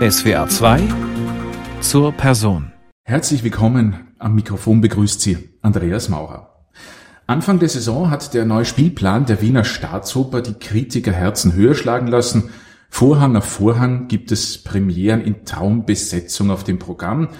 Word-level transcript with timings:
SWR 0.00 0.46
2 0.46 0.80
zur 1.80 2.12
Person. 2.12 2.70
Herzlich 3.02 3.42
willkommen. 3.42 4.14
Am 4.20 4.36
Mikrofon 4.36 4.80
begrüßt 4.80 5.20
Sie 5.20 5.38
Andreas 5.60 6.08
Maurer. 6.08 6.68
Anfang 7.26 7.58
der 7.58 7.68
Saison 7.68 8.08
hat 8.08 8.32
der 8.32 8.44
neue 8.44 8.64
Spielplan 8.64 9.26
der 9.26 9.42
Wiener 9.42 9.64
Staatsoper 9.64 10.40
die 10.40 10.54
Kritikerherzen 10.54 11.52
höher 11.52 11.74
schlagen 11.74 12.06
lassen. 12.06 12.50
Vorhang 12.88 13.34
auf 13.34 13.46
Vorhang 13.46 14.06
gibt 14.06 14.30
es 14.30 14.62
Premieren 14.62 15.20
in 15.20 15.44
Traumbesetzung 15.44 16.52
auf 16.52 16.62
dem 16.62 16.78
Programm. 16.78 17.30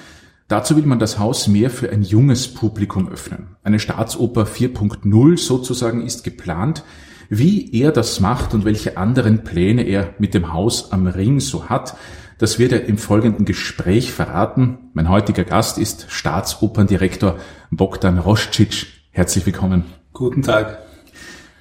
Dazu 0.48 0.74
will 0.74 0.86
man 0.86 0.98
das 0.98 1.20
Haus 1.20 1.46
mehr 1.46 1.70
für 1.70 1.90
ein 1.90 2.02
junges 2.02 2.52
Publikum 2.52 3.08
öffnen. 3.08 3.54
Eine 3.62 3.78
Staatsoper 3.78 4.42
4.0 4.42 5.38
sozusagen 5.38 6.04
ist 6.04 6.24
geplant. 6.24 6.82
Wie 7.30 7.70
er 7.72 7.92
das 7.92 8.18
macht 8.18 8.52
und 8.52 8.64
welche 8.64 8.96
anderen 8.96 9.44
Pläne 9.44 9.82
er 9.82 10.14
mit 10.18 10.34
dem 10.34 10.52
Haus 10.52 10.90
am 10.90 11.06
Ring 11.06 11.38
so 11.38 11.68
hat, 11.68 11.94
das 12.38 12.58
wird 12.58 12.72
er 12.72 12.84
im 12.86 12.98
folgenden 12.98 13.44
Gespräch 13.44 14.12
verraten. 14.12 14.78
Mein 14.94 15.08
heutiger 15.08 15.44
Gast 15.44 15.76
ist 15.76 16.06
Staatsoperndirektor 16.08 17.36
Bogdan 17.70 18.18
Roscic. 18.18 18.86
Herzlich 19.10 19.44
willkommen. 19.44 19.84
Guten 20.12 20.42
Tag. 20.42 20.78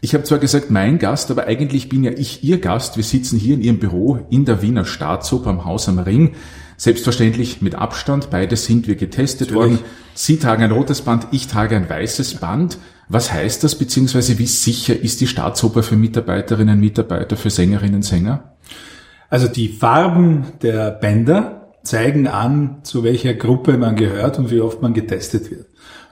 Ich 0.01 0.13
habe 0.13 0.23
zwar 0.23 0.37
gesagt 0.37 0.69
mein 0.69 0.99
Gast, 0.99 1.31
aber 1.31 1.47
eigentlich 1.47 1.89
bin 1.89 2.03
ja 2.03 2.11
ich 2.11 2.43
Ihr 2.43 2.59
Gast. 2.59 2.95
Wir 2.95 3.03
sitzen 3.03 3.39
hier 3.39 3.55
in 3.55 3.61
Ihrem 3.61 3.79
Büro 3.79 4.19
in 4.29 4.45
der 4.45 4.61
Wiener 4.61 4.85
Staatsoper 4.85 5.49
am 5.49 5.65
Haus 5.65 5.89
am 5.89 5.97
Ring. 5.97 6.35
Selbstverständlich 6.77 7.63
mit 7.63 7.73
Abstand. 7.73 8.29
Beide 8.29 8.55
sind 8.55 8.87
wir 8.87 8.95
getestet 8.95 9.49
Natürlich. 9.49 9.79
worden. 9.79 9.85
Sie 10.13 10.37
tragen 10.37 10.63
ein 10.63 10.71
rotes 10.71 11.01
Band, 11.01 11.27
ich 11.31 11.47
trage 11.47 11.75
ein 11.75 11.89
weißes 11.89 12.35
Band. 12.35 12.77
Was 13.09 13.33
heißt 13.33 13.63
das, 13.63 13.75
beziehungsweise 13.75 14.37
wie 14.37 14.45
sicher 14.45 14.99
ist 14.99 15.21
die 15.21 15.27
Staatsoper 15.27 15.81
für 15.81 15.95
Mitarbeiterinnen 15.95 16.75
und 16.75 16.81
Mitarbeiter, 16.81 17.35
für 17.35 17.49
Sängerinnen 17.49 17.95
und 17.95 18.03
Sänger? 18.03 18.56
Also 19.29 19.47
die 19.47 19.69
Farben 19.69 20.45
der 20.61 20.91
Bänder 20.91 21.73
zeigen 21.83 22.27
an, 22.27 22.79
zu 22.83 23.03
welcher 23.03 23.33
Gruppe 23.33 23.77
man 23.77 23.95
gehört 23.95 24.39
und 24.39 24.51
wie 24.51 24.61
oft 24.61 24.81
man 24.81 24.93
getestet 24.93 25.51
wird. 25.51 25.67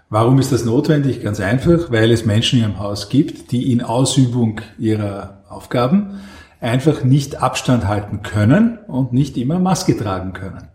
Warum 0.09 0.39
ist 0.39 0.51
das 0.51 0.65
notwendig? 0.65 1.23
Ganz 1.23 1.39
einfach, 1.39 1.91
weil 1.91 2.11
es 2.11 2.25
Menschen 2.25 2.59
ihrem 2.59 2.79
Haus 2.79 3.09
gibt, 3.09 3.51
die 3.51 3.71
in 3.71 3.81
Ausübung 3.81 4.61
ihrer 4.77 5.43
Aufgaben 5.49 6.19
einfach 6.61 7.03
nicht 7.03 7.41
Abstand 7.41 7.87
halten 7.87 8.21
können 8.21 8.79
und 8.87 9.13
nicht 9.13 9.37
immer 9.37 9.59
Maske 9.59 9.97
tragen 9.97 10.33
können. 10.33 10.69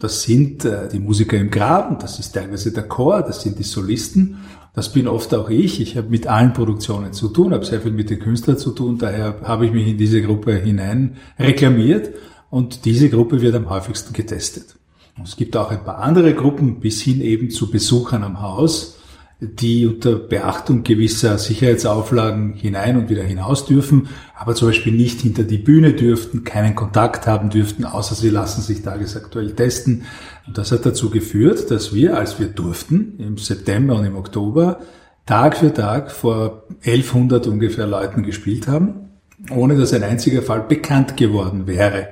Das 0.00 0.22
sind 0.22 0.64
äh, 0.64 0.88
die 0.88 1.00
Musiker 1.00 1.36
im 1.36 1.50
Graben, 1.50 1.98
das 1.98 2.20
ist 2.20 2.32
teilweise 2.32 2.72
der 2.72 2.84
Chor, 2.84 3.22
das 3.22 3.42
sind 3.42 3.58
die 3.58 3.64
Solisten, 3.64 4.38
das 4.78 4.92
bin 4.92 5.08
oft 5.08 5.34
auch 5.34 5.50
ich. 5.50 5.80
Ich 5.80 5.96
habe 5.96 6.08
mit 6.08 6.28
allen 6.28 6.52
Produktionen 6.52 7.12
zu 7.12 7.28
tun, 7.28 7.52
habe 7.52 7.64
sehr 7.64 7.80
viel 7.80 7.90
mit 7.90 8.10
den 8.10 8.20
Künstlern 8.20 8.58
zu 8.58 8.70
tun, 8.70 8.96
daher 8.96 9.40
habe 9.42 9.66
ich 9.66 9.72
mich 9.72 9.88
in 9.88 9.98
diese 9.98 10.22
Gruppe 10.22 10.54
hinein 10.54 11.16
reklamiert 11.36 12.10
und 12.48 12.84
diese 12.84 13.10
Gruppe 13.10 13.42
wird 13.42 13.56
am 13.56 13.70
häufigsten 13.70 14.12
getestet. 14.12 14.76
Es 15.24 15.34
gibt 15.34 15.56
auch 15.56 15.72
ein 15.72 15.82
paar 15.82 15.98
andere 15.98 16.32
Gruppen 16.32 16.78
bis 16.78 17.02
hin 17.02 17.20
eben 17.20 17.50
zu 17.50 17.72
Besuchern 17.72 18.22
am 18.22 18.40
Haus, 18.40 18.97
die 19.40 19.86
unter 19.86 20.16
Beachtung 20.16 20.82
gewisser 20.82 21.38
Sicherheitsauflagen 21.38 22.54
hinein 22.54 22.96
und 22.96 23.08
wieder 23.08 23.22
hinaus 23.22 23.66
dürfen, 23.66 24.08
aber 24.36 24.56
zum 24.56 24.68
Beispiel 24.68 24.92
nicht 24.92 25.20
hinter 25.20 25.44
die 25.44 25.58
Bühne 25.58 25.92
dürften, 25.92 26.42
keinen 26.42 26.74
Kontakt 26.74 27.28
haben 27.28 27.48
dürften, 27.48 27.84
außer 27.84 28.16
sie 28.16 28.30
lassen 28.30 28.62
sich 28.62 28.82
tagesaktuell 28.82 29.52
testen. 29.52 30.02
Und 30.46 30.58
das 30.58 30.72
hat 30.72 30.84
dazu 30.84 31.10
geführt, 31.10 31.70
dass 31.70 31.94
wir, 31.94 32.16
als 32.16 32.40
wir 32.40 32.48
durften, 32.48 33.14
im 33.18 33.38
September 33.38 33.94
und 33.94 34.06
im 34.06 34.16
Oktober, 34.16 34.80
Tag 35.24 35.58
für 35.58 35.72
Tag 35.72 36.10
vor 36.10 36.64
1100 36.84 37.46
ungefähr 37.46 37.86
Leuten 37.86 38.24
gespielt 38.24 38.66
haben, 38.66 39.10
ohne 39.50 39.76
dass 39.76 39.92
ein 39.92 40.02
einziger 40.02 40.42
Fall 40.42 40.62
bekannt 40.62 41.16
geworden 41.16 41.66
wäre. 41.68 42.08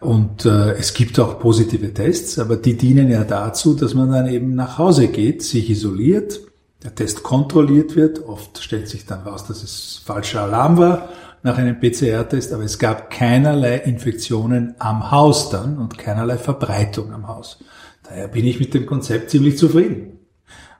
Und 0.00 0.44
äh, 0.44 0.72
es 0.72 0.94
gibt 0.94 1.20
auch 1.20 1.38
positive 1.40 1.92
Tests, 1.92 2.38
aber 2.38 2.56
die 2.56 2.76
dienen 2.76 3.10
ja 3.10 3.24
dazu, 3.24 3.74
dass 3.74 3.94
man 3.94 4.10
dann 4.10 4.28
eben 4.28 4.54
nach 4.54 4.78
Hause 4.78 5.08
geht, 5.08 5.42
sich 5.42 5.70
isoliert, 5.70 6.40
der 6.82 6.94
Test 6.94 7.22
kontrolliert 7.22 7.96
wird. 7.96 8.24
Oft 8.26 8.62
stellt 8.62 8.88
sich 8.88 9.06
dann 9.06 9.22
raus, 9.22 9.46
dass 9.46 9.62
es 9.62 10.00
falscher 10.04 10.42
Alarm 10.42 10.78
war 10.78 11.08
nach 11.42 11.58
einem 11.58 11.78
PCR-Test, 11.78 12.52
aber 12.52 12.64
es 12.64 12.78
gab 12.78 13.10
keinerlei 13.10 13.76
Infektionen 13.76 14.74
am 14.78 15.10
Haus 15.10 15.50
dann 15.50 15.78
und 15.78 15.98
keinerlei 15.98 16.36
Verbreitung 16.36 17.12
am 17.12 17.28
Haus. 17.28 17.58
Daher 18.02 18.28
bin 18.28 18.46
ich 18.46 18.58
mit 18.58 18.74
dem 18.74 18.86
Konzept 18.86 19.30
ziemlich 19.30 19.58
zufrieden. 19.58 20.18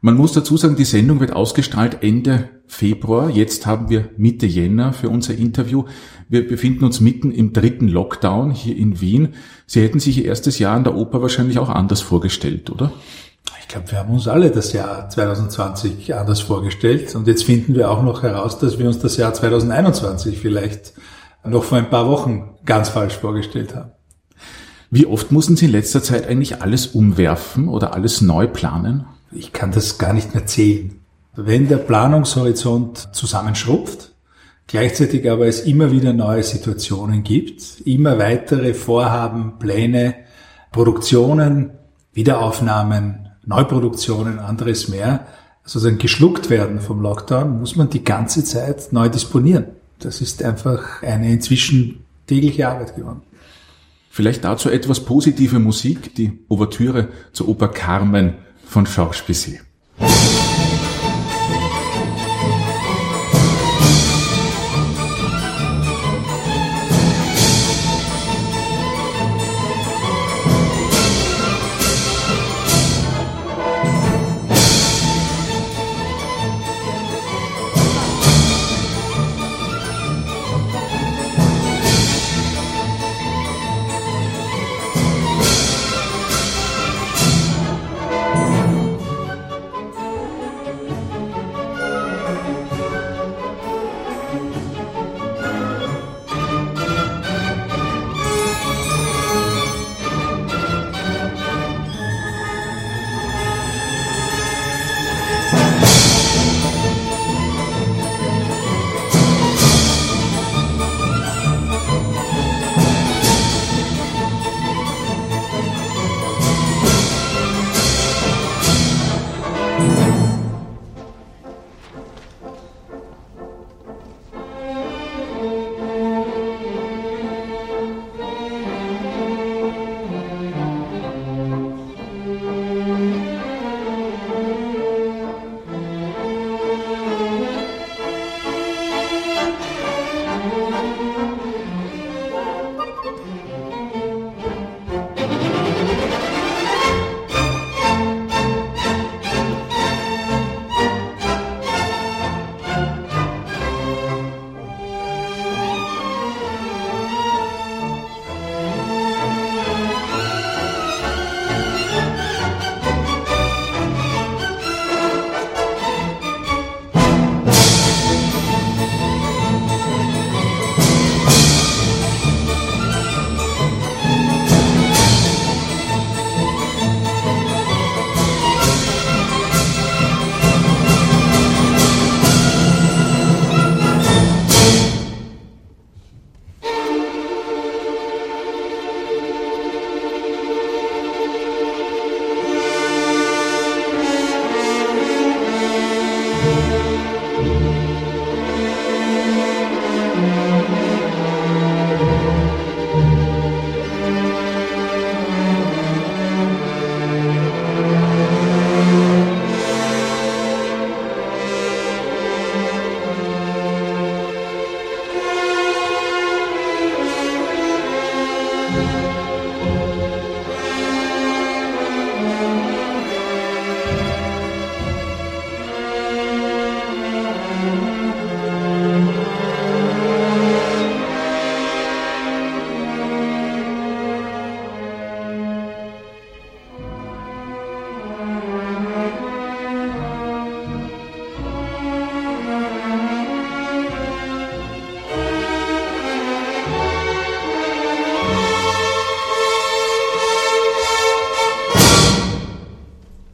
Man 0.01 0.15
muss 0.15 0.33
dazu 0.33 0.57
sagen, 0.57 0.77
die 0.77 0.85
Sendung 0.85 1.19
wird 1.19 1.33
ausgestrahlt 1.33 2.03
Ende 2.03 2.49
Februar. 2.69 3.31
Jetzt 3.31 3.67
haben 3.67 3.89
wir 3.89 4.11
Mitte 4.17 4.47
Jänner 4.47 4.93
für 4.93 5.09
unser 5.09 5.35
Interview. 5.35 5.85
Wir 6.29 6.47
befinden 6.47 6.85
uns 6.85 7.01
mitten 7.01 7.33
im 7.33 7.53
dritten 7.53 7.89
Lockdown 7.89 8.53
hier 8.53 8.77
in 8.77 9.01
Wien. 9.01 9.35
Sie 9.67 9.83
hätten 9.83 9.99
sich 9.99 10.19
Ihr 10.19 10.27
erstes 10.27 10.61
Jahr 10.61 10.77
an 10.77 10.85
der 10.85 10.95
Oper 10.95 11.21
wahrscheinlich 11.21 11.59
auch 11.59 11.69
anders 11.69 12.01
vorgestellt, 12.01 12.71
oder? 12.71 12.93
Ich 13.69 13.75
glaube, 13.75 13.91
wir 13.91 13.99
haben 13.99 14.15
uns 14.15 14.27
alle 14.27 14.51
das 14.51 14.73
Jahr 14.73 15.11
2020 15.11 16.15
anders 16.15 16.41
vorgestellt 16.41 17.15
und 17.15 17.27
jetzt 17.27 17.45
finden 17.45 17.75
wir 17.75 17.91
auch 17.91 18.03
noch 18.03 18.23
heraus, 18.23 18.59
dass 18.59 18.79
wir 18.79 18.87
uns 18.87 18.99
das 18.99 19.19
Jahr 19.19 19.35
2021 19.35 20.39
vielleicht 20.39 20.95
noch 21.45 21.65
vor 21.65 21.77
ein 21.77 21.91
paar 21.91 22.09
Wochen 22.09 22.55
ganz 22.65 22.89
falsch 22.89 23.19
vorgestellt 23.19 23.75
haben. 23.75 23.91
Wie 24.91 25.05
oft 25.05 25.33
mussten 25.33 25.55
Sie 25.55 25.67
in 25.67 25.73
letzter 25.73 26.03
Zeit 26.03 26.27
eigentlich 26.27 26.63
alles 26.63 26.87
umwerfen 26.87 27.69
oder 27.69 27.93
alles 27.93 28.23
neu 28.23 28.47
planen? 28.47 29.05
Ich 29.33 29.53
kann 29.53 29.71
das 29.71 29.99
gar 29.99 30.15
nicht 30.15 30.33
mehr 30.35 30.47
zählen. 30.47 31.03
Wenn 31.37 31.69
der 31.69 31.77
Planungshorizont 31.77 33.15
zusammenschrumpft, 33.15 34.13
gleichzeitig 34.67 35.31
aber 35.31 35.47
es 35.47 35.61
immer 35.61 35.93
wieder 35.93 36.15
neue 36.15 36.43
Situationen 36.43 37.23
gibt, 37.23 37.83
immer 37.85 38.19
weitere 38.19 38.73
Vorhaben, 38.73 39.59
Pläne, 39.59 40.15
Produktionen, 40.73 41.73
Wiederaufnahmen, 42.15 43.28
Neuproduktionen, 43.49 44.39
anderes 44.39 44.89
mehr, 44.89 45.27
sozusagen 45.65 45.99
geschluckt 45.99 46.51
werden 46.51 46.81
vom 46.81 47.01
Lockdown, 47.01 47.59
muss 47.59 47.77
man 47.77 47.89
die 47.89 48.05
ganze 48.05 48.45
Zeit 48.45 48.93
neu 48.93 49.09
disponieren. 49.09 49.65
Das 49.99 50.21
ist 50.21 50.43
einfach 50.43 51.03
eine 51.03 51.33
inzwischen 51.33 52.05
tägliche 52.27 52.69
Arbeit 52.69 52.95
geworden. 52.95 53.23
Vielleicht 54.11 54.45
dazu 54.45 54.69
etwas 54.69 55.01
positive 55.01 55.59
Musik, 55.59 56.15
die 56.15 56.39
Ouvertüre 56.49 57.09
zur 57.33 57.49
Oper 57.49 57.69
Carmen 57.69 58.35
von 58.67 58.85
Georges 58.85 59.23
Bizet. 59.23 59.61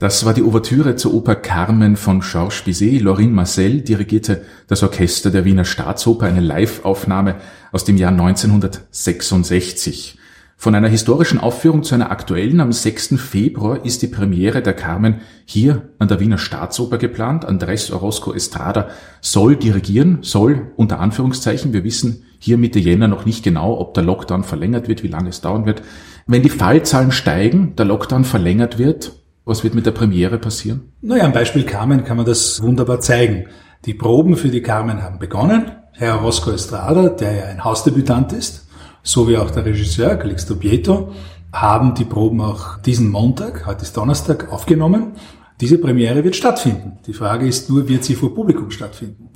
Das 0.05 0.27
war 0.27 0.35
die 0.35 0.43
Ouvertüre 0.43 0.97
zur 0.97 1.15
Oper 1.15 1.35
Carmen 1.35 1.97
von 1.97 2.21
Georges 2.21 2.61
Bizet. 2.61 3.01
Lorin 3.01 3.33
Marcel 3.33 3.81
dirigierte 3.81 4.43
das 4.67 4.83
Orchester 4.83 5.31
der 5.31 5.47
Wiener 5.47 5.65
Staatsoper, 5.65 6.27
eine 6.27 6.41
Live-Aufnahme 6.41 7.37
aus 7.73 7.87
dem 7.87 7.97
Jahr 7.97 8.11
1966. 8.11 10.19
Von 10.59 10.75
einer 10.75 10.89
historischen 10.89 11.41
Aufführung 11.41 11.85
zu 11.85 11.95
einer 11.95 12.11
aktuellen 12.11 12.61
am 12.61 12.71
6. 12.71 13.19
Februar 13.19 13.83
ist 13.87 14.03
die 14.03 14.09
Premiere 14.09 14.61
der 14.61 14.75
Carmen 14.75 15.23
hier 15.47 15.89
an 15.99 16.09
der 16.09 16.21
Wiener 16.21 16.37
Staatsoper 16.37 16.99
geplant. 16.99 17.49
Andrés 17.49 17.91
Orozco 17.91 18.35
Estrada 18.35 18.89
soll 19.23 19.57
dirigieren, 19.57 20.19
soll 20.21 20.71
unter 20.77 21.01
Anführungszeichen. 21.01 21.73
Wir 21.73 21.83
wissen 21.83 22.25
hier 22.39 22.59
Mitte 22.59 22.79
Jänner 22.79 23.09
noch 23.09 23.25
nicht 23.25 23.43
genau, 23.43 23.81
ob 23.81 23.95
der 23.95 24.05
Lockdown 24.05 24.45
verlängert 24.45 24.87
wird, 24.87 25.03
wie 25.03 25.09
lange 25.09 25.31
es 25.31 25.41
dauern 25.41 25.65
wird. 25.65 25.81
Wenn 26.27 26.43
die 26.43 26.51
Fallzahlen 26.51 27.11
steigen, 27.11 27.75
der 27.77 27.87
Lockdown 27.87 28.25
verlängert 28.25 28.79
wird, 28.79 29.24
was 29.45 29.63
wird 29.63 29.75
mit 29.75 29.87
der 29.87 29.91
Premiere 29.93 30.39
passieren? 30.39 30.93
Naja, 31.03 31.25
am 31.25 31.33
Beispiel 31.33 31.65
Carmen 31.65 32.05
kann 32.05 32.17
man 32.17 32.27
das 32.27 32.63
wunderbar 32.63 33.01
zeigen. 33.01 33.47
Die 33.85 33.95
Proben 33.95 34.37
für 34.37 34.49
die 34.49 34.63
Carmen 34.63 35.03
haben 35.03 35.19
begonnen. 35.19 35.73
Herr 35.93 36.21
Orozco 36.21 36.51
Estrada, 36.51 37.11
der 37.11 37.33
ja 37.35 37.45
ein 37.45 37.63
Hausdebütant 37.63 38.33
ist, 38.33 38.67
so 39.03 39.29
wie 39.29 39.37
auch 39.37 39.51
der 39.51 39.65
Regisseur 39.65 40.17
Calixto 40.17 40.57
Pieto, 40.57 41.13
haben 41.53 41.95
die 41.95 42.05
Proben 42.05 42.41
auch 42.41 42.79
diesen 42.79 43.11
Montag, 43.11 43.67
heute 43.67 43.83
ist 43.83 43.97
Donnerstag, 43.97 44.51
aufgenommen. 44.51 45.13
Diese 45.61 45.79
Premiere 45.79 46.25
wird 46.25 46.35
stattfinden. 46.35 46.99
Die 47.07 47.13
Frage 47.13 47.47
ist 47.47 47.71
nur, 47.71 47.89
wird 47.89 48.03
sie 48.03 48.17
vor 48.17 48.35
Publikum 48.35 48.71
stattfinden? 48.71 49.29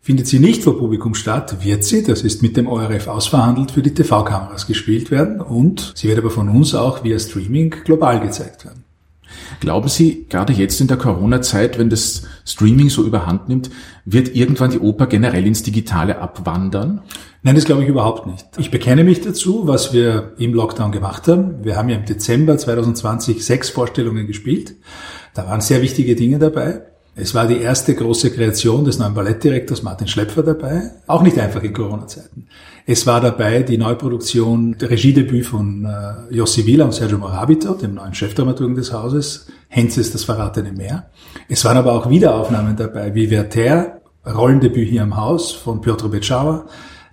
Findet 0.00 0.26
sie 0.26 0.38
nicht 0.38 0.62
vor 0.62 0.78
Publikum 0.78 1.14
statt, 1.14 1.64
wird 1.64 1.82
sie, 1.82 2.02
das 2.02 2.22
ist 2.22 2.42
mit 2.42 2.58
dem 2.58 2.66
ORF 2.66 3.08
ausverhandelt, 3.08 3.70
für 3.70 3.82
die 3.82 3.94
TV-Kameras 3.94 4.66
gespielt 4.66 5.10
werden 5.10 5.40
und 5.40 5.94
sie 5.96 6.08
wird 6.08 6.18
aber 6.18 6.30
von 6.30 6.50
uns 6.50 6.74
auch 6.74 7.02
via 7.02 7.18
Streaming 7.18 7.70
global 7.84 8.20
gezeigt 8.20 8.66
werden. 8.66 8.83
Glauben 9.60 9.88
Sie, 9.88 10.26
gerade 10.28 10.52
jetzt 10.52 10.80
in 10.80 10.86
der 10.86 10.96
Corona-Zeit, 10.96 11.78
wenn 11.78 11.90
das 11.90 12.26
Streaming 12.44 12.90
so 12.90 13.04
überhand 13.04 13.48
nimmt, 13.48 13.70
wird 14.04 14.34
irgendwann 14.34 14.70
die 14.70 14.78
Oper 14.78 15.06
generell 15.06 15.46
ins 15.46 15.62
Digitale 15.62 16.18
abwandern? 16.18 17.02
Nein, 17.42 17.54
das 17.54 17.64
glaube 17.64 17.82
ich 17.82 17.88
überhaupt 17.88 18.26
nicht. 18.26 18.46
Ich 18.58 18.70
bekenne 18.70 19.04
mich 19.04 19.20
dazu, 19.20 19.66
was 19.66 19.92
wir 19.92 20.32
im 20.38 20.54
Lockdown 20.54 20.92
gemacht 20.92 21.28
haben. 21.28 21.64
Wir 21.64 21.76
haben 21.76 21.88
ja 21.88 21.96
im 21.96 22.04
Dezember 22.04 22.56
2020 22.56 23.44
sechs 23.44 23.70
Vorstellungen 23.70 24.26
gespielt. 24.26 24.76
Da 25.34 25.46
waren 25.46 25.60
sehr 25.60 25.82
wichtige 25.82 26.16
Dinge 26.16 26.38
dabei. 26.38 26.82
Es 27.16 27.32
war 27.32 27.46
die 27.46 27.58
erste 27.58 27.94
große 27.94 28.32
Kreation 28.32 28.84
des 28.84 28.98
neuen 28.98 29.14
Ballettdirektors 29.14 29.84
Martin 29.84 30.08
Schlepfer 30.08 30.42
dabei. 30.42 30.90
Auch 31.06 31.22
nicht 31.22 31.38
einfach 31.38 31.62
in 31.62 31.72
Corona-Zeiten. 31.72 32.48
Es 32.86 33.06
war 33.06 33.20
dabei 33.20 33.62
die 33.62 33.78
Neuproduktion, 33.78 34.76
der 34.78 34.90
Regiedebüt 34.90 35.46
von 35.46 35.84
äh, 35.84 36.34
Jossi 36.34 36.66
Wieler 36.66 36.86
und 36.86 36.92
Sergio 36.92 37.18
Morabito, 37.18 37.74
dem 37.74 37.94
neuen 37.94 38.14
Chefdramaturgen 38.14 38.74
des 38.74 38.92
Hauses. 38.92 39.46
Henzes 39.68 40.12
Das 40.12 40.24
verratene 40.24 40.72
Meer. 40.72 41.10
Es 41.48 41.64
waren 41.64 41.76
aber 41.76 41.92
auch 41.92 42.10
Wiederaufnahmen 42.10 42.76
dabei, 42.76 43.14
wie 43.14 43.30
Werther, 43.30 44.00
Rollendebüt 44.26 44.88
hier 44.88 45.02
im 45.02 45.16
Haus 45.16 45.52
von 45.52 45.80
Piotr 45.80 46.08
Beczawa, 46.08 46.66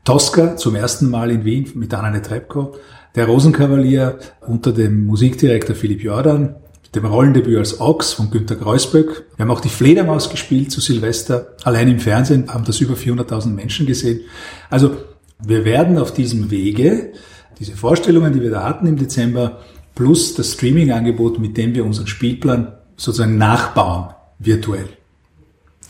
Tosca 0.04 0.56
zum 0.58 0.76
ersten 0.76 1.10
Mal 1.10 1.30
in 1.30 1.46
Wien 1.46 1.70
mit 1.76 1.94
Anna 1.94 2.10
Netrebko, 2.10 2.74
der 3.16 3.26
Rosenkavalier 3.26 4.18
unter 4.48 4.72
dem 4.72 5.06
Musikdirektor 5.06 5.76
Philipp 5.76 6.04
Jordan, 6.04 6.56
dem 6.96 7.06
Rollendebüt 7.06 7.58
als 7.58 7.80
Ochs 7.80 8.14
von 8.14 8.32
Günter 8.32 8.56
Kreuzböck. 8.56 9.26
Wir 9.36 9.44
haben 9.44 9.52
auch 9.52 9.62
die 9.62 9.70
Fledermaus 9.70 10.30
gespielt 10.30 10.72
zu 10.72 10.82
Silvester. 10.82 11.56
Allein 11.64 11.88
im 11.88 12.00
Fernsehen 12.00 12.54
haben 12.54 12.66
das 12.66 12.82
über 12.82 12.96
400.000 12.96 13.48
Menschen 13.48 13.86
gesehen. 13.86 14.22
Also 14.70 14.98
wir 15.44 15.64
werden 15.64 15.98
auf 15.98 16.14
diesem 16.14 16.52
Wege 16.52 17.14
diese 17.60 17.74
Vorstellungen, 17.74 18.34
die 18.34 18.42
wir 18.42 18.52
da 18.52 18.64
hatten 18.64 18.88
im 18.88 18.98
Dezember, 18.98 19.60
plus 19.96 20.36
das 20.36 20.54
Streaming-Angebot, 20.54 21.40
mit 21.40 21.58
dem 21.58 21.76
wir 21.76 21.86
unseren 21.86 22.08
Spielplan 22.08 22.74
sozusagen 22.98 23.38
nachbauen, 23.38 24.10
virtuell. 24.40 24.90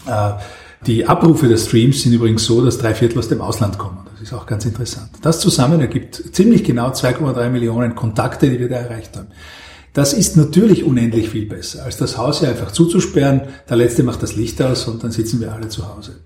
Äh, 0.06 0.34
die 0.86 1.06
Abrufe 1.08 1.48
der 1.48 1.58
Streams 1.58 2.02
sind 2.02 2.14
übrigens 2.14 2.44
so, 2.46 2.64
dass 2.64 2.80
drei 2.80 2.96
Viertel 2.96 3.20
aus 3.20 3.30
dem 3.30 3.42
Ausland 3.42 3.78
kommen. 3.78 4.00
Das 4.14 4.24
ist 4.24 4.34
auch 4.34 4.46
ganz 4.46 4.66
interessant. 4.66 5.10
Das 5.22 5.40
zusammen 5.40 5.80
ergibt 5.80 6.16
ziemlich 6.32 6.64
genau 6.64 6.90
2,3 6.90 7.50
Millionen 7.50 7.96
Kontakte, 7.96 8.50
die 8.50 8.60
wir 8.60 8.70
da 8.70 8.78
erreicht 8.78 9.16
haben. 9.16 9.28
Das 9.94 10.14
ist 10.14 10.38
natürlich 10.38 10.86
unendlich 10.86 11.30
viel 11.30 11.46
besser, 11.46 11.84
als 11.84 11.98
das 11.98 12.18
Haus 12.18 12.40
hier 12.40 12.50
einfach 12.50 12.72
zuzusperren, 12.72 13.42
der 13.70 13.78
Letzte 13.78 14.04
macht 14.04 14.24
das 14.24 14.36
Licht 14.36 14.62
aus 14.62 14.88
und 14.88 15.04
dann 15.04 15.12
sitzen 15.12 15.42
wir 15.42 15.54
alle 15.54 15.68
zu 15.68 15.94
Hause. 15.94 16.22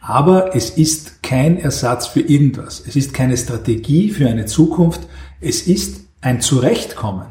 Aber 0.00 0.56
es 0.56 0.70
ist 0.70 1.22
kein 1.22 1.58
Ersatz 1.58 2.06
für 2.06 2.20
irgendwas. 2.20 2.82
Es 2.86 2.96
ist 2.96 3.12
keine 3.12 3.36
Strategie 3.36 4.10
für 4.10 4.26
eine 4.26 4.46
Zukunft. 4.46 5.02
Es 5.40 5.66
ist 5.66 6.00
ein 6.22 6.40
Zurechtkommen 6.40 7.26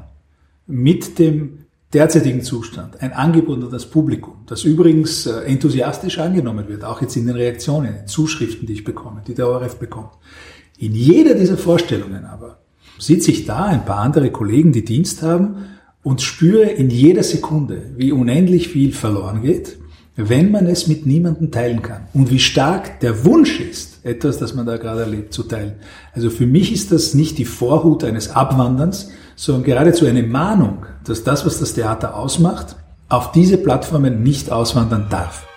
mit 0.68 1.18
dem 1.18 1.66
derzeitigen 1.94 2.44
Zustand 2.44 3.02
ein 3.02 3.14
Angebot 3.14 3.64
an 3.64 3.72
das 3.72 3.88
Publikum, 3.88 4.36
das 4.46 4.64
übrigens 4.64 5.26
äh, 5.26 5.42
enthusiastisch 5.42 6.20
angenommen 6.20 6.68
wird, 6.68 6.84
auch 6.84 7.02
jetzt 7.02 7.16
in 7.18 7.26
den 7.26 7.36
Reaktionen, 7.36 7.96
in 8.02 8.08
Zuschriften, 8.08 8.68
die 8.68 8.74
ich 8.74 8.84
bekomme, 8.84 9.24
die 9.28 9.34
der 9.34 9.48
ORF 9.48 9.80
bekommt. 9.80 10.12
In 10.78 10.94
jeder 10.94 11.34
dieser 11.34 11.58
Vorstellungen 11.58 12.26
aber 12.26 12.60
sitze 13.00 13.32
ich 13.32 13.46
da, 13.46 13.66
ein 13.66 13.86
paar 13.86 14.00
andere 14.00 14.30
Kollegen, 14.30 14.72
die 14.72 14.86
Dienst 14.86 15.24
haben, 15.24 15.66
und 16.04 16.22
spüre 16.22 16.64
in 16.64 16.90
jeder 16.90 17.24
Sekunde, 17.24 17.82
wie 17.98 18.12
unendlich 18.12 18.70
viel 18.70 18.94
verloren 18.94 19.42
geht, 19.42 19.78
wenn 20.16 20.52
man 20.52 20.68
es 20.68 20.88
mit 20.88 21.06
niemandem 21.06 21.52
teilen 21.52 21.82
kann. 21.82 22.08
Und 22.14 22.30
wie 22.30 22.40
stark 22.40 23.00
der 23.00 23.24
Wunsch 23.26 23.60
ist, 23.60 24.06
etwas, 24.06 24.38
das 24.38 24.54
man 24.54 24.66
da 24.66 24.78
gerade 24.78 25.02
erlebt, 25.02 25.34
zu 25.34 25.44
teilen. 25.44 25.74
Also 26.14 26.30
für 26.30 26.46
mich 26.46 26.74
ist 26.74 26.92
das 26.92 27.14
nicht 27.14 27.38
die 27.38 27.46
Vorhut 27.46 28.04
eines 28.04 28.32
Abwanderns, 28.32 29.12
sondern 29.36 29.64
geradezu 29.64 30.06
eine 30.06 30.24
Mahnung, 30.24 30.86
dass 31.06 31.24
das, 31.24 31.46
was 31.46 31.60
das 31.60 31.74
Theater 31.74 32.16
ausmacht, 32.16 32.76
auf 33.08 33.32
diese 33.32 33.58
Plattformen 33.58 34.22
nicht 34.22 34.52
auswandern 34.52 35.08
darf. 35.10 35.49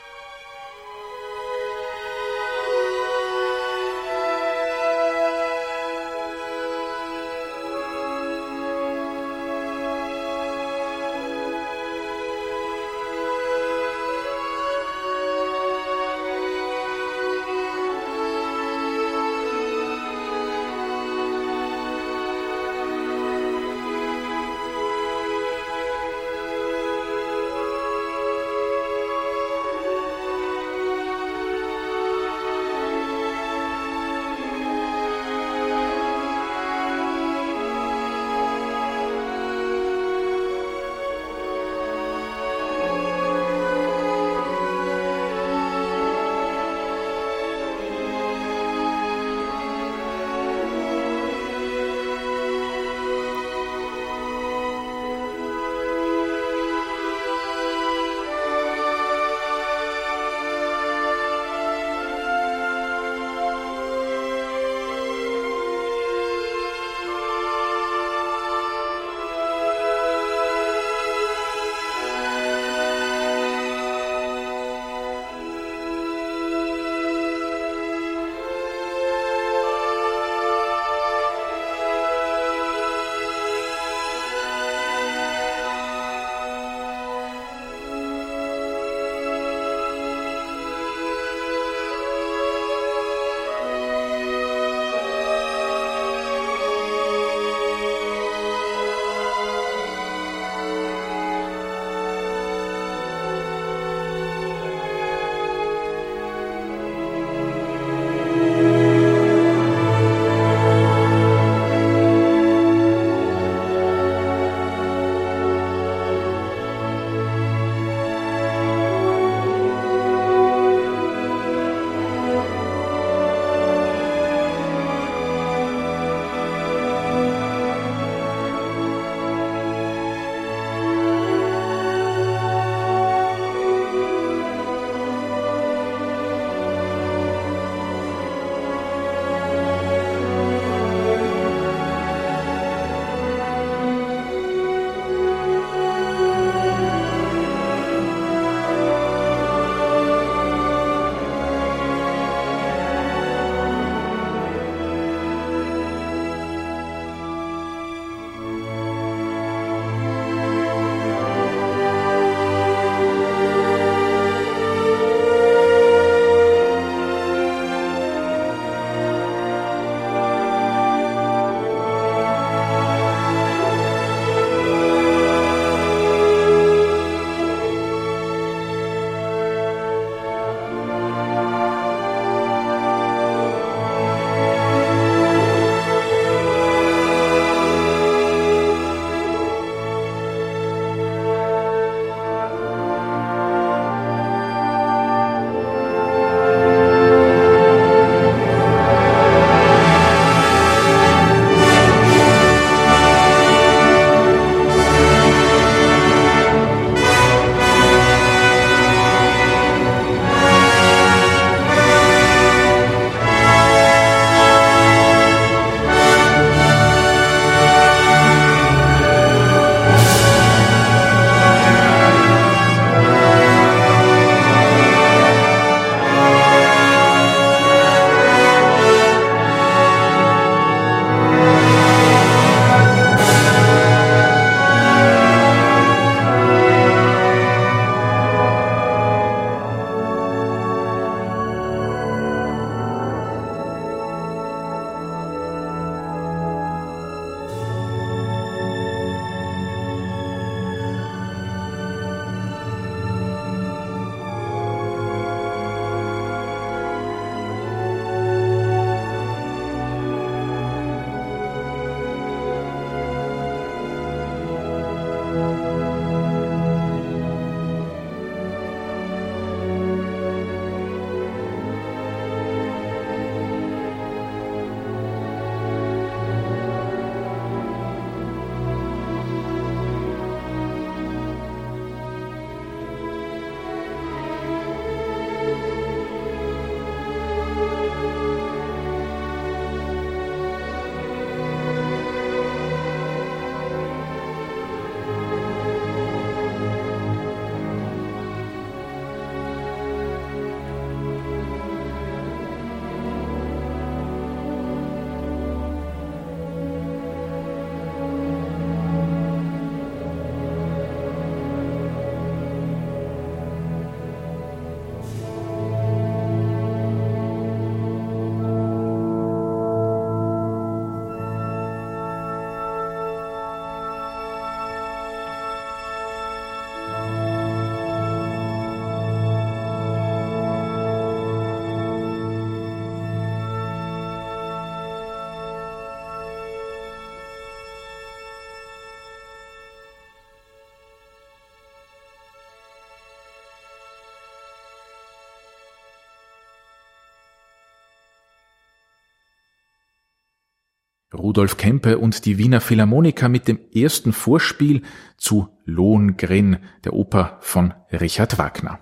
Rudolf 351.14 351.56
Kempe 351.56 351.98
und 351.98 352.24
die 352.24 352.38
Wiener 352.38 352.60
Philharmoniker 352.60 353.28
mit 353.28 353.48
dem 353.48 353.58
ersten 353.74 354.12
Vorspiel 354.12 354.82
zu 355.16 355.48
Lohengrin, 355.64 356.58
der 356.84 356.94
Oper 356.94 357.38
von 357.40 357.74
Richard 357.92 358.38
Wagner. 358.38 358.80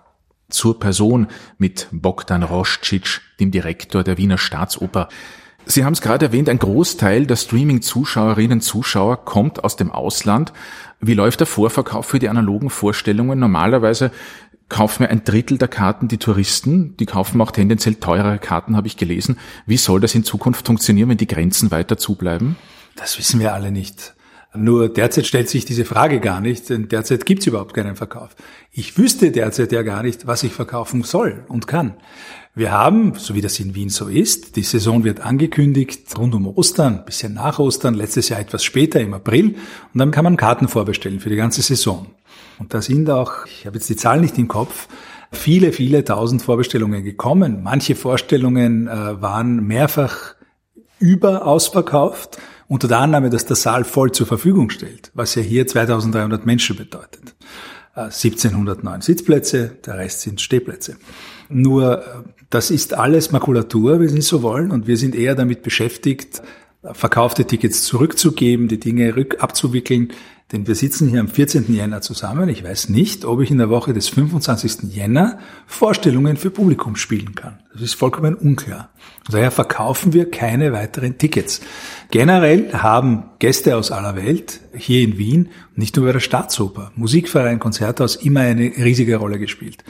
Zur 0.49 0.81
Person 0.81 1.29
mit 1.59 1.89
Bogdan 1.93 2.43
Roscic, 2.43 3.21
dem 3.39 3.51
Direktor 3.51 4.03
der 4.03 4.19
Wiener 4.19 4.39
Staatsoper. 4.39 5.09
Sie 5.67 5.85
haben 5.85 5.93
es 5.93 6.01
gerade 6.01 6.27
erwähnt, 6.27 6.49
ein 6.49 6.59
Großteil 6.59 7.27
der 7.27 7.37
Streaming-Zuschauerinnen 7.37 8.61
Zuschauer 8.61 9.25
kommt 9.25 9.63
aus 9.63 9.77
dem 9.77 9.93
Ausland. 9.93 10.53
Wie 11.01 11.15
läuft 11.15 11.41
der 11.41 11.47
Vorverkauf 11.47 12.07
für 12.07 12.19
die 12.19 12.29
analogen 12.29 12.71
Vorstellungen? 12.71 13.39
Normalerweise 13.39 14.11
kaufen 14.71 15.01
wir 15.01 15.11
ein 15.11 15.25
Drittel 15.25 15.59
der 15.59 15.69
Karten 15.69 16.09
die 16.09 16.17
Touristen, 16.17 16.97
die 16.97 17.05
kaufen 17.05 17.41
auch 17.43 17.51
tendenziell 17.51 17.97
teurere 17.97 18.39
Karten, 18.39 18.77
habe 18.77 18.87
ich 18.87 18.97
gelesen. 18.97 19.37
Wie 19.67 19.77
soll 19.77 20.01
das 20.01 20.15
in 20.15 20.25
Zukunft 20.25 20.67
funktionieren, 20.67 21.11
wenn 21.11 21.19
die 21.19 21.27
Grenzen 21.27 21.71
weiter 21.71 21.99
zubleiben? 21.99 22.57
Das 22.97 23.19
wissen 23.19 23.41
wir 23.41 23.53
alle 23.53 23.71
nicht. 23.71 24.15
Nur 24.53 24.89
derzeit 24.89 25.27
stellt 25.27 25.49
sich 25.49 25.65
diese 25.65 25.85
Frage 25.85 26.19
gar 26.19 26.41
nicht, 26.41 26.71
denn 26.71 26.89
derzeit 26.89 27.25
gibt 27.25 27.43
es 27.43 27.47
überhaupt 27.47 27.73
keinen 27.73 27.95
Verkauf. 27.95 28.35
Ich 28.73 28.99
wüsste 28.99 29.31
derzeit 29.31 29.71
ja 29.71 29.83
gar 29.83 30.03
nicht, 30.03 30.27
was 30.27 30.43
ich 30.43 30.53
verkaufen 30.53 31.05
soll 31.05 31.45
und 31.47 31.69
kann. 31.69 31.95
Wir 32.53 32.73
haben, 32.73 33.15
so 33.15 33.37
wie 33.37 33.41
das 33.41 33.61
in 33.61 33.77
Wien 33.77 33.91
so 33.91 34.09
ist, 34.09 34.57
die 34.57 34.65
Saison 34.65 35.05
wird 35.05 35.21
angekündigt 35.21 36.19
rund 36.19 36.35
um 36.35 36.49
Ostern, 36.49 37.05
bisschen 37.05 37.35
nach 37.35 37.61
Ostern, 37.61 37.95
letztes 37.95 38.29
Jahr 38.29 38.41
etwas 38.41 38.65
später 38.65 39.01
im 39.01 39.15
April 39.15 39.55
und 39.95 39.99
dann 39.99 40.11
kann 40.11 40.25
man 40.25 40.37
Karten 40.37 40.67
vorbestellen 40.67 41.21
für 41.21 41.31
die 41.31 41.37
ganze 41.37 41.63
Saison. 41.63 42.09
Und 42.61 42.75
da 42.75 42.83
sind 42.83 43.11
auch, 43.11 43.47
ich 43.47 43.67
habe 43.67 43.79
jetzt 43.79 43.89
die 43.89 43.97
Zahl 43.97 44.21
nicht 44.21 44.39
im 44.39 44.47
Kopf, 44.47 44.87
viele, 45.33 45.73
viele 45.73 46.05
tausend 46.05 46.43
Vorbestellungen 46.43 47.03
gekommen. 47.03 47.63
Manche 47.63 47.95
Vorstellungen 47.97 48.87
äh, 48.87 49.21
waren 49.21 49.67
mehrfach 49.67 50.35
überausverkauft, 50.99 52.39
unter 52.69 52.87
der 52.87 52.99
Annahme, 52.99 53.31
dass 53.31 53.47
der 53.47 53.57
Saal 53.57 53.83
voll 53.83 54.13
zur 54.13 54.27
Verfügung 54.27 54.71
stellt, 54.71 55.11
was 55.15 55.35
ja 55.35 55.43
hier 55.43 55.67
2300 55.67 56.47
Menschen 56.47 56.77
bedeutet. 56.77 57.35
Äh, 57.97 58.03
1709 58.03 59.01
Sitzplätze, 59.01 59.79
der 59.85 59.99
Rest 59.99 60.21
sind 60.21 60.41
Stehplätze. 60.41 60.99
Nur, 61.49 61.99
äh, 61.99 62.07
das 62.51 62.71
ist 62.71 62.93
alles 62.95 63.33
Makulatur, 63.33 64.01
wenn 64.01 64.09
Sie 64.09 64.21
so 64.21 64.43
wollen, 64.43 64.71
und 64.71 64.87
wir 64.87 64.99
sind 64.99 65.15
eher 65.15 65.35
damit 65.35 65.63
beschäftigt, 65.63 66.43
verkaufte 66.93 67.45
Tickets 67.45 67.83
zurückzugeben, 67.83 68.69
die 68.69 68.81
Dinge 68.81 69.17
rück 69.17 69.43
abzuwickeln, 69.43 70.13
denn 70.53 70.67
wir 70.67 70.75
sitzen 70.75 71.09
hier 71.09 71.21
am 71.21 71.29
14. 71.29 71.73
Jänner 71.73 72.01
zusammen. 72.01 72.49
Ich 72.49 72.65
weiß 72.65 72.89
nicht, 72.89 73.25
ob 73.25 73.41
ich 73.41 73.51
in 73.51 73.59
der 73.59 73.71
Woche 73.71 73.93
des 73.93 74.09
25. 74.09 74.93
Jänner 74.93 75.39
Vorstellungen 75.67 76.37
für 76.37 76.51
Publikum 76.51 76.97
spielen 76.97 77.35
kann. 77.37 77.61
Das 77.73 77.83
ist 77.83 77.95
vollkommen 77.95 78.35
unklar. 78.35 78.91
Daher 79.31 79.53
verkaufen 79.53 80.13
wir 80.13 80.29
keine 80.29 80.73
weiteren 80.73 81.19
Tickets. 81.19 81.61
Generell 82.11 82.73
haben 82.73 83.25
Gäste 83.39 83.77
aus 83.77 83.93
aller 83.93 84.17
Welt 84.17 84.61
hier 84.75 85.03
in 85.03 85.19
Wien, 85.19 85.51
nicht 85.77 85.97
nur 85.97 86.07
bei 86.07 86.13
der 86.13 86.21
Staatsoper, 86.21 86.91
Musikverein, 86.97 87.61
Konzerthaus 87.61 88.17
immer 88.17 88.41
eine 88.41 88.73
riesige 88.77 89.17
Rolle 89.17 89.39
gespielt. 89.39 89.85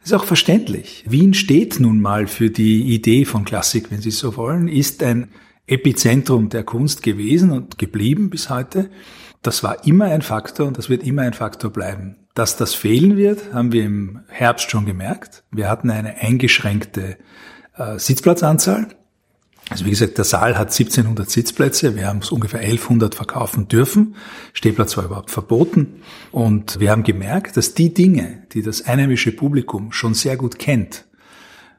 Das 0.00 0.10
ist 0.10 0.14
auch 0.14 0.24
verständlich. 0.24 1.04
Wien 1.08 1.34
steht 1.34 1.80
nun 1.80 2.00
mal 2.00 2.28
für 2.28 2.50
die 2.50 2.94
Idee 2.94 3.24
von 3.24 3.44
Klassik, 3.44 3.90
wenn 3.90 4.00
Sie 4.00 4.12
so 4.12 4.36
wollen, 4.36 4.68
ist 4.68 5.02
ein 5.02 5.28
Epizentrum 5.66 6.50
der 6.50 6.62
Kunst 6.62 7.02
gewesen 7.02 7.50
und 7.50 7.78
geblieben 7.78 8.30
bis 8.30 8.50
heute. 8.50 8.90
Das 9.44 9.62
war 9.62 9.86
immer 9.86 10.06
ein 10.06 10.22
Faktor 10.22 10.66
und 10.66 10.78
das 10.78 10.88
wird 10.88 11.02
immer 11.02 11.20
ein 11.20 11.34
Faktor 11.34 11.70
bleiben. 11.70 12.16
Dass 12.32 12.56
das 12.56 12.74
fehlen 12.74 13.18
wird, 13.18 13.52
haben 13.52 13.72
wir 13.72 13.84
im 13.84 14.20
Herbst 14.28 14.70
schon 14.70 14.86
gemerkt. 14.86 15.44
Wir 15.50 15.68
hatten 15.68 15.90
eine 15.90 16.16
eingeschränkte 16.16 17.18
äh, 17.76 17.98
Sitzplatzanzahl. 17.98 18.88
Also 19.68 19.84
wie 19.84 19.90
gesagt, 19.90 20.16
der 20.16 20.24
Saal 20.24 20.56
hat 20.56 20.68
1700 20.68 21.28
Sitzplätze. 21.28 21.94
Wir 21.94 22.06
haben 22.08 22.20
es 22.20 22.30
ungefähr 22.30 22.60
1100 22.60 23.14
verkaufen 23.14 23.68
dürfen. 23.68 24.16
Stehplatz 24.54 24.96
war 24.96 25.04
überhaupt 25.04 25.30
verboten. 25.30 26.00
Und 26.32 26.80
wir 26.80 26.90
haben 26.90 27.02
gemerkt, 27.02 27.58
dass 27.58 27.74
die 27.74 27.92
Dinge, 27.92 28.46
die 28.54 28.62
das 28.62 28.86
einheimische 28.86 29.30
Publikum 29.30 29.92
schon 29.92 30.14
sehr 30.14 30.38
gut 30.38 30.58
kennt, 30.58 31.04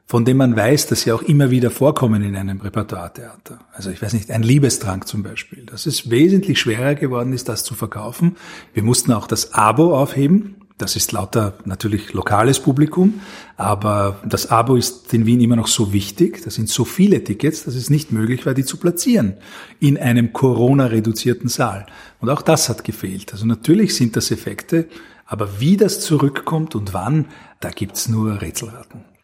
von 0.06 0.24
dem 0.24 0.36
man 0.36 0.54
weiß, 0.54 0.86
dass 0.86 1.02
sie 1.02 1.12
auch 1.12 1.22
immer 1.22 1.50
wieder 1.50 1.70
vorkommen 1.70 2.22
in 2.22 2.36
einem 2.36 2.60
Repertoiretheater. 2.60 3.58
Also 3.72 3.90
ich 3.90 4.00
weiß 4.00 4.12
nicht, 4.12 4.30
ein 4.30 4.44
Liebestrank 4.44 5.08
zum 5.08 5.24
Beispiel. 5.24 5.66
Das 5.66 5.84
ist 5.84 6.10
wesentlich 6.10 6.60
schwerer 6.60 6.94
geworden 6.94 7.32
ist, 7.32 7.48
das 7.48 7.64
zu 7.64 7.74
verkaufen. 7.74 8.36
Wir 8.72 8.84
mussten 8.84 9.12
auch 9.12 9.26
das 9.26 9.52
Abo 9.52 9.96
aufheben. 9.98 10.56
Das 10.78 10.94
ist 10.94 11.10
lauter 11.10 11.54
natürlich 11.64 12.12
lokales 12.12 12.60
Publikum, 12.60 13.22
aber 13.56 14.20
das 14.26 14.50
Abo 14.50 14.76
ist 14.76 15.12
in 15.14 15.24
Wien 15.24 15.40
immer 15.40 15.56
noch 15.56 15.68
so 15.68 15.94
wichtig. 15.94 16.42
Da 16.44 16.50
sind 16.50 16.68
so 16.68 16.84
viele 16.84 17.24
Tickets, 17.24 17.64
dass 17.64 17.74
es 17.74 17.88
nicht 17.88 18.12
möglich 18.12 18.44
war, 18.44 18.52
die 18.52 18.64
zu 18.64 18.76
platzieren 18.76 19.38
in 19.80 19.96
einem 19.96 20.34
Corona-reduzierten 20.34 21.48
Saal. 21.48 21.86
Und 22.20 22.28
auch 22.28 22.42
das 22.42 22.68
hat 22.68 22.84
gefehlt. 22.84 23.32
Also 23.32 23.46
natürlich 23.46 23.96
sind 23.96 24.16
das 24.16 24.30
Effekte, 24.30 24.86
aber 25.24 25.60
wie 25.60 25.78
das 25.78 26.00
zurückkommt 26.00 26.74
und 26.74 26.92
wann, 26.92 27.24
da 27.60 27.70
gibt's 27.70 28.10
nur 28.10 28.42
Rätselraten. 28.42 29.15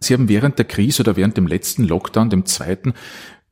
Sie 0.00 0.14
haben 0.14 0.28
während 0.28 0.58
der 0.58 0.66
Krise 0.66 1.02
oder 1.02 1.16
während 1.16 1.36
dem 1.36 1.46
letzten 1.46 1.84
Lockdown, 1.84 2.30
dem 2.30 2.46
zweiten, 2.46 2.94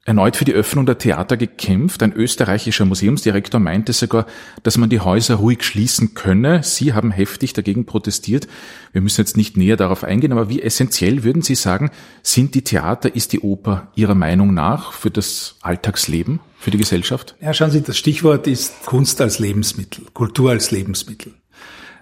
erneut 0.04 0.37
für 0.37 0.44
die 0.44 0.52
Öffnung 0.52 0.87
der 0.87 0.98
Theater 0.98 1.37
gekämpft. 1.37 2.02
Ein 2.02 2.12
österreichischer 2.12 2.85
Museumsdirektor 2.85 3.59
meinte 3.59 3.92
sogar, 3.92 4.26
dass 4.62 4.76
man 4.76 4.90
die 4.90 5.00
Häuser 5.00 5.37
ruhig 5.37 5.62
schließen 5.62 6.14
könne. 6.14 6.62
Sie 6.62 6.92
haben 6.92 7.11
heftig 7.11 7.54
dagegen 7.54 7.87
protestiert. 7.87 8.46
Wir 8.92 9.00
müssen 9.00 9.22
jetzt 9.22 9.37
nicht 9.37 9.57
näher 9.57 9.76
darauf 9.76 10.04
eingehen, 10.04 10.33
aber 10.33 10.48
wie 10.48 10.61
essentiell 10.61 11.24
würden 11.24 11.42
Sie 11.42 11.54
sagen, 11.54 11.90
sind 12.22 12.54
die 12.54 12.62
Theater, 12.62 13.14
ist 13.14 13.33
die 13.33 13.40
Oper 13.40 13.88
Ihrer 13.94 14.14
Meinung 14.14 14.52
nach 14.52 14.92
für 14.92 15.11
das 15.11 15.57
Alltagsleben, 15.62 16.40
für 16.59 16.70
die 16.70 16.78
Gesellschaft? 16.78 17.35
Ja, 17.40 17.54
schauen 17.54 17.70
Sie, 17.70 17.83
das 17.83 17.96
Stichwort 17.96 18.46
ist 18.46 18.85
Kunst 18.85 19.20
als 19.20 19.38
Lebensmittel, 19.38 20.04
Kultur 20.12 20.50
als 20.50 20.70
Lebensmittel. 20.70 21.33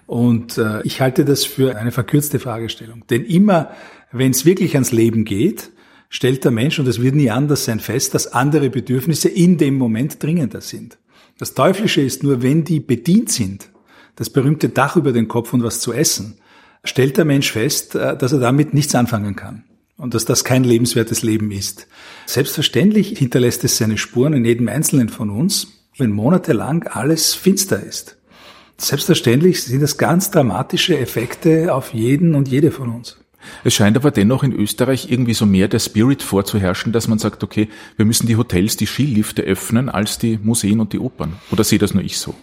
Und 0.07 0.59
äh, 0.59 0.83
ich 0.83 1.01
halte 1.01 1.25
das 1.25 1.45
für 1.45 1.77
eine 1.77 1.93
verkürzte 1.93 2.39
Fragestellung. 2.41 3.05
Denn 3.09 3.25
immer, 3.25 3.71
wenn 4.13 4.31
es 4.31 4.45
wirklich 4.45 4.75
ans 4.75 4.93
Leben 4.93 5.25
geht, 5.25 5.71
stellt 6.09 6.45
der 6.45 6.51
Mensch, 6.51 6.79
und 6.79 6.87
es 6.87 7.01
wird 7.01 7.15
nie 7.15 7.31
anders 7.31 7.65
sein, 7.65 7.81
fest, 7.81 8.15
dass 8.15 8.33
andere 8.33 8.71
Bedürfnisse 8.71 9.29
in 9.29 9.57
dem 9.57 9.77
Moment 9.77 10.23
dringender 10.23 10.61
sind. 10.61 10.99
Das 11.39 11.55
Teuflische 11.55 12.03
ist 12.03 12.23
nur, 12.23 12.43
wenn 12.43 12.65
die 12.65 12.81
bedient 12.81 13.31
sind, 13.31 13.71
das 14.17 14.31
berühmte 14.31 14.69
Dach 14.69 14.97
über 14.97 15.13
den 15.13 15.29
Kopf 15.29 15.53
und 15.55 15.63
was 15.63 15.81
zu 15.81 15.93
essen, 15.93 16.37
stellt 16.85 17.17
der 17.17 17.25
Mensch 17.25 17.51
fest, 17.53 17.95
äh, 17.95 18.17
dass 18.17 18.33
er 18.33 18.41
damit 18.41 18.75
nichts 18.75 18.95
anfangen 18.95 19.37
kann 19.37 19.65
und 19.97 20.15
dass 20.15 20.25
das 20.25 20.45
kein 20.45 20.65
lebenswertes 20.65 21.23
Leben 21.23 21.51
ist. 21.51 21.87
Selbstverständlich 22.27 23.19
hinterlässt 23.19 23.65
es 23.65 23.79
seine 23.79 23.99
Spuren 23.99 24.35
in 24.35 24.45
jedem 24.45 24.69
Einzelnen 24.69 25.09
von 25.09 25.31
uns, 25.31 25.69
wenn 25.97 26.11
monatelang 26.11 26.85
alles 26.85 27.35
finster 27.35 27.83
ist. 27.83 28.19
Selbstverständlich 28.79 29.63
sind 29.63 29.81
das 29.81 29.97
ganz 29.97 30.31
dramatische 30.31 30.99
Effekte 30.99 31.73
auf 31.75 31.95
jeden 31.95 32.35
und 32.35 32.49
jede 32.49 32.71
von 32.71 32.91
uns. 32.91 33.22
Es 33.65 33.75
scheint 33.75 33.97
aber 33.97 34.11
dennoch 34.11 34.43
in 34.43 34.53
Österreich 34.53 35.11
irgendwie 35.11 35.35
so 35.35 35.47
mehr 35.47 35.69
der 35.69 35.79
Spirit 35.79 36.23
vorzuherrschen, 36.23 36.93
dass 36.93 37.09
man 37.09 37.19
sagt, 37.19 37.43
okay, 37.43 37.69
wir 37.97 38.05
müssen 38.05 38.27
die 38.27 38.37
Hotels, 38.37 38.77
die 38.77 38.87
Skilifte 38.87 39.43
öffnen 39.43 39.89
als 39.89 40.19
die 40.19 40.39
Museen 40.43 40.81
und 40.81 40.93
die 40.93 40.99
Opern. 40.99 41.35
Oder 41.51 41.65
sehe 41.65 41.79
das 41.79 41.95
nur 41.95 42.03
ich 42.03 42.19
so? 42.19 42.35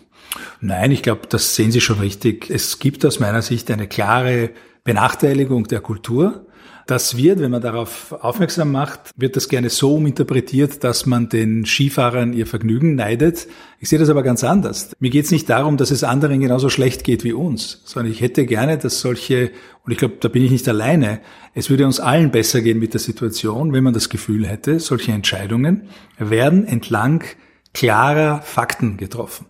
Nein, 0.61 0.91
ich 0.91 1.01
glaube, 1.01 1.21
das 1.27 1.55
sehen 1.55 1.71
Sie 1.71 1.81
schon 1.81 1.99
richtig. 1.99 2.49
Es 2.49 2.79
gibt 2.79 3.05
aus 3.05 3.19
meiner 3.19 3.41
Sicht 3.41 3.71
eine 3.71 3.87
klare 3.87 4.51
Benachteiligung 4.83 5.65
der 5.67 5.81
Kultur. 5.81 6.45
Das 6.89 7.15
wird, 7.15 7.39
wenn 7.39 7.51
man 7.51 7.61
darauf 7.61 8.13
aufmerksam 8.13 8.71
macht, 8.71 9.11
wird 9.15 9.35
das 9.35 9.47
gerne 9.47 9.69
so 9.69 9.93
uminterpretiert, 9.93 10.83
dass 10.83 11.05
man 11.05 11.29
den 11.29 11.63
Skifahrern 11.63 12.33
ihr 12.33 12.47
Vergnügen 12.47 12.95
neidet. 12.95 13.45
Ich 13.79 13.89
sehe 13.89 13.99
das 13.99 14.09
aber 14.09 14.23
ganz 14.23 14.43
anders. 14.43 14.95
Mir 14.99 15.11
geht 15.11 15.25
es 15.25 15.29
nicht 15.29 15.47
darum, 15.51 15.77
dass 15.77 15.91
es 15.91 16.03
anderen 16.03 16.39
genauso 16.39 16.69
schlecht 16.69 17.03
geht 17.03 17.23
wie 17.23 17.33
uns, 17.33 17.83
sondern 17.85 18.11
ich 18.11 18.21
hätte 18.21 18.47
gerne, 18.47 18.79
dass 18.79 19.01
solche, 19.01 19.51
und 19.85 19.91
ich 19.91 19.99
glaube, 19.99 20.15
da 20.19 20.29
bin 20.29 20.43
ich 20.43 20.49
nicht 20.49 20.67
alleine, 20.67 21.19
es 21.53 21.69
würde 21.69 21.85
uns 21.85 21.99
allen 21.99 22.31
besser 22.31 22.61
gehen 22.61 22.79
mit 22.79 22.93
der 22.93 23.01
Situation, 23.01 23.71
wenn 23.71 23.83
man 23.83 23.93
das 23.93 24.09
Gefühl 24.09 24.47
hätte, 24.47 24.79
solche 24.79 25.11
Entscheidungen 25.11 25.89
werden 26.17 26.65
entlang 26.65 27.23
klarer 27.71 28.41
Fakten 28.41 28.97
getroffen 28.97 29.45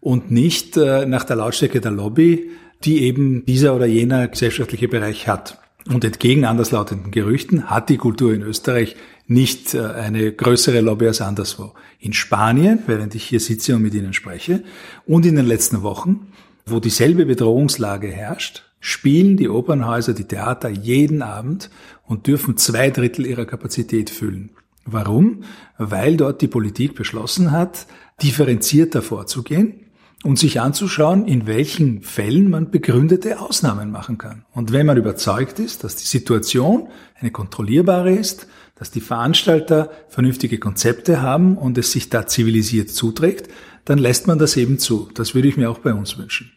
und 0.00 0.32
nicht 0.32 0.76
äh, 0.76 1.06
nach 1.06 1.22
der 1.22 1.36
Lautstärke 1.36 1.80
der 1.80 1.92
Lobby, 1.92 2.50
die 2.82 3.04
eben 3.04 3.44
dieser 3.46 3.76
oder 3.76 3.86
jener 3.86 4.26
gesellschaftliche 4.26 4.88
Bereich 4.88 5.28
hat. 5.28 5.59
Und 5.88 6.04
entgegen 6.04 6.44
anderslautenden 6.44 7.10
Gerüchten 7.10 7.70
hat 7.70 7.88
die 7.88 7.96
Kultur 7.96 8.34
in 8.34 8.42
Österreich 8.42 8.96
nicht 9.26 9.74
äh, 9.74 9.80
eine 9.80 10.32
größere 10.32 10.80
Lobby 10.80 11.06
als 11.06 11.20
anderswo. 11.20 11.72
In 11.98 12.12
Spanien, 12.12 12.80
während 12.86 13.14
ich 13.14 13.24
hier 13.24 13.40
sitze 13.40 13.76
und 13.76 13.82
mit 13.82 13.94
Ihnen 13.94 14.12
spreche, 14.12 14.62
und 15.06 15.24
in 15.24 15.36
den 15.36 15.46
letzten 15.46 15.82
Wochen, 15.82 16.32
wo 16.66 16.80
dieselbe 16.80 17.26
Bedrohungslage 17.26 18.08
herrscht, 18.08 18.64
spielen 18.80 19.36
die 19.36 19.48
Opernhäuser, 19.48 20.14
die 20.14 20.24
Theater 20.24 20.68
jeden 20.68 21.22
Abend 21.22 21.70
und 22.06 22.26
dürfen 22.26 22.56
zwei 22.56 22.90
Drittel 22.90 23.26
ihrer 23.26 23.44
Kapazität 23.44 24.10
füllen. 24.10 24.50
Warum? 24.84 25.44
Weil 25.78 26.16
dort 26.16 26.40
die 26.40 26.48
Politik 26.48 26.94
beschlossen 26.94 27.52
hat, 27.52 27.86
differenzierter 28.22 29.02
vorzugehen 29.02 29.89
und 30.22 30.38
sich 30.38 30.60
anzuschauen, 30.60 31.26
in 31.26 31.46
welchen 31.46 32.02
Fällen 32.02 32.50
man 32.50 32.70
begründete 32.70 33.40
Ausnahmen 33.40 33.90
machen 33.90 34.18
kann. 34.18 34.44
Und 34.52 34.72
wenn 34.72 34.86
man 34.86 34.98
überzeugt 34.98 35.58
ist, 35.58 35.82
dass 35.82 35.96
die 35.96 36.06
Situation 36.06 36.88
eine 37.18 37.30
kontrollierbare 37.30 38.12
ist, 38.12 38.46
dass 38.74 38.90
die 38.90 39.00
Veranstalter 39.00 39.90
vernünftige 40.08 40.58
Konzepte 40.58 41.22
haben 41.22 41.56
und 41.56 41.78
es 41.78 41.92
sich 41.92 42.10
da 42.10 42.26
zivilisiert 42.26 42.90
zuträgt, 42.90 43.48
dann 43.84 43.98
lässt 43.98 44.26
man 44.26 44.38
das 44.38 44.56
eben 44.56 44.78
zu. 44.78 45.10
Das 45.14 45.34
würde 45.34 45.48
ich 45.48 45.56
mir 45.56 45.70
auch 45.70 45.78
bei 45.78 45.94
uns 45.94 46.18
wünschen. 46.18 46.52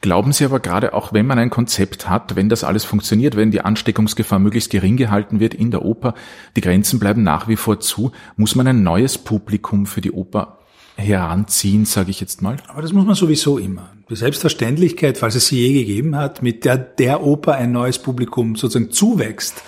Glauben 0.00 0.32
Sie 0.32 0.44
aber 0.44 0.60
gerade 0.60 0.94
auch, 0.94 1.12
wenn 1.12 1.26
man 1.26 1.38
ein 1.38 1.50
Konzept 1.50 2.08
hat, 2.08 2.36
wenn 2.36 2.48
das 2.48 2.64
alles 2.64 2.84
funktioniert, 2.84 3.36
wenn 3.36 3.50
die 3.50 3.60
Ansteckungsgefahr 3.60 4.38
möglichst 4.38 4.70
gering 4.70 4.96
gehalten 4.96 5.40
wird 5.40 5.54
in 5.54 5.70
der 5.70 5.84
Oper, 5.84 6.14
die 6.56 6.62
Grenzen 6.62 6.98
bleiben 6.98 7.22
nach 7.22 7.48
wie 7.48 7.56
vor 7.56 7.78
zu, 7.80 8.12
muss 8.36 8.54
man 8.54 8.66
ein 8.66 8.82
neues 8.82 9.18
Publikum 9.18 9.86
für 9.86 10.00
die 10.00 10.12
Oper 10.12 10.57
heranziehen, 10.98 11.84
sage 11.84 12.10
ich 12.10 12.20
jetzt 12.20 12.42
mal? 12.42 12.56
Aber 12.66 12.82
das 12.82 12.92
muss 12.92 13.06
man 13.06 13.14
sowieso 13.14 13.56
immer. 13.56 13.92
Die 14.10 14.16
Selbstverständlichkeit, 14.16 15.16
falls 15.16 15.36
es 15.36 15.46
sie 15.46 15.60
je 15.60 15.72
gegeben 15.72 16.16
hat, 16.16 16.42
mit 16.42 16.64
der 16.64 16.76
der 16.76 17.22
Oper 17.22 17.54
ein 17.54 17.72
neues 17.72 17.98
Publikum 17.98 18.56
sozusagen 18.56 18.90
zuwächst, 18.90 19.62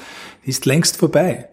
ist 0.44 0.66
längst 0.66 0.96
vorbei. 0.96 1.48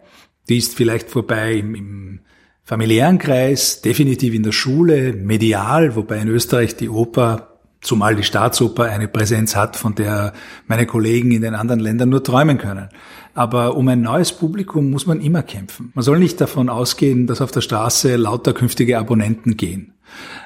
Die 0.48 0.58
ist 0.58 0.74
vielleicht 0.74 1.10
vorbei 1.10 1.54
im, 1.54 1.74
im 1.74 2.20
familiären 2.64 3.18
Kreis, 3.18 3.80
definitiv 3.80 4.34
in 4.34 4.42
der 4.42 4.52
Schule, 4.52 5.12
medial, 5.12 5.94
wobei 5.96 6.18
in 6.18 6.28
Österreich 6.28 6.76
die 6.76 6.88
Oper, 6.88 7.47
zumal 7.80 8.16
die 8.16 8.22
Staatsoper, 8.22 8.84
eine 8.84 9.08
Präsenz 9.08 9.56
hat, 9.56 9.76
von 9.76 9.94
der 9.94 10.32
meine 10.66 10.86
Kollegen 10.86 11.32
in 11.32 11.42
den 11.42 11.54
anderen 11.54 11.80
Ländern 11.80 12.08
nur 12.08 12.22
träumen 12.22 12.58
können. 12.58 12.88
Aber 13.34 13.76
um 13.76 13.86
ein 13.88 14.00
neues 14.00 14.32
Publikum 14.32 14.90
muss 14.90 15.06
man 15.06 15.20
immer 15.20 15.42
kämpfen. 15.42 15.92
Man 15.94 16.02
soll 16.02 16.18
nicht 16.18 16.40
davon 16.40 16.68
ausgehen, 16.68 17.26
dass 17.26 17.40
auf 17.40 17.52
der 17.52 17.60
Straße 17.60 18.16
lauter 18.16 18.52
künftige 18.52 18.98
Abonnenten 18.98 19.56
gehen 19.56 19.94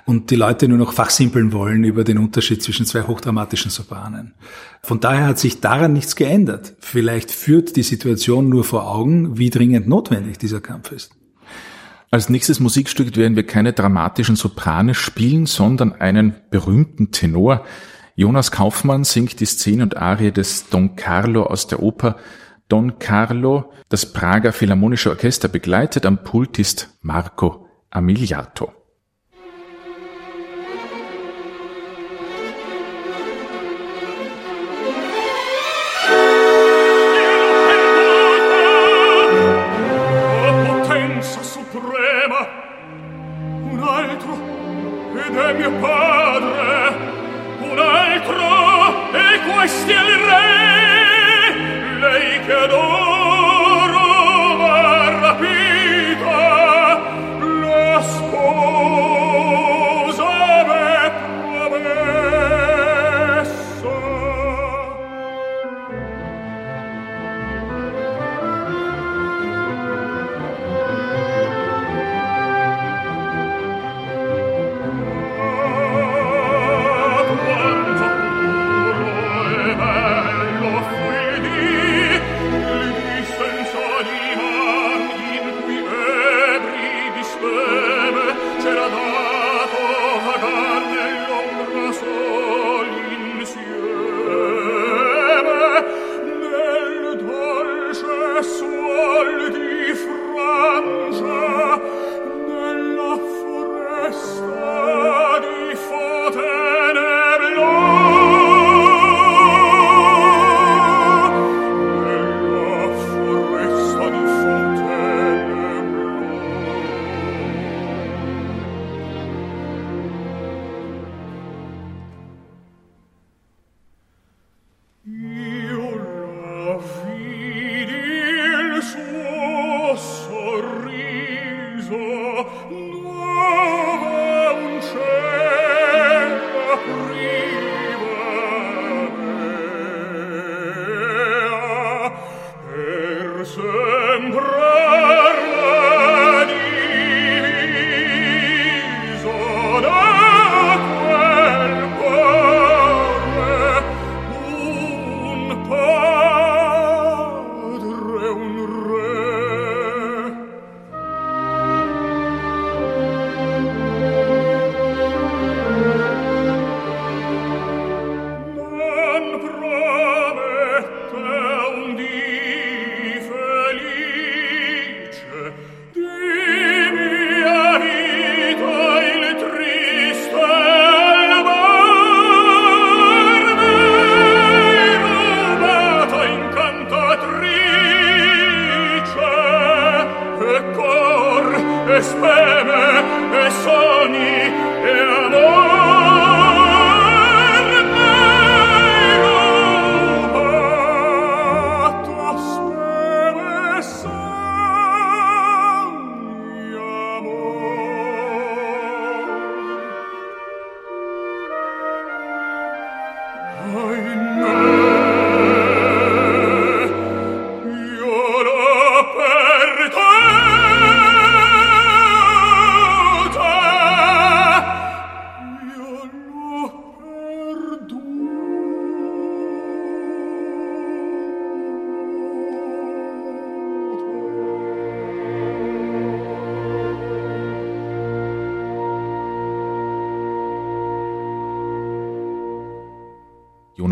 und 0.04 0.30
die 0.30 0.36
Leute 0.36 0.68
nur 0.68 0.78
noch 0.78 0.92
fachsimpeln 0.92 1.52
wollen 1.52 1.84
über 1.84 2.04
den 2.04 2.18
Unterschied 2.18 2.62
zwischen 2.62 2.86
zwei 2.86 3.02
hochdramatischen 3.02 3.70
Sopranen. 3.70 4.34
Von 4.82 5.00
daher 5.00 5.26
hat 5.26 5.38
sich 5.38 5.60
daran 5.60 5.92
nichts 5.92 6.16
geändert. 6.16 6.74
Vielleicht 6.80 7.30
führt 7.30 7.76
die 7.76 7.82
Situation 7.82 8.48
nur 8.48 8.64
vor 8.64 8.90
Augen, 8.90 9.38
wie 9.38 9.50
dringend 9.50 9.88
notwendig 9.88 10.38
dieser 10.38 10.60
Kampf 10.60 10.92
ist. 10.92 11.12
Als 12.12 12.28
nächstes 12.28 12.60
Musikstück 12.60 13.16
werden 13.16 13.36
wir 13.36 13.46
keine 13.46 13.72
dramatischen 13.72 14.36
Soprane 14.36 14.92
spielen, 14.92 15.46
sondern 15.46 15.94
einen 15.94 16.34
berühmten 16.50 17.10
Tenor. 17.10 17.64
Jonas 18.16 18.50
Kaufmann 18.50 19.04
singt 19.04 19.40
die 19.40 19.46
Szene 19.46 19.84
und 19.84 19.96
Arie 19.96 20.30
des 20.30 20.68
Don 20.68 20.94
Carlo 20.94 21.44
aus 21.44 21.68
der 21.68 21.82
Oper 21.82 22.18
Don 22.68 22.98
Carlo, 22.98 23.72
das 23.88 24.12
Prager 24.12 24.52
Philharmonische 24.52 25.08
Orchester 25.08 25.48
begleitet, 25.48 26.04
am 26.04 26.22
Pult 26.22 26.58
ist 26.58 26.98
Marco 27.00 27.66
Amiliato. 27.88 28.81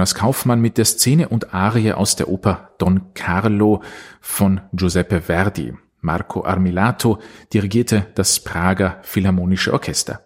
Jonas 0.01 0.15
Kaufmann 0.15 0.63
mit 0.63 0.79
der 0.79 0.87
Szene 0.87 1.29
und 1.29 1.53
Arie 1.53 1.93
aus 1.93 2.17
der 2.17 2.31
Oper 2.31 2.71
Don 2.79 3.13
Carlo 3.13 3.83
von 4.23 4.63
Giuseppe 4.73 5.21
Verdi. 5.21 5.75
Marco 6.01 6.43
Armilato 6.43 7.19
dirigierte 7.53 8.07
das 8.15 8.41
Prager 8.41 8.97
Philharmonische 9.03 9.75
Orchester. 9.75 10.23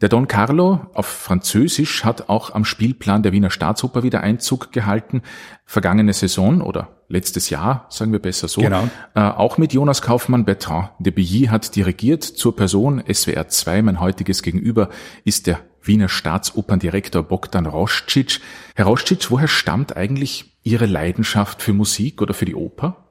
Der 0.00 0.08
Don 0.08 0.28
Carlo 0.28 0.86
auf 0.94 1.06
Französisch 1.06 2.04
hat 2.04 2.28
auch 2.28 2.54
am 2.54 2.64
Spielplan 2.64 3.24
der 3.24 3.32
Wiener 3.32 3.50
Staatsoper 3.50 4.04
wieder 4.04 4.20
Einzug 4.20 4.70
gehalten. 4.70 5.22
Vergangene 5.64 6.12
Saison 6.12 6.60
oder 6.60 7.00
letztes 7.08 7.50
Jahr, 7.50 7.86
sagen 7.88 8.12
wir 8.12 8.20
besser 8.20 8.46
so, 8.46 8.60
genau. 8.60 8.88
äh, 9.16 9.22
auch 9.22 9.58
mit 9.58 9.72
Jonas 9.72 10.02
Kaufmann 10.02 10.44
Bertrand 10.44 10.90
de 11.00 11.12
Billy 11.12 11.46
hat 11.46 11.74
dirigiert. 11.74 12.22
Zur 12.22 12.54
Person 12.54 13.02
SWR 13.12 13.48
2, 13.48 13.82
mein 13.82 13.98
heutiges 13.98 14.44
Gegenüber, 14.44 14.88
ist 15.24 15.48
der 15.48 15.58
Wiener 15.82 16.08
Staatsoperndirektor 16.08 17.22
Bogdan 17.22 17.66
Roscic. 17.66 18.40
Herr 18.74 18.86
Roscic, 18.86 19.30
woher 19.30 19.48
stammt 19.48 19.96
eigentlich 19.96 20.52
Ihre 20.62 20.86
Leidenschaft 20.86 21.62
für 21.62 21.72
Musik 21.72 22.20
oder 22.20 22.34
für 22.34 22.44
die 22.44 22.54
Oper? 22.54 23.10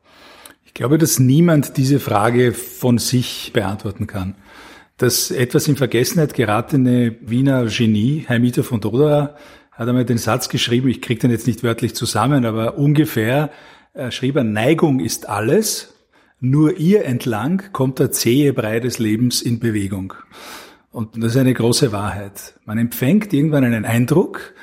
Ich 0.66 0.74
glaube, 0.74 0.98
dass 0.98 1.20
niemand 1.20 1.78
diese 1.78 2.00
Frage 2.00 2.54
von 2.54 3.00
sich 3.00 3.52
beantworten 3.54 4.08
kann. 4.08 4.36
Das 4.98 5.32
etwas 5.32 5.68
in 5.68 5.78
Vergessenheit 5.78 6.34
geratene 6.34 7.16
Wiener 7.22 7.66
Genie, 7.66 8.26
Heimiter 8.28 8.64
von 8.64 8.82
Dodera, 8.82 9.36
hat 9.72 9.88
einmal 9.88 10.06
den 10.06 10.18
Satz 10.18 10.50
geschrieben, 10.50 10.90
ich 10.90 11.02
kriege 11.02 11.22
den 11.22 11.32
jetzt 11.32 11.48
nicht 11.48 11.64
wörtlich 11.64 11.96
zusammen, 11.96 12.46
aber 12.46 12.78
ungefähr 12.78 13.50
äh, 13.94 14.12
schrieb 14.12 14.36
er, 14.36 14.44
Neigung 14.44 15.00
ist 15.00 15.30
alles, 15.30 15.94
nur 16.42 16.78
ihr 16.78 17.06
entlang 17.06 17.64
kommt 17.72 18.00
der 18.00 18.12
zähe 18.12 18.54
Brei 18.54 18.80
des 18.80 19.00
Lebens 19.00 19.42
in 19.42 19.60
Bewegung. 19.60 20.14
Und 20.92 21.22
das 21.24 21.32
ist 21.32 21.38
eine 21.38 21.54
große 21.54 21.92
Wahrheit. 21.92 22.56
Man 22.66 22.78
empfängt 22.78 23.32
irgendwann 23.34 23.64
einen 23.64 23.86
Eindruck, 23.86 24.54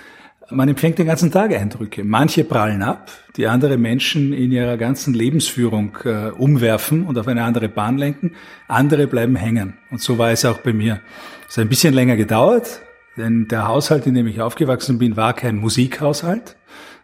man 0.50 0.68
empfängt 0.68 0.98
den 0.98 1.06
ganzen 1.06 1.32
Tag 1.32 1.52
Eindrücke. 1.52 2.04
Manche 2.04 2.44
prallen 2.44 2.82
ab, 2.82 3.10
die 3.36 3.48
andere 3.48 3.78
Menschen 3.78 4.32
in 4.32 4.52
ihrer 4.52 4.76
ganzen 4.76 5.12
Lebensführung 5.12 5.96
äh, 6.04 6.30
umwerfen 6.30 7.04
und 7.04 7.18
auf 7.18 7.26
eine 7.26 7.42
andere 7.42 7.68
Bahn 7.68 7.98
lenken. 7.98 8.32
Andere 8.68 9.08
bleiben 9.08 9.34
hängen. 9.34 9.74
Und 9.90 10.00
so 10.00 10.18
war 10.18 10.30
es 10.30 10.44
auch 10.44 10.58
bei 10.58 10.72
mir. 10.72 11.00
Es 11.48 11.56
hat 11.56 11.62
ein 11.62 11.68
bisschen 11.68 11.94
länger 11.94 12.16
gedauert, 12.16 12.80
denn 13.16 13.48
der 13.48 13.66
Haushalt, 13.66 14.06
in 14.06 14.14
dem 14.14 14.28
ich 14.28 14.40
aufgewachsen 14.40 14.98
bin, 14.98 15.16
war 15.16 15.34
kein 15.34 15.56
Musikhaushalt. 15.56 16.56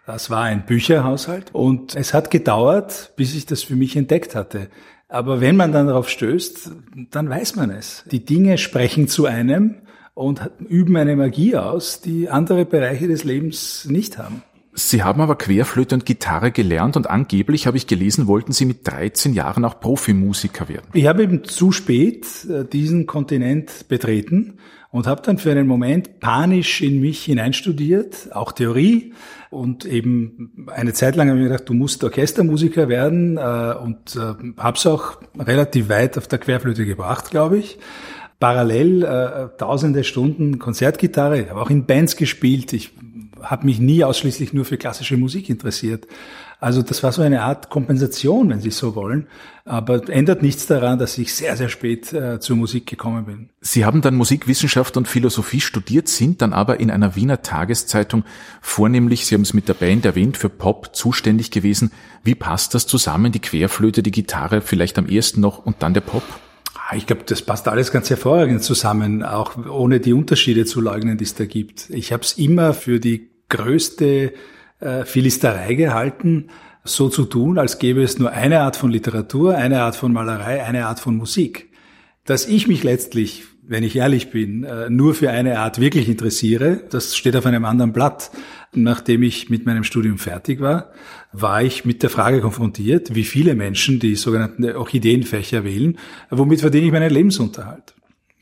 Das 0.06 0.30
war 0.30 0.42
ein 0.42 0.64
Bücherhaushalt. 0.66 1.52
Und 1.52 1.96
es 1.96 2.14
hat 2.14 2.30
gedauert, 2.30 3.12
bis 3.16 3.35
ich 3.35 3.46
das 3.46 3.62
für 3.62 3.76
mich 3.76 3.96
entdeckt 3.96 4.35
hatte. 4.37 4.68
Aber 5.12 5.42
wenn 5.42 5.57
man 5.57 5.72
dann 5.72 5.88
darauf 5.88 6.09
stößt, 6.09 6.70
dann 7.11 7.29
weiß 7.29 7.57
man 7.57 7.68
es. 7.68 8.03
Die 8.11 8.25
Dinge 8.25 8.57
sprechen 8.57 9.09
zu 9.09 9.27
einem 9.27 9.75
und 10.14 10.51
üben 10.70 10.96
eine 10.96 11.16
Magie 11.16 11.55
aus, 11.55 12.01
die 12.01 12.31
andere 12.31 12.64
Bereiche 12.64 13.09
des 13.09 13.22
Lebens 13.22 13.87
nicht 13.90 14.16
haben. 14.16 14.42
Sie 14.72 15.03
haben 15.03 15.20
aber 15.20 15.37
Querflöte 15.37 15.94
und 15.96 16.07
Gitarre 16.07 16.51
gelernt 16.51 16.96
und 16.96 17.11
angeblich, 17.11 17.66
habe 17.66 17.77
ich 17.77 17.87
gelesen, 17.87 18.27
wollten 18.27 18.53
Sie 18.53 18.64
mit 18.64 18.88
13 18.88 19.35
Jahren 19.35 19.66
auch 19.66 19.81
Profimusiker 19.81 20.70
werden. 20.70 20.87
Ich 20.94 21.07
habe 21.07 21.25
eben 21.25 21.44
zu 21.44 21.72
spät 21.72 22.27
äh, 22.48 22.64
diesen 22.64 23.07
Kontinent 23.07 23.88
betreten 23.88 24.61
und 24.90 25.07
habe 25.07 25.20
dann 25.20 25.37
für 25.37 25.51
einen 25.51 25.66
Moment 25.66 26.20
panisch 26.20 26.81
in 26.81 27.03
mich 27.03 27.22
hineinstudiert, 27.25 28.35
auch 28.35 28.53
Theorie 28.53 29.12
und 29.52 29.84
eben 29.84 30.66
eine 30.74 30.92
Zeit 30.92 31.14
lang 31.14 31.28
habe 31.28 31.38
ich 31.38 31.44
mir 31.44 31.50
gedacht, 31.50 31.68
du 31.68 31.74
musst 31.74 32.02
Orchestermusiker 32.02 32.88
werden 32.88 33.36
äh, 33.36 33.74
und 33.82 34.16
äh, 34.16 34.34
habe 34.58 34.76
es 34.76 34.86
auch 34.86 35.20
relativ 35.38 35.88
weit 35.88 36.18
auf 36.18 36.26
der 36.26 36.38
Querflöte 36.38 36.84
gebracht, 36.84 37.30
glaube 37.30 37.58
ich 37.58 37.78
parallel 38.42 39.04
äh, 39.04 39.56
tausende 39.56 40.02
Stunden 40.02 40.58
Konzertgitarre, 40.58 41.48
habe 41.48 41.60
auch 41.60 41.70
in 41.70 41.86
Bands 41.86 42.16
gespielt. 42.16 42.72
Ich 42.72 42.90
habe 43.40 43.66
mich 43.66 43.78
nie 43.78 44.02
ausschließlich 44.02 44.52
nur 44.52 44.64
für 44.64 44.78
klassische 44.78 45.16
Musik 45.16 45.48
interessiert. 45.48 46.08
Also 46.62 46.81
das 46.81 47.03
war 47.03 47.11
so 47.11 47.22
eine 47.22 47.42
Art 47.42 47.70
Kompensation, 47.70 48.48
wenn 48.48 48.61
Sie 48.61 48.70
so 48.70 48.94
wollen. 48.94 49.27
Aber 49.64 50.09
ändert 50.09 50.42
nichts 50.42 50.68
daran, 50.68 50.96
dass 50.96 51.18
ich 51.18 51.35
sehr, 51.35 51.57
sehr 51.57 51.68
spät 51.68 52.12
äh, 52.12 52.38
zur 52.38 52.55
Musik 52.55 52.87
gekommen 52.87 53.25
bin. 53.25 53.51
Sie 53.61 53.85
haben 53.85 54.01
dann 54.01 54.14
Musikwissenschaft 54.14 54.96
und 54.96 55.09
Philosophie 55.09 55.61
studiert, 55.61 56.07
sind 56.07 56.40
dann 56.40 56.53
aber 56.53 56.79
in 56.79 56.92
einer 56.92 57.16
Wiener 57.16 57.42
Tageszeitung 57.42 58.22
vornehmlich, 58.61 59.27
Sie 59.27 59.35
haben 59.35 59.42
es 59.42 59.55
mit 59.55 59.68
der 59.68 59.75
Band 59.75 60.05
erwähnt, 60.05 60.37
für 60.37 60.48
Pop 60.48 60.94
zuständig 60.94 61.51
gewesen. 61.51 61.90
Wie 62.22 62.37
passt 62.37 62.77
das 62.77 62.87
zusammen, 62.87 63.33
die 63.33 63.40
Querflöte, 63.40 64.05
die 64.05 64.12
Gitarre, 64.12 64.61
vielleicht 64.61 64.98
am 64.98 65.07
ersten 65.07 65.40
noch 65.40 65.66
und 65.66 65.83
dann 65.83 65.94
der 65.94 66.03
Pop? 66.03 66.22
Ah, 66.77 66.94
ich 66.94 67.09
glaube, 67.09 67.22
das 67.27 67.42
passt 67.42 67.66
alles 67.66 67.90
ganz 67.90 68.09
hervorragend 68.09 68.62
zusammen, 68.62 69.25
auch 69.25 69.57
ohne 69.66 69.98
die 69.98 70.12
Unterschiede 70.12 70.64
zu 70.64 70.81
leugnen, 70.81 71.18
die 71.18 71.25
es 71.25 71.35
da 71.35 71.44
gibt. 71.44 71.90
Ich 71.90 72.12
habe 72.12 72.22
es 72.22 72.38
immer 72.38 72.72
für 72.72 73.01
die 73.01 73.31
größte 73.48 74.33
äh, 74.83 75.05
Philisterei 75.05 75.75
gehalten, 75.75 76.49
so 76.85 77.09
zu 77.09 77.25
tun, 77.25 77.59
als 77.59 77.79
gäbe 77.79 78.03
es 78.03 78.18
nur 78.18 78.33
eine 78.33 78.61
Art 78.61 78.77
von 78.77 78.90
Literatur, 78.90 79.57
eine 79.57 79.83
Art 79.83 79.97
von 79.97 80.12
Malerei, 80.12 80.64
eine 80.64 80.87
Art 80.87 81.01
von 81.01 81.16
Musik. 81.16 81.71
Dass 82.25 82.47
ich 82.47 82.68
mich 82.68 82.83
letztlich, 82.83 83.45
wenn 83.62 83.85
ich 83.85 83.97
ehrlich 83.97 84.31
bin, 84.31 84.64
äh, 84.64 84.90
nur 84.90 85.14
für 85.14 85.31
eine 85.31 85.61
Art 85.61 85.81
wirklich 85.81 86.09
interessiere, 86.09 86.83
das 86.90 87.16
steht 87.16 87.37
auf 87.37 87.47
einem 87.47 87.64
anderen 87.64 87.92
Blatt. 87.92 88.31
Nachdem 88.75 89.23
ich 89.23 89.51
mit 89.51 89.66
meinem 89.66 89.85
Studium 89.85 90.18
fertig 90.18 90.61
war, 90.61 90.92
war 91.33 91.62
ich 91.62 91.85
mit 91.85 92.03
der 92.03 92.11
Frage 92.11 92.40
konfrontiert, 92.40 93.14
wie 93.14 93.25
viele 93.25 93.55
Menschen 93.55 94.01
die 94.01 94.16
sogenannten 94.16 94.64
Orchideenfächer 94.64 95.62
wählen, 95.64 95.99
womit 96.31 96.61
verdiene 96.61 96.87
ich 96.87 96.92
meinen 96.92 97.11
Lebensunterhalt. 97.11 97.95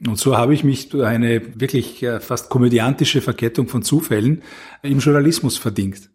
Und 0.07 0.18
so 0.18 0.37
habe 0.37 0.55
ich 0.55 0.64
mich 0.64 0.88
durch 0.88 1.07
eine 1.07 1.61
wirklich 1.61 2.03
äh, 2.03 2.20
fast 2.20 2.48
komödiantische 2.48 3.20
Verkettung 3.20 3.68
von 3.68 3.83
Zufällen 3.83 4.42
im 4.83 4.98
Journalismus 5.00 5.59
verdient. 5.59 6.09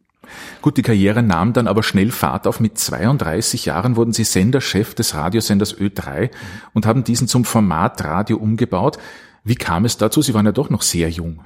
Gut, 0.61 0.77
die 0.77 0.81
Karriere 0.81 1.23
nahm 1.23 1.53
dann 1.53 1.67
aber 1.67 1.83
schnell 1.83 2.11
Fahrt 2.11 2.47
auf. 2.47 2.59
Mit 2.59 2.77
32 2.77 3.65
Jahren 3.65 3.95
wurden 3.95 4.13
Sie 4.13 4.23
Senderchef 4.23 4.93
des 4.93 5.15
Radiosenders 5.15 5.77
Ö3 5.77 6.29
und 6.73 6.85
haben 6.85 7.03
diesen 7.03 7.27
zum 7.27 7.45
Format 7.45 8.03
Radio 8.03 8.37
umgebaut. 8.37 8.97
Wie 9.43 9.55
kam 9.55 9.85
es 9.85 9.97
dazu? 9.97 10.21
Sie 10.21 10.33
waren 10.33 10.45
ja 10.45 10.51
doch 10.51 10.69
noch 10.69 10.81
sehr 10.81 11.09
jung. 11.09 11.41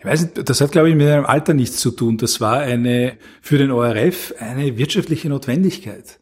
Ich 0.00 0.04
weiß 0.06 0.22
nicht, 0.22 0.48
das 0.48 0.60
hat, 0.60 0.72
glaube 0.72 0.88
ich, 0.88 0.96
mit 0.96 1.08
einem 1.08 1.26
Alter 1.26 1.52
nichts 1.52 1.76
zu 1.76 1.90
tun. 1.90 2.16
Das 2.16 2.40
war 2.40 2.60
eine, 2.60 3.18
für 3.42 3.58
den 3.58 3.70
ORF 3.70 4.34
eine 4.38 4.78
wirtschaftliche 4.78 5.28
Notwendigkeit. 5.28 6.18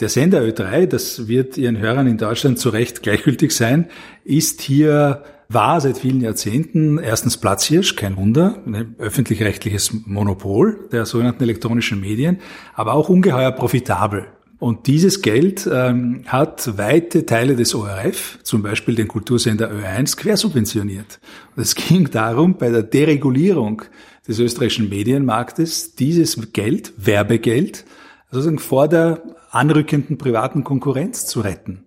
Der 0.00 0.08
Sender 0.08 0.40
Ö3, 0.40 0.86
das 0.86 1.28
wird 1.28 1.56
Ihren 1.56 1.78
Hörern 1.78 2.06
in 2.06 2.18
Deutschland 2.18 2.58
zu 2.58 2.70
Recht 2.70 3.02
gleichgültig 3.02 3.52
sein, 3.52 3.88
ist 4.24 4.62
hier 4.62 5.22
war 5.52 5.80
seit 5.80 5.98
vielen 5.98 6.20
Jahrzehnten 6.20 6.98
erstens 6.98 7.36
Platzhirsch, 7.36 7.96
kein 7.96 8.16
Wunder, 8.16 8.62
ein 8.66 8.94
öffentlich-rechtliches 8.98 10.06
Monopol 10.06 10.88
der 10.92 11.06
sogenannten 11.06 11.42
elektronischen 11.42 12.00
Medien, 12.00 12.38
aber 12.74 12.94
auch 12.94 13.08
ungeheuer 13.08 13.50
profitabel. 13.50 14.28
Und 14.60 14.86
dieses 14.86 15.22
Geld 15.22 15.68
ähm, 15.72 16.22
hat 16.26 16.78
weite 16.78 17.26
Teile 17.26 17.56
des 17.56 17.74
ORF, 17.74 18.38
zum 18.44 18.62
Beispiel 18.62 18.94
den 18.94 19.08
Kultursender 19.08 19.72
Ö1, 19.72 20.16
quersubventioniert. 20.16 21.18
Und 21.56 21.62
es 21.62 21.74
ging 21.74 22.10
darum, 22.10 22.56
bei 22.56 22.70
der 22.70 22.84
Deregulierung 22.84 23.82
des 24.28 24.38
österreichischen 24.38 24.88
Medienmarktes 24.88 25.96
dieses 25.96 26.52
Geld, 26.52 26.92
Werbegeld, 26.96 27.84
sozusagen 28.30 28.60
vor 28.60 28.86
der 28.86 29.22
anrückenden 29.50 30.16
privaten 30.16 30.62
Konkurrenz 30.62 31.26
zu 31.26 31.40
retten. 31.40 31.86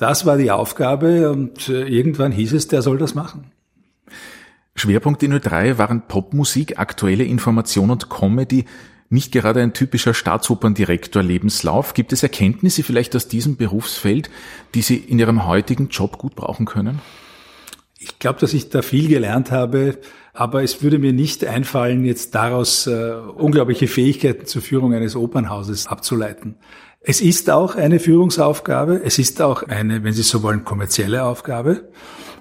Das 0.00 0.24
war 0.24 0.38
die 0.38 0.50
Aufgabe 0.50 1.30
und 1.30 1.68
äh, 1.68 1.86
irgendwann 1.86 2.32
hieß 2.32 2.54
es, 2.54 2.68
der 2.68 2.80
soll 2.80 2.96
das 2.96 3.14
machen. 3.14 3.52
Schwerpunkt 4.74 5.22
in 5.22 5.34
Ö3 5.34 5.76
waren 5.76 6.08
Popmusik, 6.08 6.78
aktuelle 6.78 7.24
Information 7.24 7.90
und 7.90 8.08
Comedy 8.08 8.64
nicht 9.10 9.30
gerade 9.30 9.60
ein 9.60 9.74
typischer 9.74 10.14
Staatsoperndirektor-Lebenslauf. 10.14 11.92
Gibt 11.92 12.14
es 12.14 12.22
Erkenntnisse 12.22 12.82
vielleicht 12.82 13.14
aus 13.14 13.28
diesem 13.28 13.56
Berufsfeld, 13.56 14.30
die 14.74 14.80
Sie 14.80 14.96
in 14.96 15.18
Ihrem 15.18 15.46
heutigen 15.46 15.88
Job 15.88 16.16
gut 16.16 16.34
brauchen 16.34 16.64
können? 16.64 17.00
Ich 17.98 18.18
glaube, 18.18 18.40
dass 18.40 18.54
ich 18.54 18.70
da 18.70 18.80
viel 18.80 19.08
gelernt 19.08 19.50
habe, 19.50 19.98
aber 20.32 20.62
es 20.62 20.82
würde 20.82 20.98
mir 20.98 21.12
nicht 21.12 21.44
einfallen, 21.44 22.06
jetzt 22.06 22.34
daraus 22.34 22.86
äh, 22.86 23.12
unglaubliche 23.36 23.86
Fähigkeiten 23.86 24.46
zur 24.46 24.62
Führung 24.62 24.94
eines 24.94 25.14
Opernhauses 25.14 25.88
abzuleiten. 25.88 26.54
Es 27.02 27.22
ist 27.22 27.48
auch 27.48 27.76
eine 27.76 27.98
Führungsaufgabe, 27.98 29.00
es 29.02 29.18
ist 29.18 29.40
auch 29.40 29.62
eine, 29.62 30.04
wenn 30.04 30.12
Sie 30.12 30.22
so 30.22 30.42
wollen, 30.42 30.66
kommerzielle 30.66 31.24
Aufgabe. 31.24 31.88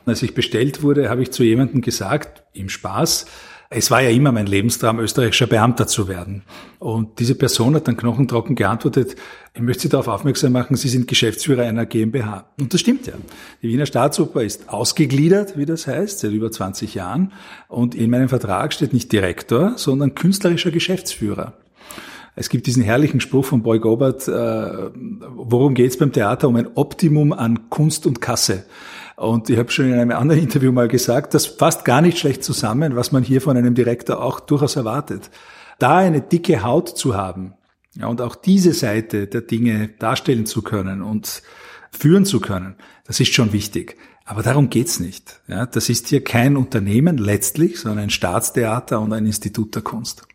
Als 0.05 0.21
ich 0.21 0.33
bestellt 0.33 0.83
wurde, 0.83 1.09
habe 1.09 1.21
ich 1.21 1.31
zu 1.31 1.43
jemandem 1.43 1.79
gesagt, 1.79 2.43
im 2.51 2.67
Spaß, 2.67 3.25
es 3.69 3.89
war 3.89 4.01
ja 4.01 4.09
immer 4.09 4.33
mein 4.33 4.47
Lebenstraum, 4.47 4.99
österreichischer 4.99 5.47
Beamter 5.47 5.87
zu 5.87 6.09
werden. 6.09 6.43
Und 6.77 7.19
diese 7.19 7.35
Person 7.35 7.73
hat 7.73 7.87
dann 7.87 7.95
knochentrocken 7.95 8.55
geantwortet, 8.57 9.15
ich 9.53 9.61
möchte 9.61 9.83
Sie 9.83 9.89
darauf 9.89 10.09
aufmerksam 10.09 10.51
machen, 10.51 10.75
Sie 10.75 10.89
sind 10.89 11.07
Geschäftsführer 11.07 11.63
einer 11.63 11.85
GmbH. 11.85 12.49
Und 12.59 12.73
das 12.73 12.81
stimmt 12.81 13.07
ja. 13.07 13.13
Die 13.61 13.69
Wiener 13.69 13.85
Staatsoper 13.85 14.43
ist 14.43 14.67
ausgegliedert, 14.67 15.57
wie 15.57 15.65
das 15.67 15.87
heißt, 15.87 16.19
seit 16.19 16.31
über 16.33 16.51
20 16.51 16.95
Jahren. 16.95 17.31
Und 17.69 17.95
in 17.95 18.09
meinem 18.09 18.27
Vertrag 18.27 18.73
steht 18.73 18.91
nicht 18.91 19.09
Direktor, 19.13 19.77
sondern 19.77 20.15
künstlerischer 20.15 20.71
Geschäftsführer. 20.71 21.53
Es 22.39 22.47
gibt 22.47 22.67
diesen 22.67 22.83
herrlichen 22.83 23.19
Spruch 23.19 23.43
von 23.43 23.63
Boy 23.63 23.79
Gobert, 23.79 24.25
äh, 24.29 24.31
worum 24.31 25.73
geht 25.73 25.91
es 25.91 25.97
beim 25.97 26.13
Theater? 26.13 26.47
Um 26.47 26.55
ein 26.55 26.69
Optimum 26.75 27.33
an 27.33 27.69
Kunst 27.69 28.07
und 28.07 28.21
Kasse. 28.21 28.63
Und 29.17 29.49
ich 29.49 29.57
habe 29.57 29.69
schon 29.71 29.87
in 29.87 29.99
einem 29.99 30.11
anderen 30.11 30.41
Interview 30.41 30.71
mal 30.71 30.87
gesagt, 30.87 31.33
das 31.33 31.57
passt 31.57 31.83
gar 31.83 32.01
nicht 32.01 32.17
schlecht 32.17 32.45
zusammen, 32.45 32.95
was 32.95 33.11
man 33.11 33.23
hier 33.23 33.41
von 33.41 33.57
einem 33.57 33.75
Direktor 33.75 34.23
auch 34.23 34.39
durchaus 34.39 34.77
erwartet. 34.77 35.29
Da 35.79 35.97
eine 35.97 36.21
dicke 36.21 36.63
Haut 36.63 36.87
zu 36.87 37.17
haben 37.17 37.55
ja, 37.97 38.07
und 38.07 38.21
auch 38.21 38.37
diese 38.37 38.71
Seite 38.71 39.27
der 39.27 39.41
Dinge 39.41 39.89
darstellen 39.99 40.45
zu 40.45 40.61
können 40.61 41.01
und 41.01 41.43
führen 41.91 42.23
zu 42.23 42.39
können, 42.39 42.75
das 43.03 43.19
ist 43.19 43.33
schon 43.33 43.51
wichtig. 43.51 43.97
Aber 44.23 44.43
darum 44.43 44.69
geht's 44.69 45.01
nicht. 45.01 45.41
Ja, 45.49 45.65
das 45.65 45.89
ist 45.89 46.07
hier 46.07 46.23
kein 46.23 46.55
Unternehmen 46.55 47.17
letztlich, 47.17 47.81
sondern 47.81 48.05
ein 48.05 48.09
Staatstheater 48.09 49.01
und 49.01 49.11
ein 49.11 49.25
Institut 49.25 49.75
der 49.75 49.81
Kunst. 49.81 50.28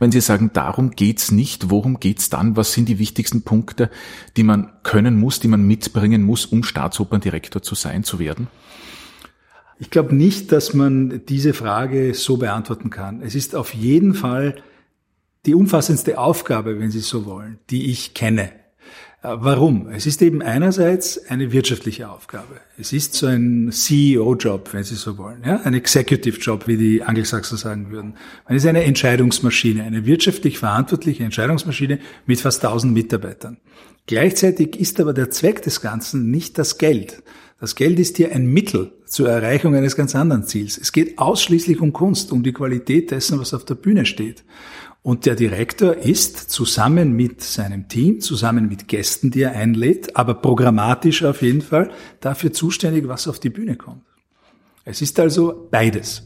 Wenn 0.00 0.12
Sie 0.12 0.20
sagen, 0.20 0.50
darum 0.52 0.92
geht's 0.92 1.30
nicht, 1.30 1.70
worum 1.70 2.00
geht's 2.00 2.30
dann? 2.30 2.56
Was 2.56 2.72
sind 2.72 2.88
die 2.88 2.98
wichtigsten 2.98 3.42
Punkte, 3.42 3.90
die 4.36 4.42
man 4.42 4.72
können 4.82 5.18
muss, 5.18 5.40
die 5.40 5.48
man 5.48 5.62
mitbringen 5.62 6.22
muss, 6.22 6.46
um 6.46 6.62
Staatsoperndirektor 6.62 7.62
zu 7.62 7.74
sein, 7.74 8.04
zu 8.04 8.18
werden? 8.18 8.48
Ich 9.78 9.90
glaube 9.90 10.14
nicht, 10.14 10.50
dass 10.50 10.74
man 10.74 11.22
diese 11.26 11.54
Frage 11.54 12.12
so 12.14 12.36
beantworten 12.36 12.90
kann. 12.90 13.22
Es 13.22 13.34
ist 13.34 13.54
auf 13.54 13.74
jeden 13.74 14.14
Fall 14.14 14.56
die 15.46 15.54
umfassendste 15.54 16.18
Aufgabe, 16.18 16.80
wenn 16.80 16.90
Sie 16.90 17.00
so 17.00 17.26
wollen, 17.26 17.58
die 17.70 17.90
ich 17.90 18.14
kenne. 18.14 18.50
Äh, 19.20 19.34
warum? 19.34 19.88
Es 19.88 20.06
ist 20.06 20.22
eben 20.22 20.42
einerseits 20.42 21.26
eine 21.28 21.50
wirtschaftliche 21.50 22.08
Aufgabe. 22.08 22.60
Es 22.78 22.92
ist 22.92 23.14
so 23.14 23.26
ein 23.26 23.72
CEO-Job, 23.72 24.72
wenn 24.72 24.84
Sie 24.84 24.94
so 24.94 25.18
wollen, 25.18 25.42
ja, 25.44 25.60
ein 25.62 25.74
Executive-Job, 25.74 26.68
wie 26.68 26.76
die 26.76 27.02
Angelsachsen 27.02 27.58
sagen 27.58 27.90
würden. 27.90 28.14
Man 28.46 28.56
ist 28.56 28.66
eine 28.66 28.84
Entscheidungsmaschine, 28.84 29.82
eine 29.82 30.06
wirtschaftlich 30.06 30.58
verantwortliche 30.58 31.24
Entscheidungsmaschine 31.24 31.98
mit 32.26 32.40
fast 32.40 32.64
1000 32.64 32.92
Mitarbeitern. 32.94 33.56
Gleichzeitig 34.06 34.76
ist 34.76 35.00
aber 35.00 35.12
der 35.12 35.30
Zweck 35.30 35.62
des 35.62 35.80
Ganzen 35.80 36.30
nicht 36.30 36.56
das 36.56 36.78
Geld. 36.78 37.22
Das 37.60 37.74
Geld 37.74 37.98
ist 37.98 38.18
hier 38.18 38.32
ein 38.32 38.46
Mittel 38.46 38.92
zur 39.04 39.28
Erreichung 39.28 39.74
eines 39.74 39.96
ganz 39.96 40.14
anderen 40.14 40.44
Ziels. 40.44 40.78
Es 40.78 40.92
geht 40.92 41.18
ausschließlich 41.18 41.80
um 41.80 41.92
Kunst, 41.92 42.30
um 42.30 42.44
die 42.44 42.52
Qualität 42.52 43.10
dessen, 43.10 43.40
was 43.40 43.52
auf 43.52 43.64
der 43.64 43.74
Bühne 43.74 44.06
steht. 44.06 44.44
Und 45.08 45.24
der 45.24 45.36
Direktor 45.36 45.94
ist 45.96 46.50
zusammen 46.50 47.12
mit 47.12 47.40
seinem 47.40 47.88
Team, 47.88 48.20
zusammen 48.20 48.68
mit 48.68 48.88
Gästen, 48.88 49.30
die 49.30 49.40
er 49.40 49.52
einlädt, 49.52 50.14
aber 50.16 50.34
programmatisch 50.34 51.24
auf 51.24 51.40
jeden 51.40 51.62
Fall 51.62 51.90
dafür 52.20 52.52
zuständig, 52.52 53.08
was 53.08 53.26
auf 53.26 53.40
die 53.40 53.48
Bühne 53.48 53.76
kommt. 53.76 54.02
Es 54.84 55.00
ist 55.00 55.18
also 55.18 55.66
beides. 55.70 56.24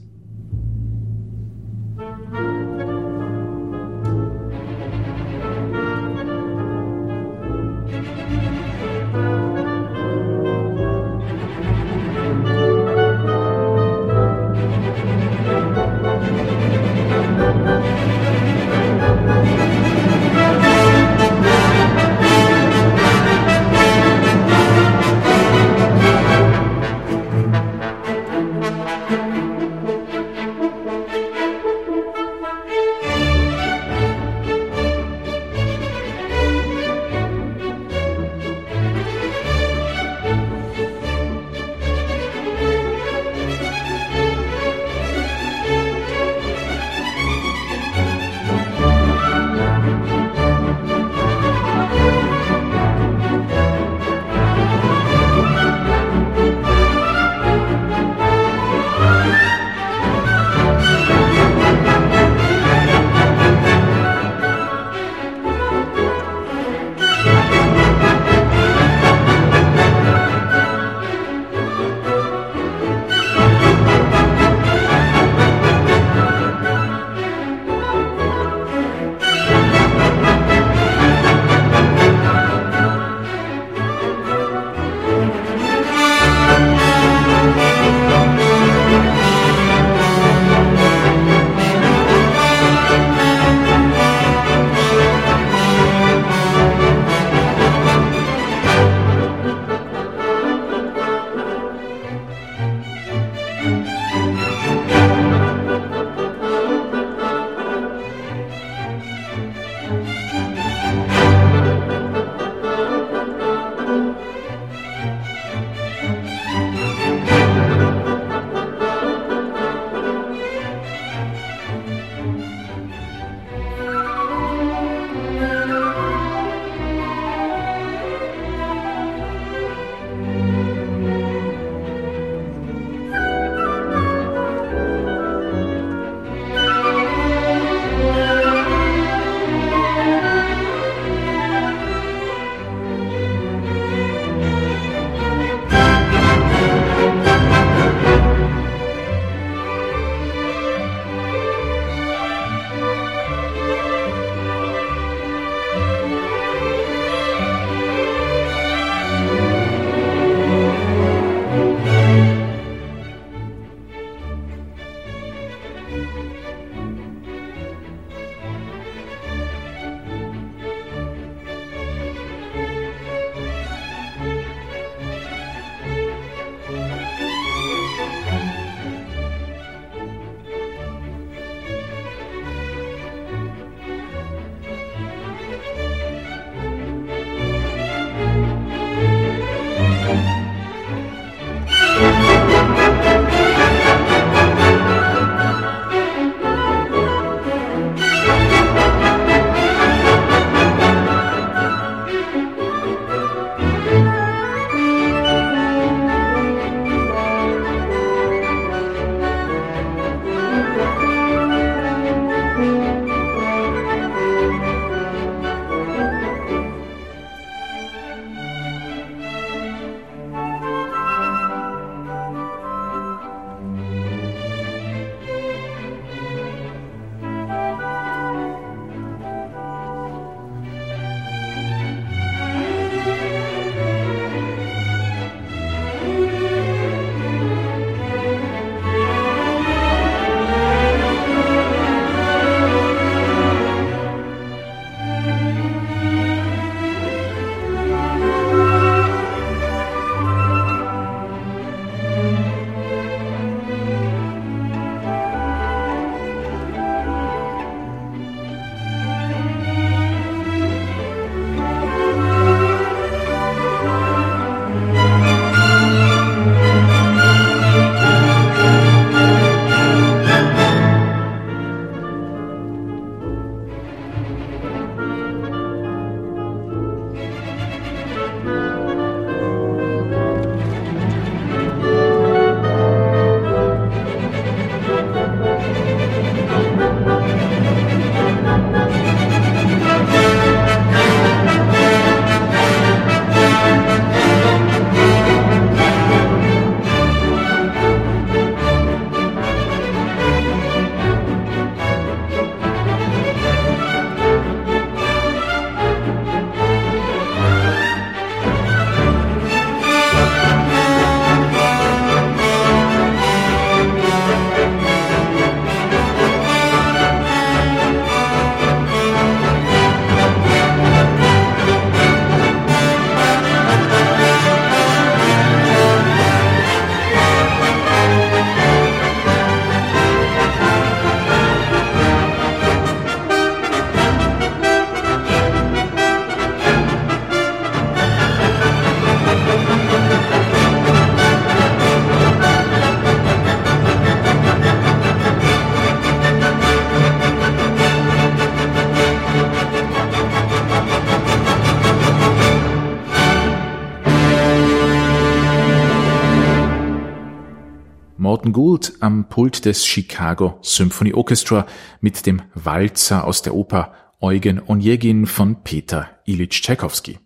Morton 358.53 358.65
Gould 358.65 358.92
am 359.00 359.29
Pult 359.29 359.65
des 359.65 359.87
Chicago 359.87 360.59
Symphony 360.63 361.15
Orchestra 361.15 361.67
mit 362.00 362.27
dem 362.27 362.42
Walzer 362.55 363.25
aus 363.25 363.40
der 363.40 363.55
Oper 363.55 363.94
Eugen 364.21 364.61
Onegin 364.67 365.27
von 365.27 365.63
Peter 365.63 366.11
Ilyich 366.27 366.61
Tchaikovsky. 366.61 367.19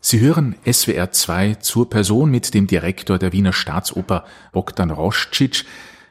Sie 0.00 0.20
hören 0.20 0.56
SWR 0.70 1.12
2 1.12 1.54
zur 1.56 1.88
Person 1.88 2.30
mit 2.30 2.54
dem 2.54 2.66
Direktor 2.66 3.18
der 3.18 3.32
Wiener 3.32 3.52
Staatsoper 3.52 4.24
Bogdan 4.52 4.90
Roscic. 4.90 5.64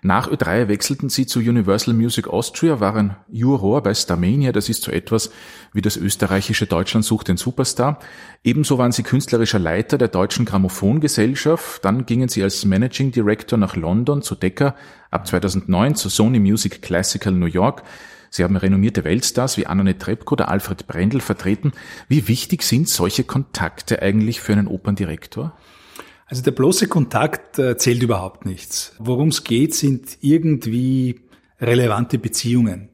Nach 0.04 0.30
Ö3 0.30 0.68
wechselten 0.68 1.10
sie 1.10 1.26
zu 1.26 1.40
Universal 1.40 1.94
Music 1.94 2.28
Austria, 2.28 2.80
waren 2.80 3.16
Juror 3.30 3.82
bei 3.82 3.94
Starmania, 3.94 4.52
das 4.52 4.70
ist 4.70 4.84
so 4.84 4.92
etwas 4.92 5.32
wie 5.74 5.82
das 5.82 5.98
österreichische 5.98 6.68
Deutschland 6.68 7.04
sucht 7.04 7.28
den 7.28 7.38
Superstar. 7.38 8.00
Ebenso 8.44 8.78
waren 8.78 8.92
sie 8.92 9.04
künstlerischer 9.04 9.60
Leiter 9.60 9.98
der 9.98 10.10
Deutschen 10.10 10.46
Grammophongesellschaft, 10.46 11.84
dann 11.84 12.06
gingen 12.06 12.30
sie 12.30 12.44
als 12.44 12.64
Managing 12.64 13.12
Director 13.12 13.58
nach 13.58 13.76
London 13.76 14.22
zu 14.22 14.36
Decca, 14.36 14.76
ab 15.10 15.26
2009 15.26 15.96
zu 15.96 16.10
Sony 16.10 16.40
Music 16.40 16.82
Classical 16.84 17.34
New 17.34 17.48
York. 17.48 17.84
Sie 18.30 18.44
haben 18.44 18.58
renommierte 18.58 19.04
Weltstars 19.04 19.58
wie 19.58 19.66
Annette 19.66 20.00
Trebko 20.00 20.34
oder 20.34 20.50
Alfred 20.50 20.86
Brendel 20.86 21.22
vertreten. 21.22 21.72
Wie 22.08 22.28
wichtig 22.28 22.64
sind 22.64 22.88
solche 22.88 23.24
Kontakte 23.24 24.02
eigentlich 24.02 24.42
für 24.42 24.54
einen 24.54 24.68
Operndirektor? 24.68 25.58
Also 26.28 26.44
der 26.44 26.52
bloße 26.52 26.88
Kontakt 26.88 27.58
äh, 27.58 27.78
zählt 27.78 28.04
überhaupt 28.04 28.46
nichts. 28.46 28.94
Worum 29.00 29.30
es 29.30 29.44
geht, 29.44 29.74
sind 29.74 30.18
irgendwie 30.22 31.22
relevante 31.60 32.20
Beziehungen. 32.20 32.90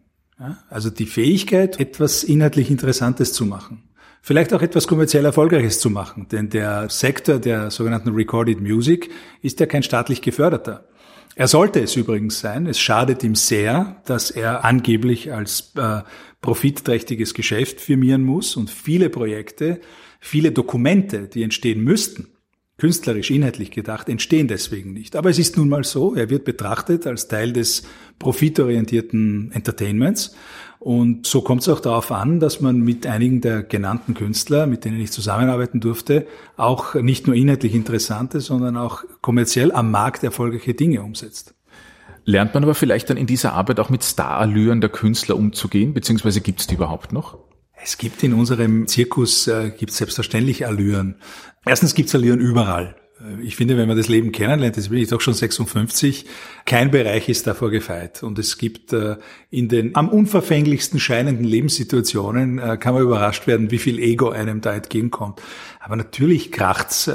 Also 0.69 0.89
die 0.89 1.05
Fähigkeit, 1.05 1.79
etwas 1.79 2.23
inhaltlich 2.23 2.69
Interessantes 2.69 3.33
zu 3.33 3.45
machen. 3.45 3.83
Vielleicht 4.21 4.53
auch 4.53 4.61
etwas 4.61 4.87
kommerziell 4.87 5.25
Erfolgreiches 5.25 5.79
zu 5.79 5.89
machen, 5.89 6.27
denn 6.31 6.49
der 6.49 6.89
Sektor 6.89 7.39
der 7.39 7.71
sogenannten 7.71 8.09
Recorded 8.09 8.61
Music 8.61 9.09
ist 9.41 9.59
ja 9.59 9.65
kein 9.65 9.83
staatlich 9.83 10.21
geförderter. 10.21 10.87
Er 11.35 11.47
sollte 11.47 11.81
es 11.81 11.95
übrigens 11.95 12.39
sein. 12.39 12.67
Es 12.67 12.79
schadet 12.79 13.23
ihm 13.23 13.35
sehr, 13.35 14.01
dass 14.05 14.31
er 14.31 14.63
angeblich 14.63 15.33
als 15.33 15.73
äh, 15.75 16.01
profitträchtiges 16.41 17.33
Geschäft 17.33 17.81
firmieren 17.81 18.23
muss 18.23 18.55
und 18.55 18.69
viele 18.69 19.09
Projekte, 19.09 19.81
viele 20.19 20.51
Dokumente, 20.51 21.27
die 21.27 21.43
entstehen 21.43 21.83
müssten, 21.83 22.27
künstlerisch, 22.83 23.31
inhaltlich 23.31 23.71
gedacht, 23.71 24.09
entstehen 24.09 24.49
deswegen 24.49 24.91
nicht. 24.91 25.15
Aber 25.15 25.29
es 25.29 25.39
ist 25.39 25.55
nun 25.55 25.69
mal 25.69 25.85
so, 25.85 26.15
er 26.15 26.29
wird 26.29 26.43
betrachtet 26.43 27.07
als 27.07 27.29
Teil 27.29 27.53
des 27.53 27.83
profitorientierten 28.19 29.53
Entertainments. 29.53 30.35
Und 30.79 31.25
so 31.25 31.39
kommt 31.39 31.61
es 31.61 31.69
auch 31.69 31.79
darauf 31.79 32.11
an, 32.11 32.41
dass 32.41 32.59
man 32.59 32.81
mit 32.81 33.07
einigen 33.07 33.39
der 33.39 33.63
genannten 33.63 34.15
Künstler, 34.15 34.67
mit 34.67 34.83
denen 34.83 34.99
ich 34.99 35.13
zusammenarbeiten 35.13 35.79
durfte, 35.79 36.27
auch 36.57 36.95
nicht 36.95 37.25
nur 37.25 37.37
inhaltlich 37.37 37.73
interessante, 37.73 38.41
sondern 38.41 38.75
auch 38.75 39.05
kommerziell 39.21 39.71
am 39.71 39.89
Markt 39.89 40.21
erfolgreiche 40.25 40.73
Dinge 40.73 41.03
umsetzt. 41.03 41.55
Lernt 42.25 42.53
man 42.53 42.63
aber 42.63 42.75
vielleicht 42.75 43.09
dann 43.09 43.15
in 43.15 43.27
dieser 43.27 43.53
Arbeit 43.53 43.79
auch 43.79 43.91
mit 43.91 44.03
Starallüren 44.03 44.81
der 44.81 44.89
Künstler 44.89 45.37
umzugehen, 45.37 45.93
beziehungsweise 45.93 46.41
gibt 46.41 46.59
es 46.59 46.67
die 46.67 46.75
überhaupt 46.75 47.13
noch? 47.13 47.37
Es 47.81 47.97
gibt 47.97 48.23
in 48.23 48.33
unserem 48.33 48.87
Zirkus 48.87 49.47
äh, 49.47 49.69
gibt 49.77 49.91
selbstverständlich 49.91 50.65
Allüren. 50.65 51.15
Erstens 51.65 51.95
gibt 51.95 52.09
es 52.09 52.15
Allüren 52.15 52.39
überall. 52.39 52.95
Äh, 53.23 53.41
ich 53.41 53.55
finde, 53.55 53.77
wenn 53.77 53.87
man 53.87 53.97
das 53.97 54.07
Leben 54.07 54.31
kennenlernt, 54.31 54.77
das 54.77 54.89
bin 54.89 54.99
ich 54.99 55.09
doch 55.09 55.21
schon 55.21 55.33
56, 55.33 56.25
kein 56.65 56.91
Bereich 56.91 57.29
ist 57.29 57.47
davor 57.47 57.71
gefeit. 57.71 58.23
Und 58.23 58.39
es 58.39 58.57
gibt 58.57 58.93
äh, 58.93 59.17
in 59.49 59.69
den 59.69 59.95
am 59.95 60.09
unverfänglichsten 60.09 60.99
scheinenden 60.99 61.45
Lebenssituationen, 61.45 62.59
äh, 62.59 62.77
kann 62.77 62.93
man 62.93 63.03
überrascht 63.03 63.47
werden, 63.47 63.71
wie 63.71 63.77
viel 63.77 63.99
Ego 63.99 64.29
einem 64.29 64.61
da 64.61 64.73
entgegenkommt. 64.73 65.41
Aber 65.79 65.97
natürlich 65.97 66.53
kracht's 66.53 67.11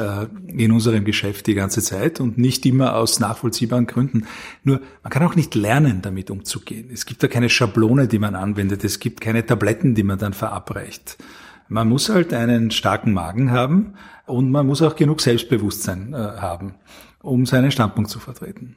in 0.46 0.72
unserem 0.72 1.06
Geschäft 1.06 1.46
die 1.46 1.54
ganze 1.54 1.80
Zeit 1.80 2.20
und 2.20 2.36
nicht 2.36 2.66
immer 2.66 2.96
aus 2.96 3.18
nachvollziehbaren 3.18 3.86
Gründen. 3.86 4.26
Nur, 4.62 4.82
man 5.02 5.10
kann 5.10 5.22
auch 5.22 5.36
nicht 5.36 5.54
lernen, 5.54 6.02
damit 6.02 6.30
umzugehen. 6.30 6.90
Es 6.92 7.06
gibt 7.06 7.22
da 7.22 7.28
keine 7.28 7.48
Schablone, 7.48 8.08
die 8.08 8.18
man 8.18 8.34
anwendet. 8.34 8.84
Es 8.84 9.00
gibt 9.00 9.22
keine 9.22 9.46
Tabletten, 9.46 9.94
die 9.94 10.02
man 10.02 10.18
dann 10.18 10.34
verabreicht. 10.34 11.16
Man 11.68 11.88
muss 11.88 12.08
halt 12.08 12.32
einen 12.32 12.70
starken 12.70 13.12
Magen 13.12 13.50
haben 13.50 13.94
und 14.26 14.50
man 14.50 14.66
muss 14.66 14.82
auch 14.82 14.96
genug 14.96 15.20
Selbstbewusstsein 15.20 16.14
äh, 16.14 16.16
haben, 16.16 16.74
um 17.22 17.44
seinen 17.44 17.70
Standpunkt 17.70 18.10
zu 18.10 18.18
vertreten. 18.18 18.76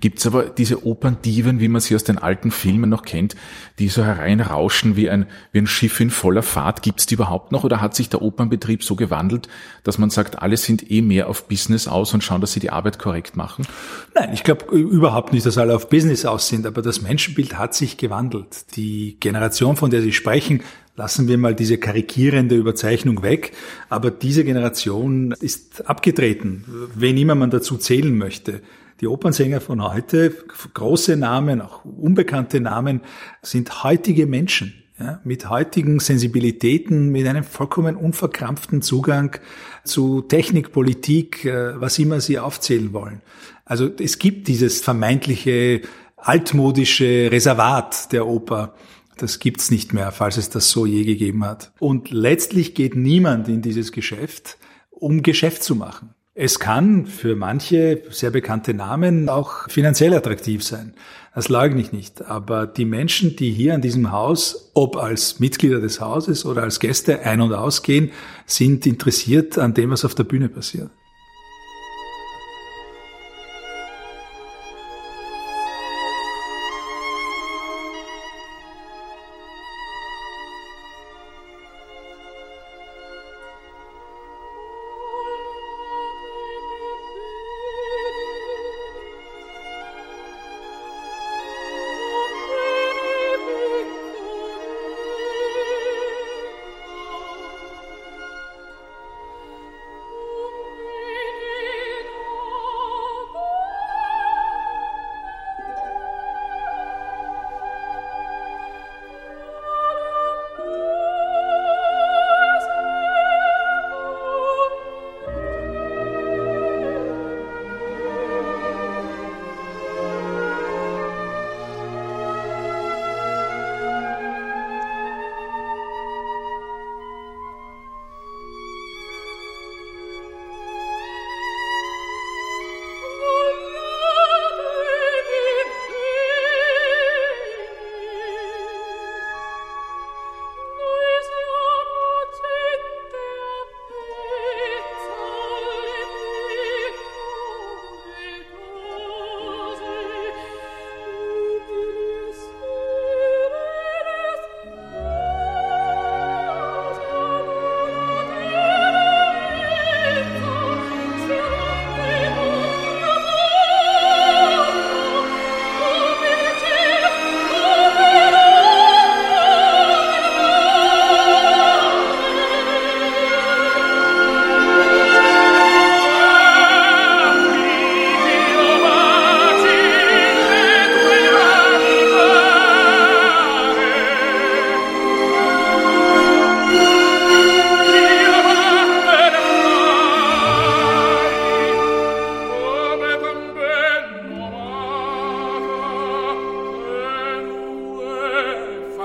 Gibt's 0.00 0.26
aber 0.26 0.44
diese 0.44 0.86
Operndiven, 0.86 1.60
wie 1.60 1.68
man 1.68 1.80
sie 1.80 1.94
aus 1.94 2.04
den 2.04 2.18
alten 2.18 2.50
Filmen 2.50 2.90
noch 2.90 3.02
kennt, 3.02 3.36
die 3.78 3.88
so 3.88 4.04
hereinrauschen 4.04 4.96
wie 4.96 5.10
ein, 5.10 5.26
wie 5.52 5.58
ein 5.58 5.66
Schiff 5.66 6.00
in 6.00 6.10
voller 6.10 6.42
Fahrt? 6.42 6.82
Gibt's 6.82 7.06
die 7.06 7.14
überhaupt 7.14 7.52
noch 7.52 7.64
oder 7.64 7.80
hat 7.80 7.94
sich 7.94 8.08
der 8.08 8.22
Opernbetrieb 8.22 8.82
so 8.82 8.96
gewandelt, 8.96 9.48
dass 9.82 9.98
man 9.98 10.10
sagt, 10.10 10.42
alle 10.42 10.56
sind 10.56 10.90
eh 10.90 11.02
mehr 11.02 11.28
auf 11.28 11.48
Business 11.48 11.88
aus 11.88 12.14
und 12.14 12.22
schauen, 12.24 12.40
dass 12.40 12.52
sie 12.52 12.60
die 12.60 12.70
Arbeit 12.70 12.98
korrekt 12.98 13.36
machen? 13.36 13.66
Nein, 14.14 14.30
ich 14.32 14.44
glaube 14.44 14.66
überhaupt 14.74 15.32
nicht, 15.32 15.46
dass 15.46 15.58
alle 15.58 15.74
auf 15.74 15.88
Business 15.88 16.24
aus 16.24 16.48
sind, 16.48 16.66
aber 16.66 16.82
das 16.82 17.02
Menschenbild 17.02 17.58
hat 17.58 17.74
sich 17.74 17.96
gewandelt. 17.96 18.76
Die 18.76 19.18
Generation, 19.20 19.76
von 19.76 19.90
der 19.90 20.02
Sie 20.02 20.12
sprechen, 20.12 20.62
Lassen 20.96 21.28
wir 21.28 21.38
mal 21.38 21.54
diese 21.54 21.78
karikierende 21.78 22.56
Überzeichnung 22.56 23.22
weg. 23.22 23.52
Aber 23.88 24.10
diese 24.10 24.44
Generation 24.44 25.34
ist 25.40 25.88
abgetreten, 25.88 26.64
wen 26.94 27.16
immer 27.16 27.34
man 27.34 27.50
dazu 27.50 27.76
zählen 27.76 28.16
möchte. 28.16 28.60
Die 29.00 29.06
Opernsänger 29.06 29.60
von 29.60 29.82
heute, 29.82 30.34
große 30.74 31.16
Namen, 31.16 31.62
auch 31.62 31.84
unbekannte 31.84 32.60
Namen, 32.60 33.00
sind 33.42 33.82
heutige 33.82 34.26
Menschen. 34.26 34.74
Ja, 34.98 35.18
mit 35.24 35.48
heutigen 35.48 35.98
Sensibilitäten, 35.98 37.08
mit 37.08 37.26
einem 37.26 37.42
vollkommen 37.42 37.96
unverkrampften 37.96 38.82
Zugang 38.82 39.38
zu 39.82 40.20
Technik, 40.20 40.72
Politik, 40.72 41.46
äh, 41.46 41.80
was 41.80 41.98
immer 41.98 42.20
sie 42.20 42.38
aufzählen 42.38 42.92
wollen. 42.92 43.22
Also 43.64 43.88
es 43.98 44.18
gibt 44.18 44.46
dieses 44.46 44.82
vermeintliche 44.82 45.80
altmodische 46.18 47.30
Reservat 47.32 48.12
der 48.12 48.26
Oper. 48.26 48.74
Das 49.20 49.38
gibt's 49.38 49.70
nicht 49.70 49.92
mehr, 49.92 50.12
falls 50.12 50.36
es 50.36 50.48
das 50.48 50.70
so 50.70 50.86
je 50.86 51.04
gegeben 51.04 51.44
hat. 51.44 51.72
Und 51.78 52.10
letztlich 52.10 52.74
geht 52.74 52.96
niemand 52.96 53.48
in 53.48 53.60
dieses 53.60 53.92
Geschäft, 53.92 54.56
um 54.90 55.22
Geschäft 55.22 55.62
zu 55.62 55.74
machen. 55.76 56.14
Es 56.34 56.58
kann 56.58 57.06
für 57.06 57.36
manche 57.36 58.02
sehr 58.08 58.30
bekannte 58.30 58.72
Namen 58.72 59.28
auch 59.28 59.68
finanziell 59.68 60.14
attraktiv 60.14 60.62
sein. 60.62 60.94
Das 61.34 61.48
leugne 61.48 61.80
ich 61.80 61.92
nicht. 61.92 62.24
Aber 62.24 62.66
die 62.66 62.86
Menschen, 62.86 63.36
die 63.36 63.50
hier 63.50 63.74
an 63.74 63.82
diesem 63.82 64.10
Haus, 64.10 64.70
ob 64.74 64.96
als 64.96 65.38
Mitglieder 65.38 65.80
des 65.80 66.00
Hauses 66.00 66.46
oder 66.46 66.62
als 66.62 66.80
Gäste 66.80 67.20
ein- 67.26 67.42
und 67.42 67.52
ausgehen, 67.52 68.10
sind 68.46 68.86
interessiert 68.86 69.58
an 69.58 69.74
dem, 69.74 69.90
was 69.90 70.04
auf 70.04 70.14
der 70.14 70.24
Bühne 70.24 70.48
passiert. 70.48 70.90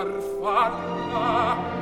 farfalla 0.05 1.74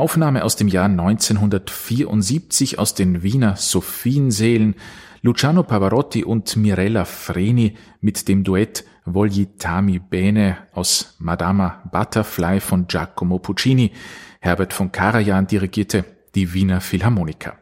Aufnahme 0.00 0.44
aus 0.44 0.56
dem 0.56 0.66
Jahr 0.66 0.86
1974 0.86 2.78
aus 2.78 2.94
den 2.94 3.22
Wiener 3.22 3.56
Sophienseelen, 3.56 4.76
Luciano 5.20 5.62
Pavarotti 5.62 6.24
und 6.24 6.56
Mirella 6.56 7.04
Freni 7.04 7.74
mit 8.00 8.26
dem 8.26 8.42
Duett 8.42 8.86
Voglitami 9.04 9.98
Bene 9.98 10.56
aus 10.72 11.16
Madama 11.18 11.82
Butterfly 11.92 12.60
von 12.60 12.86
Giacomo 12.86 13.40
Puccini. 13.40 13.92
Herbert 14.40 14.72
von 14.72 14.90
Karajan 14.90 15.46
dirigierte 15.46 16.06
die 16.34 16.54
Wiener 16.54 16.80
Philharmoniker. 16.80 17.58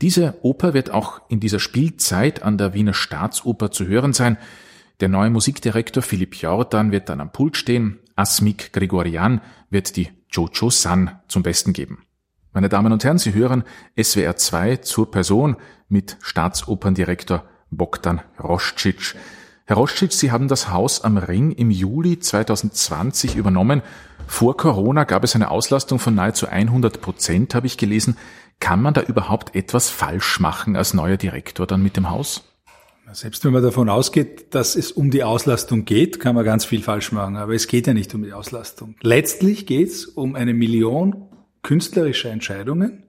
Diese 0.00 0.38
Oper 0.42 0.74
wird 0.74 0.92
auch 0.92 1.22
in 1.28 1.40
dieser 1.40 1.58
Spielzeit 1.58 2.40
an 2.40 2.56
der 2.56 2.72
Wiener 2.72 2.94
Staatsoper 2.94 3.72
zu 3.72 3.84
hören 3.88 4.12
sein. 4.12 4.38
Der 5.00 5.08
neue 5.08 5.30
Musikdirektor 5.30 6.04
Philipp 6.04 6.36
Jordan 6.36 6.92
wird 6.92 7.08
dann 7.08 7.20
am 7.20 7.32
Pult 7.32 7.56
stehen. 7.56 7.98
Asmik 8.14 8.72
Gregorian 8.72 9.40
wird 9.70 9.96
die 9.96 10.08
Jojo 10.30 10.70
San 10.70 11.18
zum 11.28 11.42
Besten 11.42 11.72
geben. 11.72 12.04
Meine 12.52 12.68
Damen 12.68 12.92
und 12.92 13.04
Herren, 13.04 13.18
Sie 13.18 13.34
hören 13.34 13.64
SWR 14.00 14.36
2 14.36 14.76
zur 14.78 15.10
Person 15.10 15.56
mit 15.88 16.16
Staatsoperndirektor 16.22 17.44
Bogdan 17.70 18.20
Roscic. 18.42 19.14
Herr 19.66 19.76
Roscic, 19.76 20.12
Sie 20.12 20.32
haben 20.32 20.48
das 20.48 20.70
Haus 20.70 21.04
am 21.04 21.18
Ring 21.18 21.52
im 21.52 21.70
Juli 21.70 22.18
2020 22.18 23.36
übernommen. 23.36 23.82
Vor 24.26 24.56
Corona 24.56 25.04
gab 25.04 25.24
es 25.24 25.34
eine 25.34 25.50
Auslastung 25.50 25.98
von 25.98 26.14
nahezu 26.14 26.48
100 26.48 27.02
Prozent, 27.02 27.54
habe 27.54 27.66
ich 27.66 27.76
gelesen. 27.76 28.16
Kann 28.60 28.80
man 28.80 28.94
da 28.94 29.02
überhaupt 29.02 29.54
etwas 29.54 29.90
falsch 29.90 30.40
machen 30.40 30.74
als 30.74 30.94
neuer 30.94 31.18
Direktor 31.18 31.66
dann 31.66 31.82
mit 31.82 31.96
dem 31.96 32.08
Haus? 32.08 32.47
Selbst 33.12 33.44
wenn 33.44 33.52
man 33.52 33.62
davon 33.62 33.88
ausgeht, 33.88 34.54
dass 34.54 34.76
es 34.76 34.92
um 34.92 35.10
die 35.10 35.22
Auslastung 35.22 35.84
geht, 35.84 36.20
kann 36.20 36.34
man 36.34 36.44
ganz 36.44 36.64
viel 36.66 36.82
falsch 36.82 37.10
machen. 37.12 37.36
Aber 37.36 37.54
es 37.54 37.66
geht 37.66 37.86
ja 37.86 37.94
nicht 37.94 38.14
um 38.14 38.22
die 38.22 38.32
Auslastung. 38.32 38.96
Letztlich 39.00 39.66
geht 39.66 39.88
es 39.88 40.04
um 40.06 40.34
eine 40.34 40.52
Million 40.52 41.28
künstlerischer 41.62 42.30
Entscheidungen, 42.30 43.04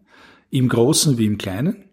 im 0.50 0.70
Großen 0.70 1.18
wie 1.18 1.26
im 1.26 1.38
Kleinen. 1.38 1.84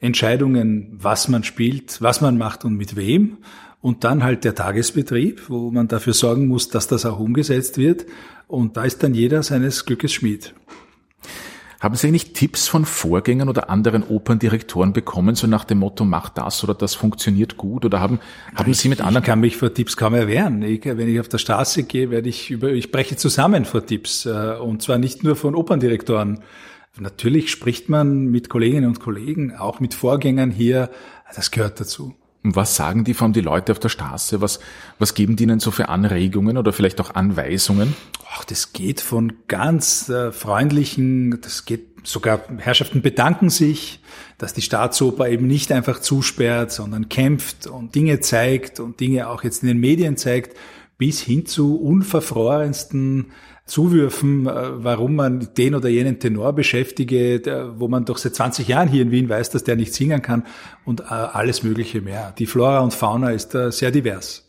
Entscheidungen, 0.00 0.98
was 1.00 1.28
man 1.28 1.44
spielt, 1.44 2.00
was 2.00 2.20
man 2.20 2.38
macht 2.38 2.64
und 2.64 2.76
mit 2.76 2.96
wem. 2.96 3.38
Und 3.80 4.04
dann 4.04 4.24
halt 4.24 4.44
der 4.44 4.54
Tagesbetrieb, 4.54 5.48
wo 5.48 5.70
man 5.70 5.88
dafür 5.88 6.14
sorgen 6.14 6.46
muss, 6.48 6.68
dass 6.68 6.88
das 6.88 7.04
auch 7.04 7.18
umgesetzt 7.18 7.76
wird. 7.76 8.06
Und 8.46 8.76
da 8.76 8.84
ist 8.84 9.02
dann 9.02 9.14
jeder 9.14 9.42
seines 9.42 9.84
Glückes 9.84 10.12
Schmied. 10.12 10.54
Haben 11.82 11.96
Sie 11.96 12.12
nicht 12.12 12.34
Tipps 12.34 12.68
von 12.68 12.84
Vorgängern 12.84 13.48
oder 13.48 13.68
anderen 13.68 14.04
Operndirektoren 14.04 14.92
bekommen, 14.92 15.34
so 15.34 15.48
nach 15.48 15.64
dem 15.64 15.78
Motto, 15.78 16.04
mach 16.04 16.28
das 16.28 16.62
oder 16.62 16.74
das 16.74 16.94
funktioniert 16.94 17.56
gut? 17.56 17.84
Oder 17.84 17.98
haben, 17.98 18.20
haben 18.54 18.72
Sie 18.72 18.88
mit 18.88 19.00
anderen... 19.00 19.24
Ich 19.24 19.26
kann 19.26 19.40
mich 19.40 19.56
vor 19.56 19.74
Tipps 19.74 19.96
kaum 19.96 20.14
erwehren. 20.14 20.62
Ich, 20.62 20.84
wenn 20.84 21.08
ich 21.08 21.18
auf 21.18 21.26
der 21.26 21.38
Straße 21.38 21.82
gehe, 21.82 22.10
werde 22.10 22.28
ich 22.28 22.52
über, 22.52 22.70
ich 22.70 22.92
breche 22.92 23.16
zusammen 23.16 23.64
vor 23.64 23.84
Tipps. 23.84 24.26
Äh, 24.26 24.58
und 24.60 24.80
zwar 24.80 24.98
nicht 24.98 25.24
nur 25.24 25.34
von 25.34 25.56
Operndirektoren. 25.56 26.44
Natürlich 27.00 27.50
spricht 27.50 27.88
man 27.88 28.26
mit 28.26 28.48
Kolleginnen 28.48 28.86
und 28.86 29.00
Kollegen, 29.00 29.56
auch 29.56 29.80
mit 29.80 29.94
Vorgängern 29.94 30.52
hier. 30.52 30.88
Das 31.34 31.50
gehört 31.50 31.80
dazu. 31.80 32.14
Was 32.44 32.74
sagen 32.74 33.04
die 33.04 33.14
von 33.14 33.32
die 33.32 33.40
Leute 33.40 33.70
auf 33.70 33.78
der 33.78 33.88
Straße? 33.88 34.40
Was, 34.40 34.58
was 34.98 35.14
geben 35.14 35.36
die 35.36 35.44
ihnen 35.44 35.60
so 35.60 35.70
für 35.70 35.88
Anregungen 35.88 36.58
oder 36.58 36.72
vielleicht 36.72 37.00
auch 37.00 37.14
Anweisungen? 37.14 37.94
Ach, 38.34 38.44
das 38.44 38.72
geht 38.72 39.00
von 39.00 39.34
ganz 39.46 40.08
äh, 40.08 40.32
freundlichen, 40.32 41.40
das 41.40 41.64
geht 41.64 41.92
sogar 42.04 42.40
Herrschaften 42.58 43.00
bedanken 43.00 43.48
sich, 43.48 44.00
dass 44.38 44.54
die 44.54 44.62
Staatsoper 44.62 45.28
eben 45.28 45.46
nicht 45.46 45.70
einfach 45.70 46.00
zusperrt, 46.00 46.72
sondern 46.72 47.08
kämpft 47.08 47.68
und 47.68 47.94
Dinge 47.94 48.18
zeigt 48.18 48.80
und 48.80 48.98
Dinge 48.98 49.28
auch 49.28 49.44
jetzt 49.44 49.62
in 49.62 49.68
den 49.68 49.78
Medien 49.78 50.16
zeigt, 50.16 50.56
bis 50.98 51.20
hin 51.20 51.46
zu 51.46 51.76
unverfrorensten 51.76 53.32
Zuwürfen, 53.64 54.46
äh, 54.46 54.84
warum 54.84 55.14
man 55.14 55.48
den 55.56 55.74
oder 55.74 55.88
jenen 55.88 56.18
Tenor 56.18 56.52
beschäftige, 56.52 57.72
wo 57.76 57.88
man 57.88 58.04
doch 58.04 58.18
seit 58.18 58.34
20 58.34 58.68
Jahren 58.68 58.88
hier 58.88 59.02
in 59.02 59.10
Wien 59.10 59.28
weiß, 59.28 59.50
dass 59.50 59.64
der 59.64 59.76
nicht 59.76 59.94
singen 59.94 60.22
kann 60.22 60.44
und 60.84 61.00
äh, 61.00 61.04
alles 61.04 61.62
Mögliche 61.62 62.00
mehr. 62.00 62.34
Die 62.38 62.46
Flora 62.46 62.80
und 62.80 62.92
Fauna 62.92 63.30
ist 63.30 63.54
da 63.54 63.70
sehr 63.70 63.90
divers. 63.90 64.46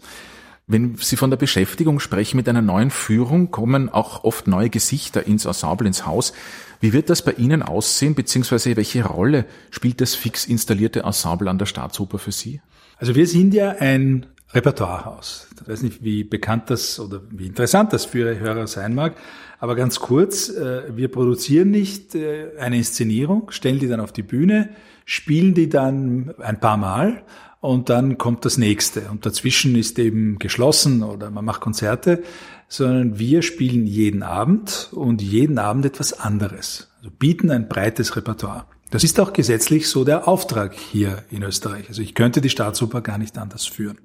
Wenn 0.66 0.95
Sie 0.95 1.18
von 1.18 1.30
der 1.30 1.38
Beschäftigung 1.38 1.99
sprechen 1.99 2.38
mit 2.38 2.47
einer 2.47 2.61
neuen 2.61 2.89
Führung, 2.89 3.51
kommen 3.51 3.89
auch 3.89 4.24
oft 4.24 4.47
neue 4.47 4.70
Gesichter 4.70 5.28
ins 5.28 5.43
Ensemble, 5.45 5.88
ins 5.88 6.05
Haus. 6.05 6.32
Wie 6.80 6.93
wird 6.93 7.09
das 7.09 7.22
bei 7.22 7.34
Ihnen 7.34 7.64
aussehen, 7.64 8.16
beziehungsweise 8.16 8.76
welche 8.78 9.05
Rolle 9.05 9.45
spielt 9.72 9.99
das 9.99 10.16
fix 10.16 10.45
installierte 10.45 11.01
Ensemble 11.01 11.49
an 11.49 11.57
der 11.57 11.66
Staatsoper 11.66 12.18
für 12.18 12.32
Sie? 12.32 12.61
Also 12.97 13.16
wir 13.16 13.28
sind 13.28 13.53
ja 13.53 13.72
ein 13.80 14.26
Repertoirehaus. 14.54 15.47
Ich 15.62 15.68
weiß 15.68 15.82
nicht, 15.82 16.04
wie 16.04 16.24
bekannt 16.24 16.70
das 16.70 16.99
oder 16.99 17.22
wie 17.32 17.47
interessant 17.47 17.93
das 17.93 18.06
für 18.06 18.20
Ihre 18.20 18.39
Hörer 18.39 18.68
sein 18.68 18.93
mag, 18.93 19.16
aber 19.60 19.76
ganz 19.76 19.99
kurz, 19.99 20.49
äh, 20.49 20.95
wir 20.95 21.10
produzieren 21.10 21.72
nicht 21.72 22.16
äh, 22.16 22.51
eine 22.60 22.78
Inszenierung, 22.78 23.49
stellen 23.51 23.80
die 23.80 23.88
dann 23.88 23.99
auf 23.99 24.12
die 24.12 24.24
Bühne, 24.24 24.70
spielen 25.06 25.54
die 25.54 25.70
dann 25.70 26.34
ein 26.39 26.60
paar 26.60 26.78
Mal 26.78 27.24
und 27.62 27.89
dann 27.89 28.18
kommt 28.18 28.43
das 28.43 28.58
nächste. 28.58 29.10
Und 29.10 29.26
dazwischen 29.26 29.76
ist 29.76 29.97
eben 29.97 30.38
geschlossen 30.38 31.01
oder 31.01 31.32
man 31.32 31.45
macht 31.45 31.62
Konzerte, 31.62 32.22
sondern 32.68 33.20
wir 33.20 33.41
spielen 33.41 33.86
jeden 33.86 34.22
Abend 34.22 34.89
und 34.91 35.22
jeden 35.22 35.60
Abend 35.60 35.86
etwas 35.86 36.20
anderes. 36.20 36.91
Also 36.97 37.10
bieten 37.18 37.49
ein 37.51 37.70
breites 37.70 38.16
Repertoire. 38.18 38.66
Das 38.94 39.04
ist 39.04 39.20
auch 39.20 39.34
gesetzlich 39.34 39.89
so 39.89 40.04
der 40.04 40.28
Auftrag 40.28 40.76
hier 40.76 41.24
in 41.32 41.41
Österreich. 41.41 41.86
Also 41.89 42.04
ich 42.04 42.14
könnte 42.14 42.41
die 42.41 42.52
Staatsoper 42.52 43.02
gar 43.02 43.18
nicht 43.18 43.39
anders 43.39 43.66
führen. 43.66 43.98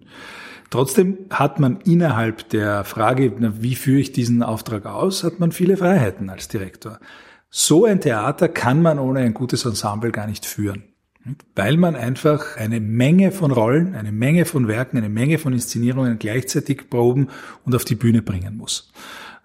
Trotzdem 0.70 1.18
hat 1.28 1.60
man 1.60 1.82
innerhalb 1.82 2.48
der 2.48 2.84
Frage, 2.84 3.34
wie 3.60 3.74
führe 3.74 4.00
ich 4.00 4.12
diesen 4.12 4.42
Auftrag 4.42 4.86
aus, 4.86 5.24
hat 5.24 5.40
man 5.40 5.52
viele 5.52 5.76
Freiheiten 5.76 6.30
als 6.30 6.48
Direktor. 6.48 7.00
So 7.50 7.84
ein 7.84 8.00
Theater 8.00 8.48
kann 8.48 8.80
man 8.80 8.98
ohne 8.98 9.20
ein 9.20 9.34
gutes 9.34 9.66
Ensemble 9.66 10.10
gar 10.10 10.26
nicht 10.26 10.46
führen. 10.46 10.84
Weil 11.54 11.76
man 11.76 11.94
einfach 11.94 12.56
eine 12.56 12.80
Menge 12.80 13.30
von 13.30 13.50
Rollen, 13.50 13.94
eine 13.94 14.10
Menge 14.10 14.46
von 14.46 14.68
Werken, 14.68 14.96
eine 14.96 15.10
Menge 15.10 15.36
von 15.36 15.52
Inszenierungen 15.52 16.18
gleichzeitig 16.18 16.88
proben 16.88 17.28
und 17.66 17.74
auf 17.74 17.84
die 17.84 17.94
Bühne 17.94 18.22
bringen 18.22 18.56
muss. 18.56 18.90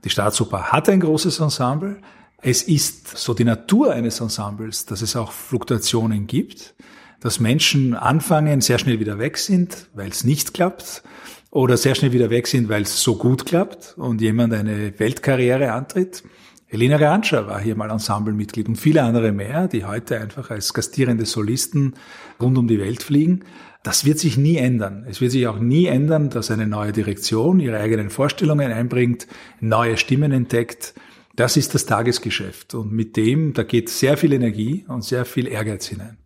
Die 0.06 0.10
Staatsoper 0.10 0.72
hat 0.72 0.88
ein 0.88 1.02
großes 1.02 1.42
Ensemble, 1.42 1.98
es 2.44 2.62
ist 2.62 3.18
so 3.18 3.34
die 3.34 3.46
Natur 3.46 3.94
eines 3.94 4.20
Ensembles, 4.20 4.86
dass 4.86 5.02
es 5.02 5.16
auch 5.16 5.32
Fluktuationen 5.32 6.28
gibt, 6.28 6.76
dass 7.22 7.40
Menschen 7.40 7.96
anfangen, 7.96 8.60
sehr 8.60 8.78
schnell 8.78 9.00
wieder 9.00 9.18
weg 9.18 9.38
sind, 9.38 9.88
weil 9.94 10.10
es 10.10 10.26
nicht 10.26 10.54
klappt, 10.54 11.04
oder 11.52 11.78
sehr 11.78 11.96
schnell 11.96 12.12
wieder 12.12 12.30
weg 12.30 12.48
sind, 12.48 12.68
weil 12.68 12.82
es 12.82 13.02
so 13.02 13.16
gut 13.16 13.46
klappt 13.46 13.94
und 13.96 14.22
jemand 14.22 14.54
eine 14.54 15.00
Weltkarriere 15.00 15.72
antritt. 15.72 16.24
Elena 16.68 16.96
Ranscha 16.96 17.46
war 17.46 17.62
hier 17.62 17.76
mal 17.76 17.92
Ensemblemitglied 17.92 18.68
und 18.68 18.76
viele 18.76 19.04
andere 19.04 19.32
mehr, 19.32 19.68
die 19.68 19.86
heute 19.86 20.20
einfach 20.20 20.50
als 20.50 20.74
gastierende 20.74 21.26
Solisten 21.26 21.94
rund 22.42 22.58
um 22.58 22.68
die 22.68 22.80
Welt 22.80 23.04
fliegen. 23.04 23.42
Das 23.84 24.04
wird 24.04 24.18
sich 24.18 24.36
nie 24.36 24.58
ändern. 24.58 25.06
Es 25.08 25.22
wird 25.22 25.32
sich 25.32 25.48
auch 25.48 25.60
nie 25.60 25.86
ändern, 25.86 26.32
dass 26.32 26.50
eine 26.50 26.66
neue 26.66 26.92
Direktion 26.92 27.60
ihre 27.60 27.80
eigenen 27.80 28.10
Vorstellungen 28.10 28.72
einbringt, 28.72 29.28
neue 29.60 29.98
Stimmen 29.98 30.32
entdeckt, 30.32 30.96
das 31.34 31.58
ist 31.58 31.74
das 31.74 31.86
Tagesgeschäft 31.86 32.76
und 32.76 32.92
mit 32.92 33.18
dem, 33.18 33.54
da 33.54 33.64
geht 33.64 33.90
sehr 33.90 34.18
viel 34.18 34.34
Energie 34.34 34.86
und 34.88 35.04
sehr 35.04 35.26
viel 35.26 35.48
Ehrgeiz 35.48 35.88
hinein. 35.88 36.18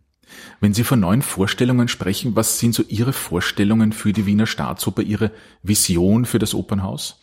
Wenn 0.60 0.74
Sie 0.74 0.84
von 0.84 1.00
neuen 1.00 1.22
Vorstellungen 1.22 1.88
sprechen, 1.88 2.36
was 2.36 2.58
sind 2.58 2.74
so 2.74 2.82
Ihre 2.86 3.14
Vorstellungen 3.14 3.92
für 3.92 4.12
die 4.12 4.26
Wiener 4.26 4.46
Staatsoper, 4.46 5.02
Ihre 5.02 5.32
Vision 5.62 6.26
für 6.26 6.38
das 6.38 6.54
Opernhaus? 6.54 7.20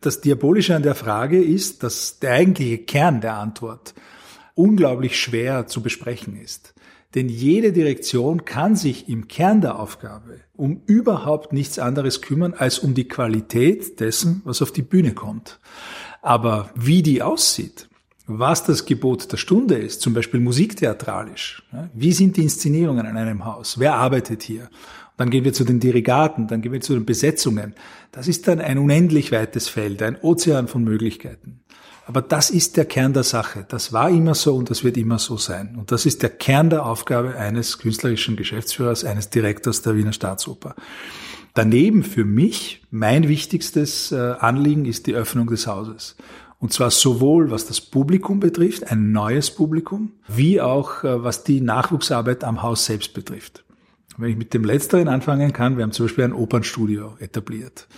Das 0.00 0.22
Diabolische 0.22 0.74
an 0.74 0.82
der 0.82 0.94
Frage 0.94 1.42
ist, 1.42 1.82
dass 1.82 2.18
der 2.20 2.32
eigentliche 2.32 2.78
Kern 2.78 3.20
der 3.20 3.34
Antwort 3.34 3.94
unglaublich 4.54 5.20
schwer 5.20 5.66
zu 5.66 5.82
besprechen 5.82 6.36
ist. 6.36 6.74
Denn 7.14 7.28
jede 7.28 7.72
Direktion 7.72 8.44
kann 8.44 8.76
sich 8.76 9.08
im 9.08 9.28
Kern 9.28 9.60
der 9.60 9.78
Aufgabe 9.78 10.40
um 10.54 10.82
überhaupt 10.86 11.52
nichts 11.52 11.78
anderes 11.78 12.20
kümmern 12.20 12.54
als 12.54 12.78
um 12.78 12.94
die 12.94 13.08
Qualität 13.08 13.98
dessen, 13.98 14.42
was 14.44 14.62
auf 14.62 14.72
die 14.72 14.82
Bühne 14.82 15.12
kommt. 15.12 15.58
Aber 16.22 16.70
wie 16.74 17.02
die 17.02 17.22
aussieht, 17.22 17.88
was 18.26 18.64
das 18.64 18.84
Gebot 18.84 19.32
der 19.32 19.36
Stunde 19.36 19.76
ist, 19.76 20.00
zum 20.02 20.14
Beispiel 20.14 20.40
musiktheatralisch, 20.40 21.62
wie 21.94 22.12
sind 22.12 22.36
die 22.36 22.42
Inszenierungen 22.42 23.06
an 23.06 23.16
einem 23.16 23.44
Haus, 23.44 23.78
wer 23.78 23.94
arbeitet 23.94 24.42
hier, 24.42 24.68
dann 25.16 25.30
gehen 25.30 25.44
wir 25.44 25.52
zu 25.52 25.64
den 25.64 25.80
Dirigaten, 25.80 26.46
dann 26.46 26.62
gehen 26.62 26.72
wir 26.72 26.80
zu 26.80 26.94
den 26.94 27.04
Besetzungen. 27.04 27.74
Das 28.12 28.26
ist 28.26 28.48
dann 28.48 28.60
ein 28.60 28.78
unendlich 28.78 29.32
weites 29.32 29.68
Feld, 29.68 30.02
ein 30.02 30.16
Ozean 30.16 30.66
von 30.66 30.82
Möglichkeiten. 30.82 31.60
Aber 32.06 32.22
das 32.22 32.50
ist 32.50 32.76
der 32.76 32.86
Kern 32.86 33.12
der 33.12 33.22
Sache. 33.22 33.66
Das 33.68 33.92
war 33.92 34.08
immer 34.08 34.34
so 34.34 34.56
und 34.56 34.70
das 34.70 34.82
wird 34.82 34.96
immer 34.96 35.18
so 35.18 35.36
sein. 35.36 35.76
Und 35.76 35.92
das 35.92 36.06
ist 36.06 36.22
der 36.22 36.30
Kern 36.30 36.70
der 36.70 36.86
Aufgabe 36.86 37.36
eines 37.36 37.78
künstlerischen 37.78 38.34
Geschäftsführers, 38.36 39.04
eines 39.04 39.30
Direktors 39.30 39.82
der 39.82 39.94
Wiener 39.94 40.12
Staatsoper. 40.12 40.74
Daneben 41.54 42.02
für 42.02 42.24
mich, 42.24 42.82
mein 42.90 43.28
wichtigstes 43.28 44.12
äh, 44.12 44.34
Anliegen 44.38 44.84
ist 44.84 45.06
die 45.06 45.14
Öffnung 45.14 45.48
des 45.48 45.66
Hauses. 45.66 46.16
Und 46.58 46.72
zwar 46.72 46.90
sowohl 46.90 47.50
was 47.50 47.66
das 47.66 47.80
Publikum 47.80 48.38
betrifft, 48.38 48.90
ein 48.90 49.12
neues 49.12 49.50
Publikum, 49.50 50.12
wie 50.28 50.60
auch 50.60 51.02
äh, 51.04 51.24
was 51.24 51.42
die 51.42 51.60
Nachwuchsarbeit 51.60 52.44
am 52.44 52.62
Haus 52.62 52.84
selbst 52.84 53.14
betrifft. 53.14 53.64
Wenn 54.16 54.30
ich 54.30 54.36
mit 54.36 54.52
dem 54.52 54.64
Letzteren 54.64 55.08
anfangen 55.08 55.52
kann, 55.52 55.76
wir 55.76 55.84
haben 55.84 55.92
zum 55.92 56.06
Beispiel 56.06 56.24
ein 56.24 56.34
Opernstudio 56.34 57.16
etabliert. 57.18 57.88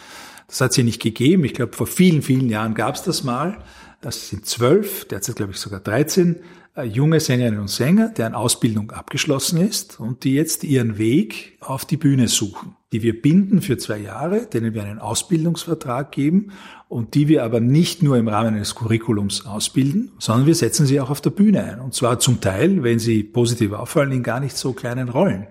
Das 0.46 0.60
hat 0.60 0.70
es 0.70 0.76
hier 0.76 0.84
nicht 0.84 1.02
gegeben. 1.02 1.44
Ich 1.44 1.54
glaube, 1.54 1.72
vor 1.72 1.86
vielen, 1.86 2.22
vielen 2.22 2.48
Jahren 2.48 2.74
gab 2.74 2.94
es 2.94 3.02
das 3.02 3.24
mal. 3.24 3.58
Das 4.00 4.28
sind 4.28 4.46
zwölf, 4.46 5.06
derzeit 5.06 5.36
glaube 5.36 5.52
ich 5.52 5.58
sogar 5.58 5.80
13 5.80 6.36
äh, 6.36 6.38
junge 6.80 7.20
Sängerinnen 7.20 7.60
und 7.60 7.68
Sänger, 7.68 8.08
deren 8.08 8.34
Ausbildung 8.34 8.92
abgeschlossen 8.92 9.60
ist 9.60 10.00
und 10.00 10.24
die 10.24 10.34
jetzt 10.34 10.64
ihren 10.64 10.96
Weg 10.96 11.58
auf 11.60 11.84
die 11.84 11.98
Bühne 11.98 12.28
suchen, 12.28 12.76
die 12.92 13.02
wir 13.02 13.20
binden 13.20 13.60
für 13.60 13.76
zwei 13.76 13.98
Jahre, 13.98 14.46
denen 14.46 14.72
wir 14.72 14.82
einen 14.82 14.98
Ausbildungsvertrag 14.98 16.10
geben 16.12 16.52
und 16.88 17.14
die 17.14 17.28
wir 17.28 17.44
aber 17.44 17.60
nicht 17.60 18.02
nur 18.02 18.16
im 18.16 18.28
Rahmen 18.28 18.54
eines 18.54 18.74
Curriculums 18.74 19.44
ausbilden, 19.44 20.12
sondern 20.18 20.46
wir 20.46 20.54
setzen 20.54 20.86
sie 20.86 20.98
auch 20.98 21.10
auf 21.10 21.20
der 21.20 21.30
Bühne 21.30 21.62
ein. 21.62 21.80
Und 21.80 21.92
zwar 21.92 22.18
zum 22.20 22.40
Teil, 22.40 22.82
wenn 22.82 22.98
sie 22.98 23.22
positiv 23.22 23.72
auffallen, 23.72 24.12
in 24.12 24.22
gar 24.22 24.40
nicht 24.40 24.56
so 24.56 24.72
kleinen 24.72 25.10
Rollen. 25.10 25.46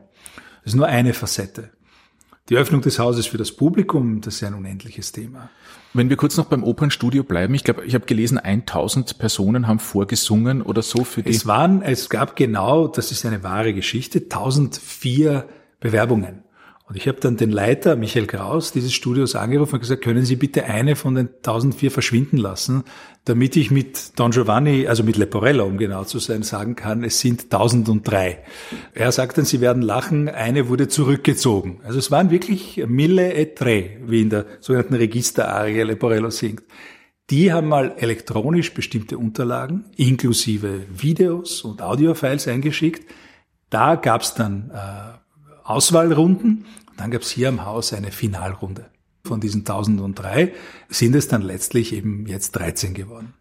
Das 0.63 0.74
ist 0.74 0.76
nur 0.76 0.88
eine 0.88 1.13
Facette. 1.13 1.69
Die 2.50 2.58
Öffnung 2.58 2.82
des 2.82 3.00
Hauses 3.00 3.28
für 3.28 3.38
das 3.38 3.52
Publikum, 3.52 4.22
das 4.22 4.36
ist 4.36 4.44
ein 4.44 4.54
unendliches 4.54 5.12
Thema. 5.12 5.50
Wenn 5.94 6.10
wir 6.10 6.18
kurz 6.18 6.38
noch 6.38 6.46
beim 6.46 6.64
Opernstudio 6.64 7.24
bleiben, 7.24 7.54
ich 7.54 7.64
glaube, 7.64 7.86
ich 7.86 7.94
habe 7.94 8.06
gelesen, 8.06 8.38
1000 8.39 9.18
Personen 9.20 9.68
haben 9.68 9.80
vorgesungen 9.80 10.62
oder 10.62 10.82
so 10.82 11.04
für 11.04 11.22
die. 11.22 11.30
Es 11.30 11.46
waren, 11.46 11.82
es 11.82 12.10
gab 12.10 12.36
genau, 12.36 12.88
das 12.88 13.12
ist 13.12 13.26
eine 13.26 13.44
wahre 13.44 13.74
Geschichte, 13.74 14.20
1004 14.20 15.48
Bewerbungen. 15.80 16.44
Und 16.92 16.98
ich 16.98 17.08
habe 17.08 17.22
dann 17.22 17.38
den 17.38 17.52
Leiter, 17.52 17.96
Michael 17.96 18.28
Kraus, 18.28 18.74
dieses 18.74 18.92
Studios 18.92 19.34
angerufen 19.36 19.76
und 19.76 19.80
gesagt, 19.80 20.04
können 20.04 20.26
Sie 20.26 20.36
bitte 20.36 20.66
eine 20.66 20.98
von 20.98 21.16
den 21.16 21.30
1004 21.30 21.89
verschwinden 21.89 22.36
lassen, 22.36 22.84
damit 23.24 23.56
ich 23.56 23.72
mit 23.72 24.20
Don 24.20 24.32
Giovanni, 24.32 24.88
also 24.88 25.02
mit 25.02 25.16
Leporello, 25.16 25.66
um 25.66 25.78
genau 25.78 26.04
zu 26.04 26.20
sein, 26.20 26.44
sagen 26.44 26.76
kann, 26.76 27.06
es 27.06 27.22
sind 27.22 27.44
1003. 27.44 28.44
Er 28.94 29.14
sagt 29.14 29.38
dann, 29.38 29.46
Sie 29.46 29.62
werden 29.62 29.82
lachen, 29.82 30.28
eine 30.28 30.68
wurde 30.68 30.89
zurückgezogen. 30.89 31.80
Also 31.86 31.98
es 31.98 32.12
waren 32.12 32.30
wirklich 32.30 32.84
mille 32.86 33.36
et 33.36 33.58
tre, 33.58 33.98
wie 34.06 34.24
in 34.24 34.30
der 34.30 34.46
sogenannten 34.60 34.96
Registerarie 34.96 35.84
Leporello 35.84 36.30
singt. 36.30 36.64
Die 37.30 37.54
haben 37.54 37.70
mal 37.70 37.96
elektronisch 38.00 38.74
bestimmte 38.74 39.18
Unterlagen, 39.18 39.86
inklusive 39.96 40.82
Videos 40.94 41.62
und 41.62 41.82
Audiofiles 41.82 42.50
eingeschickt. 42.50 43.10
Da 43.70 43.96
gab 43.96 44.24
es 44.24 44.34
dann 44.34 44.72
äh, 44.74 45.22
Auswahlrunden 45.64 46.66
dann 47.02 47.12
gab 47.12 47.24
es 47.24 47.32
hier 47.32 47.49
im 47.49 47.66
Haus 47.66 47.93
eine 47.93 48.12
Finalrunde. 48.12 48.86
Von 49.26 49.41
diesen 49.41 49.62
1003 49.62 50.54
sind 50.89 51.16
es 51.16 51.28
dann 51.28 51.41
letztlich 51.41 51.93
eben 51.93 52.28
jetzt 52.28 52.52
13 52.52 52.93
geworden. 52.93 53.34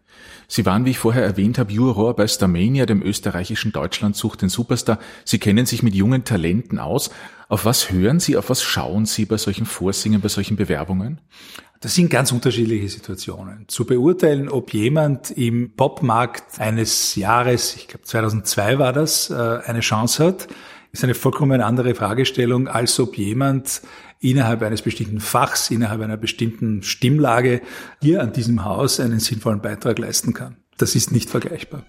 Sie 0.47 0.65
waren, 0.65 0.83
wie 0.83 0.89
ich 0.91 0.99
vorher 0.99 1.23
erwähnt 1.23 1.57
habe, 1.57 1.71
Juror 1.71 2.15
bei 2.15 2.27
Starmania, 2.27 2.85
dem 2.85 3.01
österreichischen 3.01 3.71
Deutschland 3.71 4.15
sucht 4.15 4.41
den 4.41 4.49
Superstar. 4.49 4.99
Sie 5.25 5.39
kennen 5.39 5.65
sich 5.65 5.83
mit 5.83 5.95
jungen 5.95 6.23
Talenten 6.23 6.79
aus. 6.79 7.11
Auf 7.47 7.65
was 7.65 7.91
hören 7.91 8.19
Sie, 8.19 8.35
auf 8.35 8.49
was 8.49 8.63
schauen 8.63 9.05
Sie 9.05 9.25
bei 9.25 9.37
solchen 9.37 9.65
Vorsingen, 9.65 10.21
bei 10.21 10.27
solchen 10.27 10.57
Bewerbungen? 10.57 11.21
Das 11.79 11.95
sind 11.95 12.09
ganz 12.09 12.31
unterschiedliche 12.31 12.89
Situationen. 12.89 13.65
Zu 13.67 13.85
beurteilen, 13.85 14.49
ob 14.49 14.73
jemand 14.73 15.31
im 15.31 15.75
Popmarkt 15.75 16.59
eines 16.59 17.15
Jahres, 17.15 17.75
ich 17.75 17.87
glaube 17.87 18.05
2002 18.05 18.79
war 18.79 18.93
das, 18.93 19.29
äh, 19.29 19.33
eine 19.65 19.79
Chance 19.79 20.25
hat, 20.25 20.47
ist 20.91 21.03
eine 21.03 21.13
vollkommen 21.13 21.61
andere 21.61 21.95
Fragestellung, 21.95 22.67
als 22.67 22.99
ob 22.99 23.17
jemand 23.17 23.81
innerhalb 24.19 24.61
eines 24.61 24.81
bestimmten 24.81 25.19
Fachs, 25.19 25.71
innerhalb 25.71 26.01
einer 26.01 26.17
bestimmten 26.17 26.83
Stimmlage 26.83 27.61
hier 28.01 28.21
an 28.21 28.33
diesem 28.33 28.65
Haus 28.65 28.99
einen 28.99 29.19
sinnvollen 29.19 29.61
Beitrag 29.61 29.99
leisten 29.99 30.33
kann. 30.33 30.57
Das 30.77 30.95
ist 30.95 31.11
nicht 31.11 31.29
vergleichbar. 31.29 31.83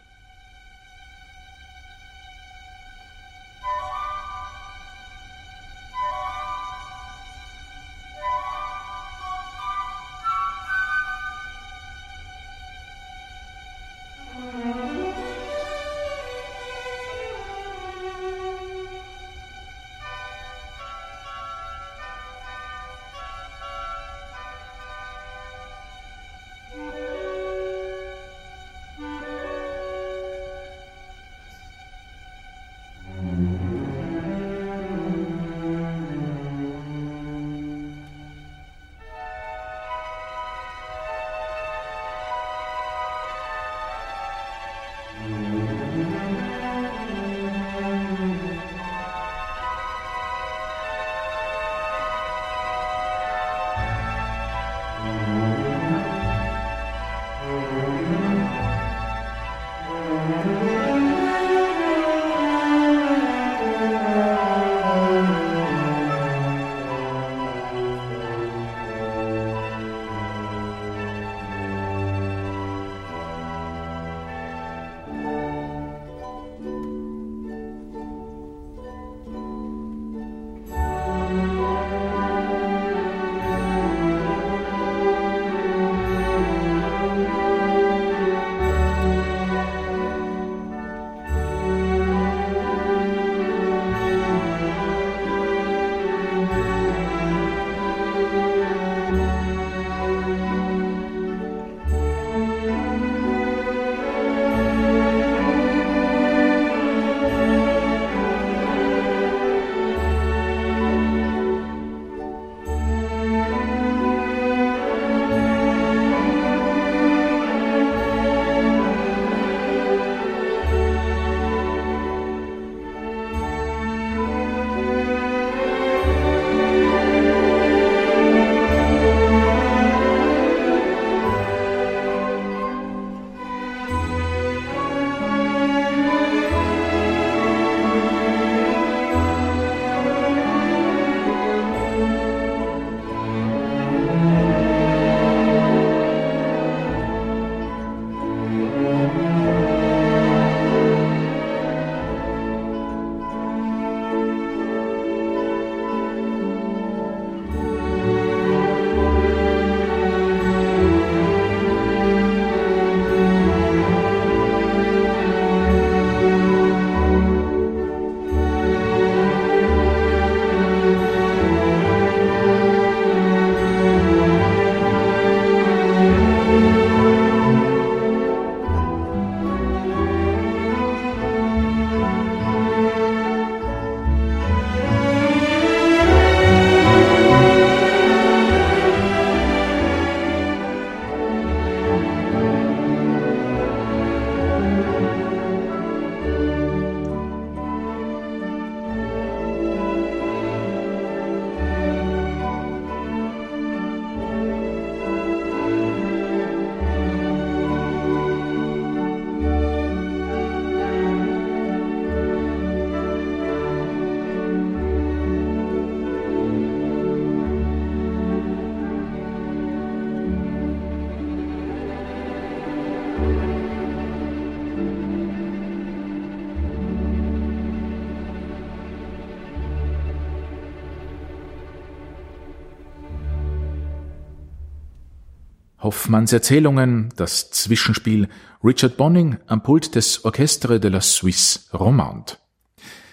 Hoffmanns 235.93 236.33
Erzählungen, 236.33 237.11
das 237.17 237.51
Zwischenspiel 237.51 238.27
Richard 238.65 238.97
Bonning 238.97 239.37
am 239.47 239.63
Pult 239.63 239.95
des 239.95 240.25
Orchestre 240.25 240.81
de 240.81 240.91
la 240.91 241.03
Suisse 241.03 241.71
Romande. 241.75 242.39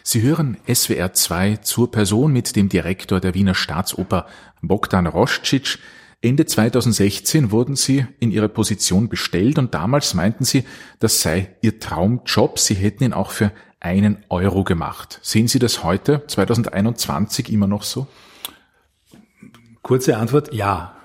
Sie 0.01 0.21
hören 0.21 0.55
SWR 0.73 1.11
2 1.11 1.57
zur 1.57 1.91
Person 1.91 2.31
mit 2.31 2.55
dem 2.55 2.69
Direktor 2.69 3.19
der 3.19 3.33
Wiener 3.33 3.53
Staatsoper 3.53 4.27
Bogdan 4.61 5.07
Roscic. 5.07 5.77
Ende 6.21 6.45
2016 6.45 7.51
wurden 7.51 7.75
Sie 7.75 8.05
in 8.21 8.31
Ihre 8.31 8.47
Position 8.47 9.09
bestellt 9.09 9.57
und 9.57 9.73
damals 9.73 10.13
meinten 10.13 10.45
Sie, 10.45 10.63
das 10.99 11.21
sei 11.21 11.53
Ihr 11.61 11.81
Traumjob. 11.81 12.59
Sie 12.59 12.75
hätten 12.75 13.03
ihn 13.03 13.13
auch 13.13 13.31
für 13.31 13.51
einen 13.81 14.23
Euro 14.29 14.63
gemacht. 14.63 15.19
Sehen 15.21 15.49
Sie 15.49 15.59
das 15.59 15.83
heute, 15.83 16.23
2021, 16.27 17.51
immer 17.51 17.67
noch 17.67 17.83
so? 17.83 18.07
Kurze 19.81 20.15
Antwort, 20.15 20.53
ja. 20.53 20.95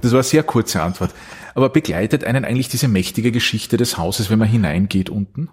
Das 0.00 0.12
war 0.12 0.18
eine 0.18 0.24
sehr 0.24 0.42
kurze 0.42 0.82
Antwort. 0.82 1.14
Aber 1.54 1.68
begleitet 1.68 2.24
einen 2.24 2.44
eigentlich 2.44 2.68
diese 2.68 2.88
mächtige 2.88 3.32
Geschichte 3.32 3.76
des 3.76 3.96
Hauses, 3.96 4.30
wenn 4.30 4.38
man 4.38 4.48
hineingeht 4.48 5.10
unten? 5.10 5.50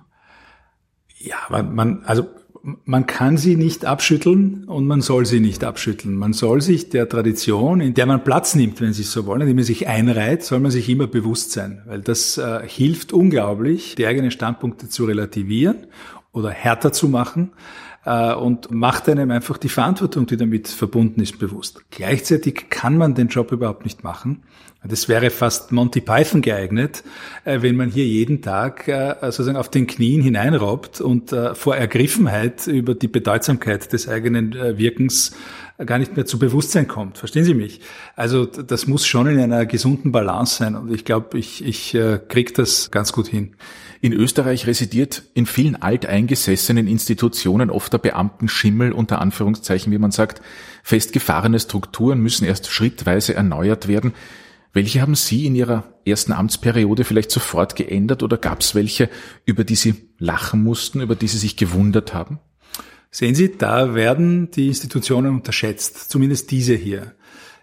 Ja, 1.18 1.38
man, 1.50 1.76
man 1.76 2.04
also 2.06 2.28
man 2.64 3.08
kann 3.08 3.38
sie 3.38 3.56
nicht 3.56 3.86
abschütteln 3.86 4.66
und 4.66 4.86
man 4.86 5.02
soll 5.02 5.26
sie 5.26 5.40
nicht 5.40 5.64
abschütteln. 5.64 6.16
Man 6.16 6.34
soll 6.34 6.62
sich 6.62 6.90
der 6.90 7.10
Tradition, 7.10 7.82
in 7.82 7.94
der 7.94 8.06
man 8.06 8.24
Platz 8.24 8.54
nimmt, 8.54 8.80
wenn 8.82 8.94
Sie 8.94 9.04
so 9.04 9.26
wollen, 9.26 9.42
indem 9.42 9.56
man 9.56 9.66
sich 9.66 9.88
einreiht, 9.88 10.44
soll 10.44 10.60
man 10.60 10.72
sich 10.72 10.88
immer 10.88 11.08
bewusst 11.08 11.52
sein, 11.52 11.82
weil 11.88 12.02
das 12.02 12.38
äh, 12.38 12.62
hilft 12.66 13.14
unglaublich, 13.14 13.96
die 13.96 14.06
eigenen 14.06 14.32
Standpunkte 14.32 14.90
zu 14.90 15.06
relativieren 15.06 15.88
oder 16.34 16.52
härter 16.52 16.94
zu 16.94 17.08
machen 17.08 17.52
äh, 18.04 18.34
und 18.34 18.72
macht 18.72 19.08
einem 19.10 19.30
einfach 19.30 19.58
die 19.58 19.70
Verantwortung, 19.70 20.26
die 20.26 20.38
damit 20.38 20.68
verbunden 20.68 21.22
ist, 21.22 21.38
bewusst. 21.38 21.84
Gleichzeitig 21.92 22.70
kann 22.70 22.98
man 22.98 23.14
den 23.14 23.28
Job 23.28 23.52
überhaupt 23.52 23.84
nicht 23.84 24.04
machen. 24.04 24.44
Das 24.84 25.08
wäre 25.08 25.30
fast 25.30 25.72
Monty 25.72 26.02
Python 26.02 26.42
geeignet, 26.42 27.04
äh, 27.46 27.62
wenn 27.62 27.76
man 27.76 27.92
hier 27.92 28.06
jeden 28.08 28.42
Tag 28.42 28.88
äh, 28.88 29.16
sozusagen 29.22 29.58
auf 29.58 29.70
den 29.70 29.86
Knien 29.86 30.24
hineinrobbt 30.24 31.00
und 31.02 31.36
vor 31.54 31.76
Ergriffenheit 31.76 32.66
über 32.68 32.96
die 32.96 33.08
Bedeutsamkeit 33.08 33.94
des 33.94 34.08
eigenen 34.08 34.54
Wirkens 34.54 35.36
gar 35.86 35.98
nicht 35.98 36.16
mehr 36.16 36.26
zu 36.26 36.40
Bewusstsein 36.40 36.88
kommt. 36.88 37.18
Verstehen 37.18 37.44
Sie 37.44 37.54
mich? 37.54 37.82
Also 38.16 38.46
das 38.46 38.88
muss 38.88 39.06
schon 39.06 39.28
in 39.28 39.40
einer 39.40 39.66
gesunden 39.66 40.12
Balance 40.12 40.58
sein 40.58 40.76
und 40.76 40.94
ich 40.94 41.06
glaube, 41.06 41.38
ich, 41.38 41.64
ich 41.64 41.98
kriege 42.28 42.54
das 42.54 42.92
ganz 42.92 43.14
gut 43.14 43.28
hin. 43.28 43.56
In 44.04 44.14
Österreich 44.14 44.66
residiert 44.66 45.22
in 45.36 45.46
vielen 45.46 45.80
alteingesessenen 45.80 46.88
Institutionen 46.88 47.70
oft 47.70 47.94
der 47.94 48.00
Beamtenschimmel 48.00 48.94
unter 48.94 49.22
Anführungszeichen, 49.22 49.94
wie 49.94 50.00
man 50.00 50.10
sagt. 50.10 50.42
Festgefahrene 50.82 51.60
Strukturen 51.60 52.20
müssen 52.20 52.46
erst 52.46 52.72
schrittweise 52.72 53.36
erneuert 53.36 53.88
werden. 53.88 54.14
Welche 54.74 55.02
haben 55.02 55.14
Sie 55.14 55.46
in 55.46 55.54
Ihrer 55.54 55.84
ersten 56.04 56.32
Amtsperiode 56.32 57.04
vielleicht 57.04 57.30
sofort 57.30 57.76
geändert 57.76 58.24
oder 58.24 58.38
gab 58.38 58.62
es 58.62 58.74
welche, 58.74 59.08
über 59.46 59.64
die 59.64 59.76
Sie 59.76 59.94
lachen 60.18 60.64
mussten, 60.64 61.02
über 61.02 61.16
die 61.16 61.28
Sie 61.28 61.38
sich 61.38 61.56
gewundert 61.56 62.12
haben? 62.12 62.40
Sehen 63.12 63.36
Sie, 63.36 63.56
da 63.56 63.94
werden 63.94 64.50
die 64.50 64.70
Institutionen 64.70 65.36
unterschätzt, 65.36 66.10
zumindest 66.10 66.50
diese 66.50 66.74
hier. 66.74 67.14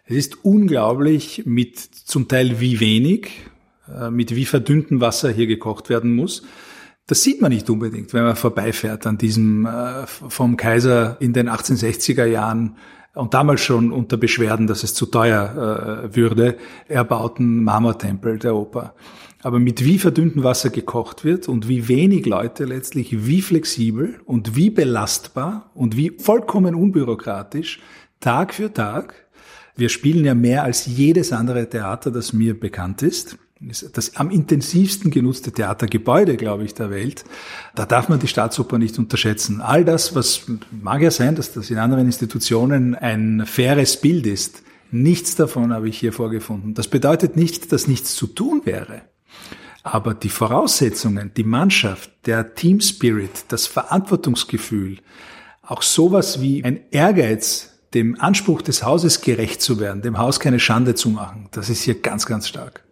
Es 0.05 0.15
ist 0.17 0.45
unglaublich, 0.45 1.43
mit 1.47 1.79
zum 1.81 2.29
Teil 2.29 2.61
wie 2.61 2.79
wenig 2.79 3.31
mit 4.11 4.35
wie 4.35 4.45
verdünntem 4.45 5.01
Wasser 5.01 5.31
hier 5.31 5.47
gekocht 5.47 5.89
werden 5.89 6.15
muss. 6.15 6.43
Das 7.09 7.23
sieht 7.23 7.41
man 7.41 7.51
nicht 7.51 7.71
unbedingt, 7.71 8.13
wenn 8.13 8.25
man 8.25 8.37
vorbeifährt 8.37 9.07
an 9.07 9.17
diesem 9.17 9.65
äh, 9.65 10.07
vom 10.07 10.59
Kaiser 10.59 11.17
in 11.21 11.33
den 11.33 11.49
1860er 11.49 12.27
Jahren 12.27 12.77
und 13.15 13.33
damals 13.33 13.63
schon 13.63 13.93
unter 13.93 14.19
Beschwerden, 14.19 14.67
dass 14.67 14.83
es 14.83 14.93
zu 14.93 15.07
teuer 15.07 16.05
äh, 16.05 16.15
würde, 16.15 16.59
erbauten 16.87 17.65
Marmortempel 17.65 18.39
der 18.39 18.55
Oper. 18.55 18.95
Aber 19.43 19.59
mit 19.59 19.83
wie 19.87 19.99
verdünntem 19.99 20.45
Wasser 20.45 20.69
gekocht 20.69 21.25
wird 21.25 21.49
und 21.49 21.67
wie 21.67 21.89
wenig 21.89 22.27
Leute 22.27 22.67
letztlich 22.67 23.27
wie 23.27 23.41
flexibel 23.41 24.21
und 24.27 24.55
wie 24.55 24.69
belastbar 24.69 25.71
und 25.75 25.97
wie 25.97 26.13
vollkommen 26.19 26.75
unbürokratisch 26.75 27.81
Tag 28.21 28.53
für 28.53 28.71
Tag. 28.71 29.15
Wir 29.77 29.89
spielen 29.89 30.27
ja 30.27 30.35
mehr 30.35 30.65
als 30.65 30.85
jedes 30.85 31.33
andere 31.33 31.71
Theater, 31.71 32.11
das 32.11 32.35
mir 32.35 32.59
bekannt 32.59 33.01
ist 33.01 33.39
das 33.61 34.17
am 34.17 34.31
intensivsten 34.31 35.11
genutzte 35.11 35.51
Theatergebäude, 35.51 36.37
glaube 36.37 36.65
ich, 36.65 36.75
der 36.75 36.91
Welt. 36.91 37.25
Da 37.75 37.87
darf 37.87 38.09
man 38.09 38.21
die 38.21 38.29
Staatsoper 38.29 38.79
nicht 38.79 38.99
unterschätzen. 38.99 39.61
All 39.61 39.85
das, 39.85 40.15
was 40.15 40.43
mag 40.71 41.03
ja 41.03 41.11
sein, 41.11 41.35
dass 41.35 41.53
das 41.53 41.71
in 41.71 41.79
anderen 41.79 42.07
Institutionen 42.07 42.95
ein 42.95 43.45
faires 43.47 44.01
Bild 44.01 44.27
ist. 44.27 44.63
Nichts 44.91 45.35
davon 45.35 45.73
habe 45.73 45.89
ich 45.89 45.99
hier 45.99 46.13
vorgefunden. 46.13 46.75
Das 46.75 46.89
bedeutet 46.89 47.37
nicht, 47.37 47.73
dass 47.73 47.89
nichts 47.89 48.15
zu 48.15 48.29
tun 48.29 48.63
wäre. 48.65 49.03
Aber 49.83 50.15
die 50.15 50.29
Voraussetzungen, 50.29 51.33
die 51.37 51.45
Mannschaft, 51.45 52.11
der 52.27 52.55
Team 52.55 52.81
Spirit, 52.81 53.47
das 53.49 53.67
Verantwortungsgefühl, 53.67 54.99
auch 55.63 55.83
sowas 55.83 56.41
wie 56.41 56.65
ein 56.65 56.81
Ehrgeiz, 56.91 57.75
dem 57.95 58.21
Anspruch 58.21 58.63
des 58.63 58.85
Hauses 58.85 59.21
gerecht 59.21 59.63
zu 59.63 59.81
werden, 59.81 60.03
dem 60.03 60.19
Haus 60.19 60.41
keine 60.41 60.61
Schande 60.61 60.95
zu 60.95 61.11
machen, 61.11 61.49
das 61.53 61.71
ist 61.71 61.83
hier 61.83 62.01
ganz, 62.01 62.27
ganz 62.27 62.49
stark. 62.49 62.85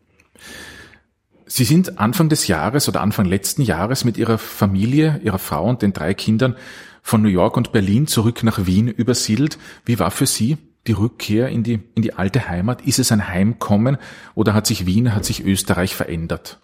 Sie 1.46 1.64
sind 1.64 2.00
Anfang 2.00 2.28
des 2.28 2.48
Jahres 2.48 2.88
oder 2.88 3.00
Anfang 3.00 3.24
letzten 3.24 3.62
Jahres 3.62 4.04
mit 4.04 4.16
Ihrer 4.16 4.36
Familie, 4.36 5.20
Ihrer 5.22 5.38
Frau 5.38 5.68
und 5.68 5.80
den 5.80 5.92
drei 5.92 6.12
Kindern 6.12 6.56
von 7.02 7.22
New 7.22 7.28
York 7.28 7.56
und 7.56 7.70
Berlin 7.70 8.08
zurück 8.08 8.42
nach 8.42 8.66
Wien 8.66 8.88
übersiedelt. 8.88 9.56
Wie 9.84 10.00
war 10.00 10.10
für 10.10 10.26
Sie 10.26 10.58
die 10.88 10.92
Rückkehr 10.92 11.48
in 11.48 11.62
die, 11.62 11.78
in 11.94 12.02
die 12.02 12.14
alte 12.14 12.48
Heimat? 12.48 12.82
Ist 12.82 12.98
es 12.98 13.12
ein 13.12 13.28
Heimkommen 13.28 13.96
oder 14.34 14.54
hat 14.54 14.66
sich 14.66 14.86
Wien, 14.86 15.14
hat 15.14 15.24
sich 15.24 15.44
Österreich 15.44 15.94
verändert? 15.94 16.58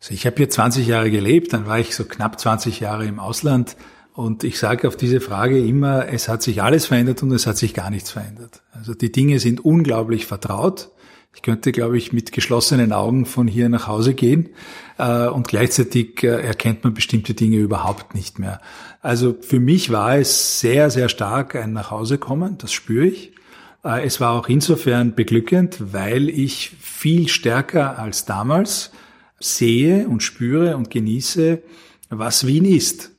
Also 0.00 0.12
ich 0.12 0.26
habe 0.26 0.36
hier 0.36 0.50
20 0.50 0.86
Jahre 0.86 1.10
gelebt, 1.10 1.54
dann 1.54 1.66
war 1.66 1.78
ich 1.78 1.94
so 1.94 2.04
knapp 2.04 2.38
20 2.38 2.80
Jahre 2.80 3.06
im 3.06 3.20
Ausland 3.20 3.76
und 4.12 4.44
ich 4.44 4.58
sage 4.58 4.86
auf 4.86 4.96
diese 4.96 5.20
Frage 5.20 5.58
immer, 5.58 6.08
es 6.08 6.28
hat 6.28 6.42
sich 6.42 6.62
alles 6.62 6.86
verändert 6.86 7.22
und 7.22 7.32
es 7.32 7.46
hat 7.46 7.56
sich 7.56 7.72
gar 7.72 7.88
nichts 7.88 8.10
verändert. 8.10 8.62
Also 8.72 8.92
die 8.92 9.12
Dinge 9.12 9.38
sind 9.38 9.64
unglaublich 9.64 10.26
vertraut. 10.26 10.90
Ich 11.34 11.42
könnte, 11.42 11.70
glaube 11.72 11.96
ich, 11.96 12.12
mit 12.12 12.32
geschlossenen 12.32 12.92
Augen 12.92 13.24
von 13.24 13.46
hier 13.46 13.68
nach 13.68 13.86
Hause 13.86 14.14
gehen 14.14 14.50
äh, 14.98 15.26
und 15.26 15.46
gleichzeitig 15.46 16.22
äh, 16.24 16.26
erkennt 16.26 16.82
man 16.82 16.92
bestimmte 16.92 17.34
Dinge 17.34 17.58
überhaupt 17.58 18.14
nicht 18.14 18.38
mehr. 18.38 18.60
Also 19.00 19.36
für 19.40 19.60
mich 19.60 19.90
war 19.92 20.18
es 20.18 20.60
sehr, 20.60 20.90
sehr 20.90 21.08
stark 21.08 21.54
ein 21.54 21.72
Nachhausekommen, 21.72 22.58
das 22.58 22.72
spüre 22.72 23.06
ich. 23.06 23.32
Äh, 23.84 24.04
es 24.04 24.20
war 24.20 24.32
auch 24.32 24.48
insofern 24.48 25.14
beglückend, 25.14 25.92
weil 25.92 26.28
ich 26.28 26.72
viel 26.80 27.28
stärker 27.28 27.98
als 27.98 28.24
damals 28.24 28.90
sehe 29.38 30.08
und 30.08 30.22
spüre 30.22 30.76
und 30.76 30.90
genieße, 30.90 31.62
was 32.10 32.46
Wien 32.46 32.64
ist. 32.64 33.12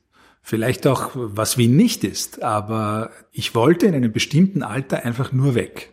Vielleicht 0.43 0.85
auch, 0.85 1.11
was 1.13 1.57
Wien 1.57 1.77
nicht 1.77 2.03
ist. 2.03 2.43
Aber 2.43 3.11
ich 3.31 3.55
wollte 3.55 3.85
in 3.85 3.95
einem 3.95 4.11
bestimmten 4.11 4.63
Alter 4.63 5.05
einfach 5.05 5.31
nur 5.31 5.55
weg 5.55 5.90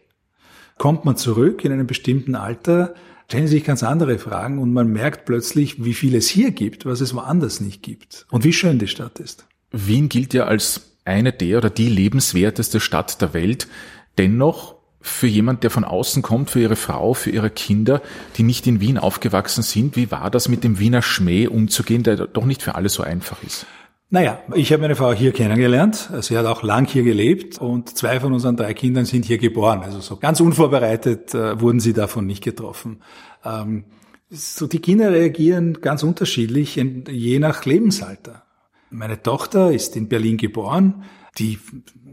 kommt 0.79 1.05
man 1.05 1.17
zurück 1.17 1.65
in 1.65 1.73
einem 1.73 1.87
bestimmten 1.87 2.35
Alter, 2.35 2.95
stellen 3.27 3.47
sich 3.47 3.65
ganz 3.65 3.83
andere 3.83 4.19
Fragen 4.19 4.59
und 4.59 4.73
man 4.73 4.91
merkt 4.91 5.27
plötzlich, 5.27 5.85
wie 5.85 5.95
viel 5.95 6.15
es 6.15 6.29
hier 6.29 6.51
gibt, 6.51 6.87
was 6.87 7.01
es 7.01 7.15
woanders 7.15 7.61
nicht 7.61 7.83
gibt 7.83 8.27
und 8.31 8.45
wie 8.45 8.53
schön 8.53 8.79
die 8.79 8.89
Stadt 8.89 9.21
ist. 9.21 9.47
Wien 9.71 10.09
gilt 10.09 10.33
ja 10.33 10.45
als 10.45 10.97
eine 11.05 11.33
der 11.33 11.59
oder 11.59 11.71
die 11.71 11.89
lebenswerteste 11.89 12.81
Stadt 12.81 13.21
der 13.21 13.35
Welt. 13.35 13.69
Dennoch 14.17 14.77
für 15.01 15.27
jemand, 15.27 15.63
der 15.63 15.71
von 15.71 15.85
außen 15.85 16.23
kommt, 16.23 16.51
für 16.51 16.61
ihre 16.61 16.77
Frau, 16.77 17.15
für 17.15 17.31
ihre 17.31 17.51
Kinder, 17.51 18.03
die 18.37 18.43
nicht 18.43 18.67
in 18.67 18.81
Wien 18.81 18.99
aufgewachsen 18.99 19.63
sind, 19.63 19.97
wie 19.97 20.11
war 20.11 20.31
das 20.31 20.49
mit 20.49 20.65
dem 20.65 20.79
Wiener 20.79 21.03
Schmäh 21.03 21.47
umzugehen, 21.47 22.03
der 22.03 22.17
doch 22.27 22.45
nicht 22.45 22.63
für 22.63 22.75
alle 22.75 22.89
so 22.89 23.03
einfach 23.03 23.43
ist? 23.43 23.67
Naja, 24.11 24.43
ich 24.55 24.73
habe 24.73 24.81
meine 24.81 24.97
Frau 24.97 25.13
hier 25.13 25.33
kennengelernt. 25.33 26.11
Sie 26.23 26.39
hat 26.39 26.47
auch 26.47 26.63
lang 26.63 26.87
hier 26.87 27.03
gelebt 27.03 27.59
und 27.59 27.95
zwei 27.95 28.21
von 28.21 28.33
unseren 28.33 28.57
drei 28.57 28.73
Kindern 28.73 29.05
sind 29.05 29.27
hier 29.27 29.37
geboren. 29.37 29.83
Also 29.83 30.01
so 30.01 30.17
ganz 30.17 30.41
unvorbereitet 30.41 31.35
äh, 31.35 31.61
wurden 31.61 31.79
sie 31.79 31.93
davon 31.93 32.27
nicht 32.27 32.43
getroffen. 32.43 33.03
Ähm, 33.45 33.85
so 34.31 34.67
die 34.67 34.79
Kinder 34.79 35.13
reagieren 35.13 35.83
ganz 35.83 36.03
unterschiedlich 36.03 36.79
in, 36.79 37.05
je 37.11 37.39
nach 37.39 37.67
Lebensalter. 37.67 38.45
Meine 38.89 39.23
Tochter 39.23 39.73
ist 39.73 39.95
in 39.95 40.09
Berlin 40.09 40.39
geboren. 40.39 41.05
Die 41.39 41.59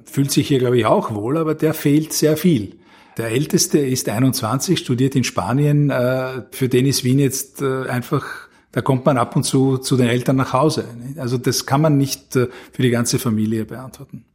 fühlt 0.03 0.31
sich 0.31 0.49
hier, 0.49 0.59
glaube 0.59 0.77
ich, 0.77 0.85
auch 0.85 1.15
wohl, 1.15 1.37
aber 1.37 1.55
der 1.55 1.73
fehlt 1.73 2.11
sehr 2.11 2.35
viel. 2.35 2.77
Der 3.17 3.29
Älteste 3.29 3.79
ist 3.79 4.09
21, 4.09 4.79
studiert 4.79 5.15
in 5.15 5.23
Spanien. 5.23 5.89
Äh, 5.89 6.43
für 6.51 6.67
den 6.67 6.85
ist 6.85 7.05
Wien 7.05 7.19
jetzt 7.19 7.61
äh, 7.61 7.87
einfach 7.87 8.44
da 8.75 8.81
kommt 8.81 9.05
man 9.05 9.17
ab 9.17 9.37
und 9.37 9.43
zu 9.43 9.77
zu 9.77 9.95
den 9.95 10.09
Eltern 10.09 10.35
nach 10.35 10.51
Hause. 10.51 10.83
Also 11.15 11.37
das 11.37 11.65
kann 11.65 11.79
man 11.79 11.97
nicht 11.97 12.35
äh, 12.35 12.49
für 12.73 12.81
die 12.81 12.89
ganze 12.89 13.19
Familie 13.19 13.63
beantworten. 13.63 14.25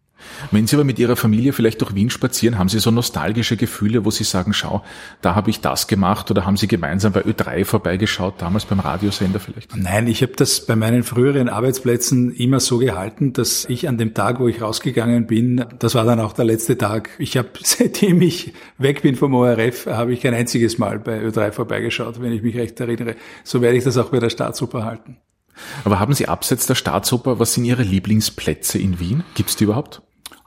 Wenn 0.51 0.66
Sie 0.66 0.77
aber 0.77 0.85
mit 0.85 0.99
Ihrer 0.99 1.16
Familie 1.16 1.53
vielleicht 1.53 1.81
durch 1.81 1.95
Wien 1.95 2.11
spazieren, 2.11 2.59
haben 2.59 2.68
Sie 2.68 2.79
so 2.79 2.91
nostalgische 2.91 3.57
Gefühle, 3.57 4.05
wo 4.05 4.11
Sie 4.11 4.25
sagen, 4.25 4.53
schau, 4.53 4.83
da 5.21 5.35
habe 5.35 5.51
ich 5.51 5.61
das 5.61 5.87
gemacht 5.87 6.31
oder 6.31 6.47
haben 6.47 6.57
Sie 6.57 6.68
gemeinsam 6.68 7.12
bei 7.12 7.23
Ö3 7.23 7.64
vorbeigeschaut, 7.64 8.35
damals 8.39 8.64
beim 8.64 8.81
Radiosender 8.81 9.41
vielleicht? 9.41 9.77
Nein, 9.77 10.07
ich 10.07 10.23
habe 10.23 10.33
das 10.37 10.66
bei 10.66 10.77
meinen 10.77 11.03
früheren 11.03 11.49
Arbeitsplätzen 11.49 12.33
immer 12.35 12.61
so 12.61 12.79
gehalten, 12.79 13.33
dass 13.33 13.64
ich 13.66 13.89
an 13.89 13.99
dem 13.99 14.14
Tag, 14.14 14.41
wo 14.41 14.49
ich 14.49 14.61
rausgegangen 14.61 15.27
bin, 15.27 15.64
das 15.79 15.95
war 15.95 16.05
dann 16.05 16.21
auch 16.21 16.33
der 16.33 16.45
letzte 16.45 16.79
Tag. 16.79 17.11
Ich 17.18 17.37
habe, 17.37 17.49
seitdem 17.62 18.21
ich 18.23 18.53
weg 18.79 19.03
bin 19.03 19.16
vom 19.16 19.35
ORF, 19.35 19.87
habe 19.87 20.12
ich 20.12 20.21
kein 20.21 20.35
einziges 20.35 20.79
Mal 20.79 20.99
bei 20.99 21.21
Ö3 21.21 21.53
vorbeigeschaut, 21.53 22.21
wenn 22.21 22.33
ich 22.33 22.43
mich 22.43 22.57
recht 22.57 22.79
erinnere. 22.81 23.16
So 23.45 23.61
werde 23.61 23.77
ich 23.77 23.85
das 23.85 23.97
auch 23.99 24.11
bei 24.11 24.18
der 24.18 24.31
Staatsoper 24.31 24.85
halten. 24.85 25.16
Aber 25.85 26.01
haben 26.01 26.14
Sie 26.14 26.29
abseits 26.29 26.66
der 26.66 26.75
Staatsoper, 26.75 27.39
was 27.39 27.55
sind 27.55 27.64
Ihre 27.64 27.83
Lieblingsplätze 27.83 28.79
in 28.79 28.99
Wien? 28.99 29.25
Gibt 29.35 29.51
es 29.51 29.57
die 29.57 29.64
überhaupt? 29.64 30.03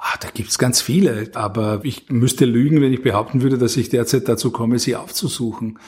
Ah, 0.06 0.18
da 0.20 0.28
gibt's 0.34 0.60
ganz 0.60 0.82
viele, 0.82 1.32
aber 1.34 1.80
ich 1.84 2.10
müsste 2.10 2.44
lügen, 2.44 2.82
wenn 2.82 2.92
ich 2.92 3.02
behaupten 3.02 3.42
würde, 3.42 3.58
dass 3.58 3.78
ich 3.78 3.88
derzeit 3.88 4.28
dazu 4.28 4.52
komme, 4.52 4.78
sie 4.78 4.98
aufzusuchen. 4.98 5.80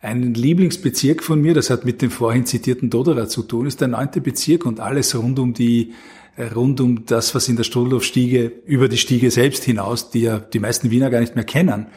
Ein 0.00 0.32
Lieblingsbezirk 0.32 1.22
von 1.22 1.42
mir, 1.42 1.52
das 1.52 1.68
hat 1.68 1.84
mit 1.84 2.00
dem 2.00 2.10
vorhin 2.10 2.46
zitierten 2.46 2.88
Doderer 2.88 3.28
zu 3.28 3.42
tun, 3.42 3.66
ist 3.66 3.82
der 3.82 3.88
neunte 3.88 4.22
Bezirk 4.22 4.64
und 4.64 4.80
alles 4.80 5.14
rund 5.14 5.38
um 5.38 5.52
die 5.52 5.92
äh, 6.36 6.44
rund 6.44 6.80
um 6.80 7.04
das, 7.04 7.34
was 7.34 7.46
in 7.48 7.56
der 7.56 7.64
Strudelhofstiege, 7.64 8.50
über 8.64 8.88
die 8.88 8.96
Stiege 8.96 9.30
selbst 9.30 9.64
hinaus, 9.64 10.08
die 10.08 10.22
ja 10.22 10.38
die 10.38 10.60
meisten 10.60 10.90
Wiener 10.90 11.10
gar 11.10 11.20
nicht 11.20 11.34
mehr 11.34 11.44
kennen, 11.44 11.88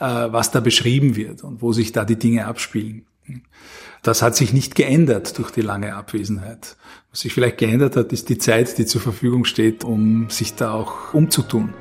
äh, 0.00 0.04
was 0.04 0.50
da 0.50 0.60
beschrieben 0.60 1.14
wird 1.14 1.44
und 1.44 1.60
wo 1.60 1.74
sich 1.74 1.92
da 1.92 2.06
die 2.06 2.18
Dinge 2.18 2.46
abspielen. 2.46 3.04
Das 4.02 4.22
hat 4.22 4.36
sich 4.36 4.52
nicht 4.52 4.74
geändert 4.74 5.38
durch 5.38 5.50
die 5.50 5.60
lange 5.60 5.94
Abwesenheit. 5.94 6.76
Was 7.10 7.20
sich 7.20 7.32
vielleicht 7.34 7.58
geändert 7.58 7.96
hat, 7.96 8.12
ist 8.12 8.28
die 8.28 8.38
Zeit, 8.38 8.78
die 8.78 8.86
zur 8.86 9.00
Verfügung 9.00 9.44
steht, 9.44 9.84
um 9.84 10.30
sich 10.30 10.54
da 10.54 10.72
auch 10.72 11.14
umzutun. 11.14 11.74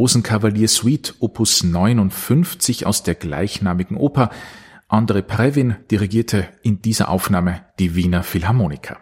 Rosenkavalier 0.00 0.66
Suite 0.66 1.14
Opus 1.18 1.62
59 1.62 2.86
aus 2.86 3.02
der 3.02 3.14
gleichnamigen 3.14 3.98
Oper. 3.98 4.30
André 4.88 5.20
Previn 5.20 5.76
dirigierte 5.90 6.48
in 6.62 6.80
dieser 6.80 7.10
Aufnahme 7.10 7.66
die 7.78 7.94
Wiener 7.94 8.22
Philharmoniker. 8.22 8.96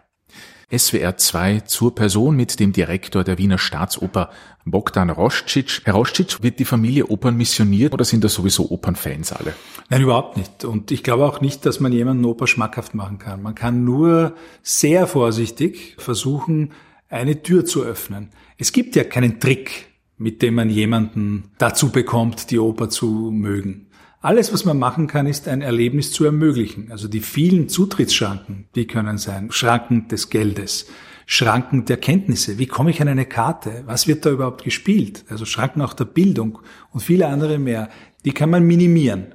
SWR 0.77 1.16
2 1.16 1.61
zur 1.61 1.95
Person 1.95 2.35
mit 2.35 2.59
dem 2.59 2.73
Direktor 2.73 3.23
der 3.23 3.39
Wiener 3.39 3.59
Staatsoper 3.59 4.31
Bogdan 4.65 5.11
Roscic. 5.11 5.83
Herr 5.85 5.95
Roscic, 5.95 6.43
wird 6.43 6.59
die 6.59 6.65
Familie 6.65 7.07
Opern 7.07 7.37
missioniert 7.37 7.95
oder 7.95 8.05
sind 8.05 8.25
das 8.25 8.35
sowieso 8.35 8.69
Opernfans 8.69 9.31
alle? 9.31 9.55
Nein, 9.91 10.03
überhaupt 10.03 10.37
nicht. 10.37 10.65
Und 10.65 10.91
ich 10.91 11.05
glaube 11.05 11.27
auch 11.27 11.41
nicht, 11.41 11.65
dass 11.65 11.79
man 11.79 11.93
jemanden 11.93 12.25
Oper 12.25 12.49
schmackhaft 12.49 12.97
machen 12.97 13.19
kann. 13.19 13.41
Man 13.41 13.55
kann 13.55 13.85
nur 13.85 14.35
sehr 14.65 15.07
vorsichtig 15.07 15.95
versuchen, 15.99 16.73
eine 17.09 17.41
Tür 17.45 17.65
zu 17.65 17.85
öffnen. 17.85 18.31
Es 18.57 18.73
gibt 18.73 18.97
ja 18.97 19.05
keinen 19.05 19.39
Trick, 19.39 19.88
mit 20.19 20.43
dem 20.43 20.55
man 20.55 20.69
jemanden 20.69 21.45
dazu 21.59 21.90
bekommt, 21.90 22.51
die 22.51 22.59
Oper 22.59 22.90
zu 22.90 23.31
mögen. 23.32 23.86
Alles, 24.20 24.53
was 24.53 24.65
man 24.65 24.78
machen 24.78 25.07
kann, 25.07 25.27
ist 25.27 25.47
ein 25.47 25.62
Erlebnis 25.62 26.12
zu 26.12 26.24
ermöglichen. 26.24 26.90
Also 26.90 27.07
die 27.07 27.20
vielen 27.20 27.69
Zutrittsschranken, 27.69 28.66
die 28.74 28.86
können 28.86 29.16
sein 29.16 29.53
Schranken 29.53 30.09
des 30.09 30.28
Geldes, 30.28 30.86
Schranken 31.24 31.85
der 31.85 31.99
Kenntnisse. 31.99 32.59
Wie 32.59 32.66
komme 32.66 32.90
ich 32.90 33.01
an 33.01 33.07
eine 33.07 33.27
Karte? 33.27 33.85
Was 33.86 34.09
wird 34.09 34.27
da 34.27 34.31
überhaupt 34.31 34.65
gespielt? 34.65 35.24
Also 35.28 35.45
Schranken 35.45 35.82
auch 35.82 35.93
der 35.93 36.07
Bildung 36.07 36.59
und 36.90 37.01
viele 37.01 37.28
andere 37.28 37.59
mehr. 37.59 37.90
Die 38.24 38.32
kann 38.32 38.51
man 38.51 38.66
minimieren. 38.66 39.35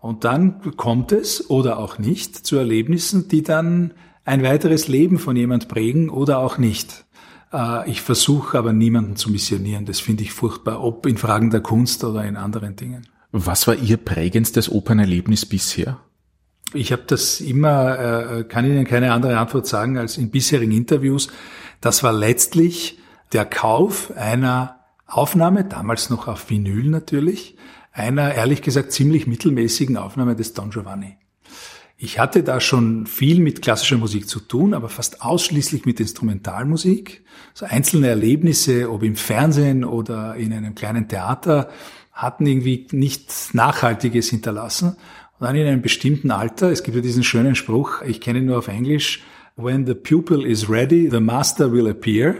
Und 0.00 0.24
dann 0.24 0.60
kommt 0.76 1.12
es 1.12 1.50
oder 1.50 1.78
auch 1.78 1.98
nicht 1.98 2.46
zu 2.46 2.56
Erlebnissen, 2.56 3.28
die 3.28 3.42
dann 3.42 3.94
ein 4.24 4.42
weiteres 4.42 4.88
Leben 4.88 5.18
von 5.18 5.36
jemand 5.36 5.68
prägen 5.68 6.08
oder 6.08 6.38
auch 6.38 6.56
nicht. 6.56 7.03
Äh, 7.54 7.90
ich 7.90 8.02
versuche 8.02 8.58
aber 8.58 8.72
niemanden 8.72 9.16
zu 9.16 9.30
missionieren. 9.30 9.86
Das 9.86 10.00
finde 10.00 10.24
ich 10.24 10.32
furchtbar, 10.32 10.82
ob 10.82 11.06
in 11.06 11.16
Fragen 11.16 11.50
der 11.50 11.60
Kunst 11.60 12.04
oder 12.04 12.24
in 12.24 12.36
anderen 12.36 12.76
Dingen. 12.76 13.06
Was 13.30 13.66
war 13.66 13.76
Ihr 13.76 13.96
prägendstes 13.96 14.70
Opernerlebnis 14.70 15.46
bisher? 15.46 16.00
Ich 16.72 16.90
habe 16.92 17.04
das 17.06 17.40
immer, 17.40 17.98
äh, 17.98 18.44
kann 18.44 18.64
Ihnen 18.64 18.84
keine 18.84 19.12
andere 19.12 19.38
Antwort 19.38 19.66
sagen 19.66 19.96
als 19.96 20.18
in 20.18 20.30
bisherigen 20.30 20.72
Interviews. 20.72 21.28
Das 21.80 22.02
war 22.02 22.12
letztlich 22.12 22.98
der 23.32 23.44
Kauf 23.44 24.12
einer 24.16 24.80
Aufnahme, 25.06 25.64
damals 25.64 26.10
noch 26.10 26.26
auf 26.26 26.50
Vinyl 26.50 26.88
natürlich, 26.88 27.56
einer 27.92 28.34
ehrlich 28.34 28.62
gesagt 28.62 28.90
ziemlich 28.90 29.26
mittelmäßigen 29.26 29.96
Aufnahme 29.96 30.34
des 30.34 30.54
Don 30.54 30.70
Giovanni. 30.70 31.16
Ich 31.96 32.18
hatte 32.18 32.42
da 32.42 32.60
schon 32.60 33.06
viel 33.06 33.38
mit 33.40 33.62
klassischer 33.62 33.96
Musik 33.96 34.28
zu 34.28 34.40
tun, 34.40 34.74
aber 34.74 34.88
fast 34.88 35.22
ausschließlich 35.22 35.86
mit 35.86 36.00
Instrumentalmusik. 36.00 37.22
So 37.54 37.66
einzelne 37.66 38.08
Erlebnisse, 38.08 38.90
ob 38.90 39.04
im 39.04 39.14
Fernsehen 39.14 39.84
oder 39.84 40.34
in 40.34 40.52
einem 40.52 40.74
kleinen 40.74 41.08
Theater, 41.08 41.70
hatten 42.12 42.46
irgendwie 42.46 42.88
nichts 42.90 43.54
Nachhaltiges 43.54 44.28
hinterlassen. 44.28 44.96
Und 45.38 45.46
dann 45.46 45.54
in 45.54 45.66
einem 45.66 45.82
bestimmten 45.82 46.30
Alter, 46.30 46.70
es 46.70 46.82
gibt 46.82 46.96
ja 46.96 47.02
diesen 47.02 47.22
schönen 47.22 47.54
Spruch, 47.54 48.02
ich 48.02 48.20
kenne 48.20 48.40
ihn 48.40 48.46
nur 48.46 48.58
auf 48.58 48.68
Englisch, 48.68 49.22
When 49.56 49.86
the 49.86 49.94
pupil 49.94 50.44
is 50.44 50.68
ready, 50.68 51.08
the 51.08 51.20
master 51.20 51.70
will 51.70 51.86
appear. 51.86 52.34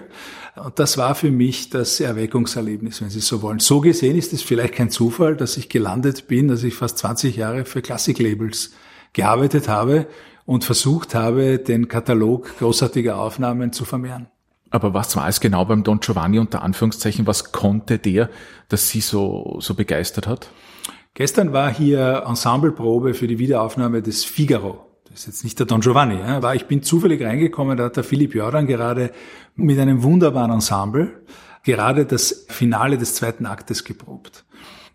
Und 0.57 0.81
das 0.81 0.99
war 0.99 1.15
für 1.15 1.31
mich 1.31 1.71
das 1.71 2.01
Erweckungserlebnis, 2.01 3.01
wenn 3.03 3.11
Sie 3.11 3.21
so 3.21 3.41
wollen. 3.41 3.61
So 3.61 3.81
gesehen 3.81 4.17
ist 4.17 4.33
es 4.33 4.43
vielleicht 4.43 4.75
kein 4.75 4.91
Zufall, 4.91 5.37
dass 5.37 5.57
ich 5.57 5.69
gelandet 5.69 6.27
bin, 6.27 6.49
dass 6.49 6.65
ich 6.65 6.75
fast 6.75 6.99
20 6.99 7.37
Jahre 7.37 7.67
für 7.67 7.83
Klassiklabels 7.83 8.73
gearbeitet 9.15 9.69
habe 9.69 10.07
und 10.45 10.65
versucht 10.65 11.15
habe, 11.15 11.59
den 11.59 11.89
Katalog 11.89 12.59
großartiger 12.59 13.19
Aufnahmen 13.19 13.73
zu 13.73 13.87
vermehren. 13.87 14.29
Aber 14.71 14.93
was 14.93 15.17
war 15.17 15.29
es 15.29 15.41
genau 15.41 15.65
beim 15.65 15.85
Don 15.85 16.01
Giovanni 16.01 16.39
unter 16.39 16.63
Anführungszeichen? 16.63 17.27
Was 17.27 17.53
konnte 17.53 17.99
der, 17.99 18.29
das 18.69 18.91
Sie 18.91 19.01
so, 19.01 19.59
so 19.61 19.75
begeistert 19.75 20.27
hat? 20.27 20.51
Gestern 21.15 21.53
war 21.53 21.73
hier 21.73 22.25
Ensembleprobe 22.27 23.15
für 23.15 23.29
die 23.29 23.39
Wiederaufnahme 23.39 24.03
des 24.03 24.25
Figaro. 24.25 24.85
Das 25.09 25.21
ist 25.21 25.27
jetzt 25.27 25.45
nicht 25.45 25.61
der 25.61 25.67
Don 25.67 25.81
Giovanni, 25.81 26.19
ja, 26.19 26.39
aber 26.39 26.57
ich 26.57 26.67
bin 26.67 26.83
zufällig 26.83 27.23
reingekommen, 27.23 27.77
da 27.77 27.85
hat 27.85 27.97
der 27.97 28.03
Philipp 28.03 28.35
Jordan 28.35 28.67
gerade 28.67 29.13
mit 29.55 29.79
einem 29.79 30.03
wunderbaren 30.03 30.51
Ensemble 30.51 31.23
gerade 31.63 32.05
das 32.05 32.47
Finale 32.49 32.99
des 32.99 33.15
zweiten 33.15 33.47
Aktes 33.47 33.85
geprobt. 33.85 34.45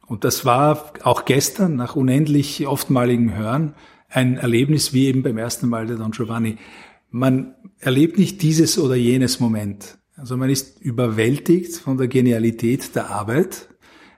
Und 0.08 0.26
das 0.26 0.44
war 0.44 0.92
auch 1.04 1.24
gestern 1.24 1.78
nach 1.78 1.96
unendlich 1.96 2.68
oftmaligem 2.68 3.34
Hören 3.34 3.76
ein 4.10 4.38
Erlebnis 4.38 4.94
wie 4.94 5.08
eben 5.08 5.24
beim 5.24 5.38
ersten 5.38 5.70
Mal 5.70 5.88
der 5.88 5.98
Don 5.98 6.12
Giovanni 6.12 6.58
man 7.12 7.56
erlebt 7.80 8.18
nicht 8.18 8.42
dieses 8.42 8.78
oder 8.78 8.96
jenes 8.96 9.40
Moment. 9.40 9.98
Also 10.16 10.38
man 10.38 10.50
ist 10.50 10.82
überwältigt 10.82 11.76
von 11.76 11.98
der 11.98 12.08
Genialität 12.08 12.96
der 12.96 13.10
Arbeit, 13.10 13.70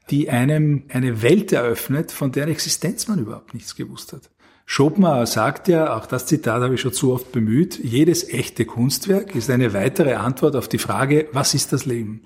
die 0.10 0.30
einem 0.30 0.84
eine 0.90 1.22
Welt 1.22 1.52
eröffnet, 1.52 2.12
von 2.12 2.32
deren 2.32 2.50
Existenz 2.50 3.08
man 3.08 3.20
überhaupt 3.20 3.54
nichts 3.54 3.76
gewusst 3.76 4.14
hat. 4.14 4.30
Schopenhauer 4.66 5.26
sagt 5.26 5.68
ja, 5.68 5.96
auch 5.96 6.06
das 6.06 6.26
Zitat 6.26 6.62
habe 6.62 6.76
ich 6.76 6.82
schon 6.82 6.94
zu 6.94 7.14
oft 7.14 7.32
bemüht, 7.32 7.80
jedes 7.84 8.30
echte 8.30 8.66
Kunstwerk 8.66 9.36
ist 9.36 9.50
eine 9.50 9.74
weitere 9.74 10.14
Antwort 10.14 10.56
auf 10.56 10.68
die 10.68 10.78
Frage, 10.78 11.28
was 11.34 11.54
ist 11.54 11.74
das 11.74 11.86
Leben? 11.86 12.22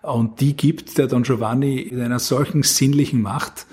Und 0.00 0.40
die 0.40 0.56
gibt 0.56 0.98
der 0.98 1.06
Don 1.06 1.22
Giovanni 1.22 1.80
in 1.80 2.00
einer 2.00 2.18
solchen 2.18 2.62
sinnlichen 2.62 3.22
Macht, 3.22 3.66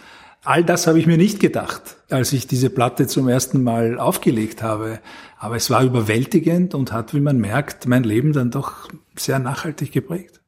All 0.43 0.63
das 0.63 0.87
habe 0.87 0.99
ich 0.99 1.05
mir 1.05 1.17
nicht 1.17 1.41
gedacht, 1.41 1.97
als 2.09 2.31
ich 2.31 2.47
diese 2.47 2.69
Platte 2.69 3.07
zum 3.07 3.27
ersten 3.27 3.61
Mal 3.61 3.99
aufgelegt 3.99 4.63
habe. 4.63 4.99
Aber 5.37 5.57
es 5.57 5.69
war 5.69 5.83
überwältigend 5.83 6.73
und 6.73 6.93
hat, 6.93 7.13
wie 7.13 7.19
man 7.19 7.39
merkt, 7.39 7.87
mein 7.87 8.03
Leben 8.03 8.31
dann 8.31 8.49
doch 8.49 8.87
sehr 9.17 9.39
nachhaltig 9.39 9.91
geprägt. 9.91 10.39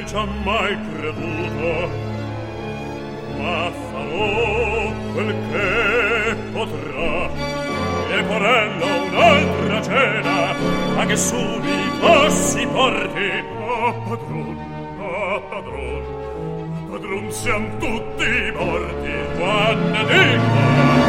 quel 0.00 0.06
ci 0.06 0.14
ha 0.14 0.24
mai 0.44 0.78
creduto 0.88 1.90
ma 3.38 3.70
farò 3.90 4.92
quel 5.12 5.34
che 5.50 6.36
potrà. 6.52 7.48
E 8.10 8.22
porello 8.24 8.86
un'altra 9.04 9.82
cena 9.82 10.54
ma 10.94 11.06
che 11.06 11.16
subito 11.16 12.30
si 12.30 12.66
porti. 12.66 13.44
Oh 13.58 13.92
padron 14.08 14.58
oh 15.00 15.40
padron 15.48 16.02
padron 16.90 17.32
siamo 17.32 17.68
tutti 17.78 18.52
morti 18.56 19.12
quando 19.38 20.04
dico 20.04 20.99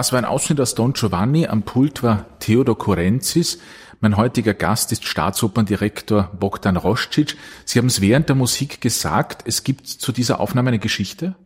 Das 0.00 0.12
war 0.12 0.18
ein 0.18 0.24
Ausschnitt 0.24 0.58
aus 0.62 0.74
Don 0.74 0.94
Giovanni. 0.94 1.46
Am 1.46 1.62
Pult 1.62 2.02
war 2.02 2.24
Theodor 2.38 2.78
Korenzis. 2.78 3.58
Mein 4.00 4.16
heutiger 4.16 4.54
Gast 4.54 4.92
ist 4.92 5.04
Staatsoperndirektor 5.04 6.30
Bogdan 6.40 6.78
Roscic. 6.78 7.36
Sie 7.66 7.78
haben 7.78 7.88
es 7.88 8.00
während 8.00 8.30
der 8.30 8.34
Musik 8.34 8.80
gesagt, 8.80 9.42
es 9.44 9.62
gibt 9.62 9.86
zu 9.86 10.10
dieser 10.10 10.40
Aufnahme 10.40 10.68
eine 10.68 10.78
Geschichte? 10.78 11.36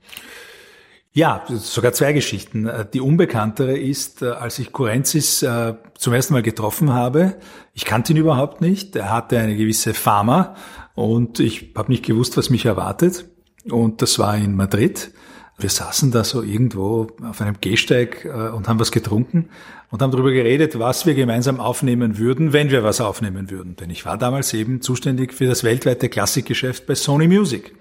Ja, 1.13 1.45
sogar 1.49 1.95
zwei 1.95 2.13
Geschichten. 2.13 2.71
Die 2.93 3.01
unbekanntere 3.01 3.77
ist, 3.77 4.23
äh, 4.23 4.27
als 4.27 4.61
ich 4.61 4.71
Korenzis 4.71 5.43
äh, 5.43 5.75
zum 5.99 6.13
ersten 6.13 6.35
Mal 6.35 6.45
getroffen 6.45 6.93
habe, 6.93 7.35
ich 7.73 7.85
kannte 7.85 8.13
ihn 8.13 8.19
überhaupt 8.19 8.61
nicht, 8.61 8.95
er 8.95 9.11
hatte 9.11 9.37
eine 9.37 9.57
gewisse 9.57 9.95
Fama 9.95 10.55
und 10.95 11.41
ich 11.41 11.73
habe 11.75 11.91
nicht 11.91 12.05
gewusst, 12.05 12.37
was 12.37 12.51
mich 12.51 12.67
erwartet. 12.67 13.25
Und 13.69 14.01
das 14.01 14.21
war 14.21 14.37
in 14.37 14.55
Madrid. 14.55 15.11
Wir 15.57 15.71
saßen 15.71 16.11
da 16.11 16.25
so 16.25 16.43
irgendwo 16.43 17.07
auf 17.23 17.41
einem 17.41 17.57
Gehsteig 17.61 18.25
äh, 18.25 18.29
und 18.29 18.69
haben 18.69 18.81
was 18.81 18.91
getrunken 18.91 19.51
und 19.91 20.03
haben 20.03 20.11
darüber 20.11 20.33
geredet, 20.33 20.79
was 20.79 21.07
wir 21.07 21.15
gemeinsam 21.15 21.61
aufnehmen 21.61 22.19
würden, 22.19 22.53
wenn 22.53 22.71
wir 22.71 22.83
was 22.83 23.01
aufnehmen 23.01 23.51
würden. 23.51 23.77
Denn 23.77 23.91
ich 23.91 24.05
war 24.05 24.19
damals 24.19 24.53
eben 24.53 24.81
zuständig 24.81 25.33
für 25.33 25.47
das 25.47 25.63
weltweite 25.63 26.09
Klassikgeschäft 26.09 26.87
bei 26.87 26.97
Sony 26.97 27.29
Music. 27.29 27.75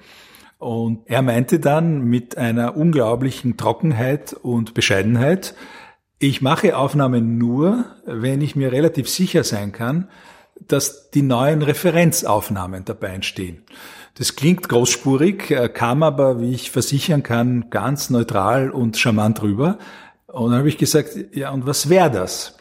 Und 0.59 1.01
er 1.07 1.21
meinte 1.21 1.59
dann 1.59 2.05
mit 2.05 2.37
einer 2.37 2.77
unglaublichen 2.77 3.57
Trockenheit 3.57 4.33
und 4.33 4.73
Bescheidenheit, 4.73 5.55
ich 6.19 6.41
mache 6.41 6.77
Aufnahmen 6.77 7.37
nur, 7.37 7.85
wenn 8.05 8.39
ich 8.39 8.55
mir 8.55 8.71
relativ 8.71 9.09
sicher 9.09 9.43
sein 9.43 9.73
kann, 9.73 10.07
dass 10.67 11.09
die 11.09 11.21
neuen 11.21 11.61
Referenzaufnahmen 11.61 12.85
dabei 12.85 13.09
entstehen. 13.09 13.63
Das 14.15 14.35
klingt 14.35 14.69
großspurig, 14.69 15.49
äh, 15.51 15.69
kam 15.69 16.03
aber, 16.03 16.39
wie 16.39 16.53
ich 16.53 16.69
versichern 16.69 17.23
kann, 17.23 17.69
ganz 17.71 18.09
neutral 18.09 18.69
und 18.69 18.97
charmant 18.97 19.41
rüber. 19.41 19.79
Und 20.27 20.51
dann 20.51 20.59
habe 20.59 20.69
ich 20.69 20.77
gesagt, 20.77 21.09
ja, 21.33 21.51
und 21.51 21.65
was 21.65 21.89
wäre 21.89 22.11
das? 22.11 22.57